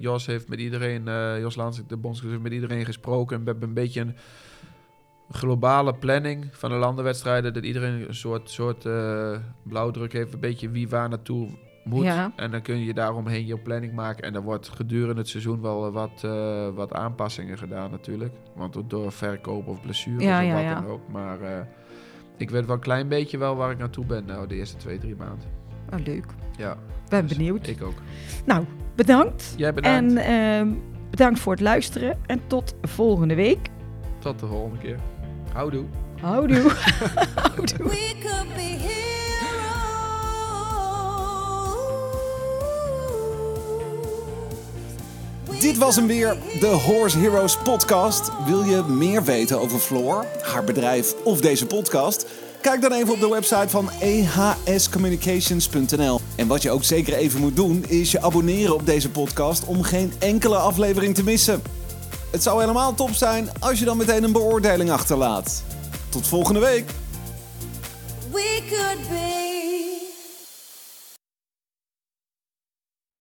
Jos 0.00 0.26
heeft 0.26 0.48
met 0.48 0.60
iedereen, 0.60 1.04
Jos 1.40 1.56
Lansing, 1.56 1.86
de 1.86 1.96
bondscoach, 1.96 2.30
heeft 2.30 2.42
met 2.42 2.52
iedereen 2.52 2.84
gesproken. 2.84 3.38
We 3.44 3.50
hebben 3.50 3.68
een 3.68 3.74
beetje 3.74 4.00
een, 4.00 4.16
globale 5.30 5.94
planning 5.94 6.48
van 6.50 6.70
de 6.70 6.76
landenwedstrijden. 6.76 7.54
Dat 7.54 7.64
iedereen 7.64 8.08
een 8.08 8.14
soort, 8.14 8.50
soort 8.50 8.86
eh, 8.86 9.36
blauwdruk 9.62 10.12
heeft. 10.12 10.34
Een 10.34 10.40
beetje 10.40 10.70
wie 10.70 10.88
waar 10.88 11.08
naartoe 11.08 11.48
moet. 11.84 12.04
Ja. 12.04 12.32
En 12.36 12.50
dan 12.50 12.62
kun 12.62 12.78
je 12.78 12.94
daaromheen 12.94 13.46
je 13.46 13.58
planning 13.58 13.92
maken. 13.92 14.24
En 14.24 14.32
dan 14.32 14.42
wordt 14.42 14.68
gedurende 14.68 15.20
het 15.20 15.28
seizoen 15.28 15.60
wel 15.60 15.90
wat, 15.90 16.22
eh, 16.24 16.68
wat 16.74 16.92
aanpassingen 16.92 17.58
gedaan 17.58 17.90
natuurlijk. 17.90 18.34
Want 18.54 18.76
door 18.86 19.12
verkoop 19.12 19.66
of 19.66 19.80
blessures 19.80 20.22
Ja, 20.22 20.38
of 20.38 20.46
ja, 20.46 20.54
wat 20.54 20.82
dan 20.82 20.92
ook. 20.92 21.08
Maar 21.08 21.40
eh, 21.40 21.60
ik 22.36 22.50
weet 22.50 22.66
wel 22.66 22.74
een 22.74 22.80
klein 22.80 23.08
beetje 23.08 23.38
wel 23.38 23.56
waar 23.56 23.70
ik 23.70 23.78
naartoe 23.78 24.04
ben 24.04 24.24
nou 24.24 24.46
de 24.46 24.54
eerste 24.54 24.76
twee, 24.76 24.98
drie 24.98 25.16
maanden. 25.16 25.48
Oh, 25.92 25.98
leuk. 26.04 26.26
Ja, 26.56 26.76
Ben 27.08 27.26
dus 27.26 27.36
benieuwd. 27.36 27.66
Ik 27.66 27.82
ook. 27.82 27.94
Nou, 28.44 28.64
bedankt. 28.94 29.54
Jij 29.56 29.74
bedankt. 29.74 30.14
En 30.14 30.18
ehm, 30.18 30.72
bedankt 31.10 31.40
voor 31.40 31.52
het 31.52 31.60
luisteren. 31.60 32.18
En 32.26 32.40
tot 32.46 32.74
volgende 32.82 33.34
week. 33.34 33.68
Tot 34.18 34.38
de 34.38 34.46
volgende 34.46 34.78
keer. 34.78 34.98
Houdoe. 35.56 35.84
Houdoe. 36.20 36.70
Houdoe. 37.34 37.88
We 37.88 38.14
could 38.22 38.54
be 38.54 38.76
heroes. 38.78 39.60
Dit 45.60 45.78
was 45.78 45.96
hem 45.96 46.06
weer, 46.06 46.36
de 46.60 46.66
Horse 46.66 47.18
Heroes 47.18 47.56
podcast. 47.56 48.30
Wil 48.46 48.64
je 48.64 48.82
meer 48.82 49.24
weten 49.24 49.60
over 49.60 49.78
Floor, 49.78 50.24
haar 50.42 50.64
bedrijf 50.64 51.14
of 51.24 51.40
deze 51.40 51.66
podcast? 51.66 52.26
Kijk 52.60 52.80
dan 52.80 52.92
even 52.92 53.12
op 53.12 53.20
de 53.20 53.28
website 53.28 53.68
van 53.68 53.90
ehscommunications.nl. 54.64 56.20
En 56.36 56.46
wat 56.46 56.62
je 56.62 56.70
ook 56.70 56.84
zeker 56.84 57.14
even 57.14 57.40
moet 57.40 57.56
doen, 57.56 57.84
is 57.88 58.10
je 58.10 58.22
abonneren 58.22 58.74
op 58.74 58.86
deze 58.86 59.10
podcast 59.10 59.64
om 59.64 59.82
geen 59.82 60.12
enkele 60.18 60.56
aflevering 60.56 61.14
te 61.14 61.24
missen. 61.24 61.62
Het 62.36 62.44
zou 62.44 62.60
helemaal 62.60 62.94
top 62.94 63.12
zijn 63.12 63.48
als 63.60 63.78
je 63.78 63.84
dan 63.84 63.96
meteen 63.96 64.24
een 64.24 64.32
beoordeling 64.32 64.90
achterlaat. 64.90 65.62
Tot 66.08 66.26
volgende 66.26 66.60
week! 66.60 66.90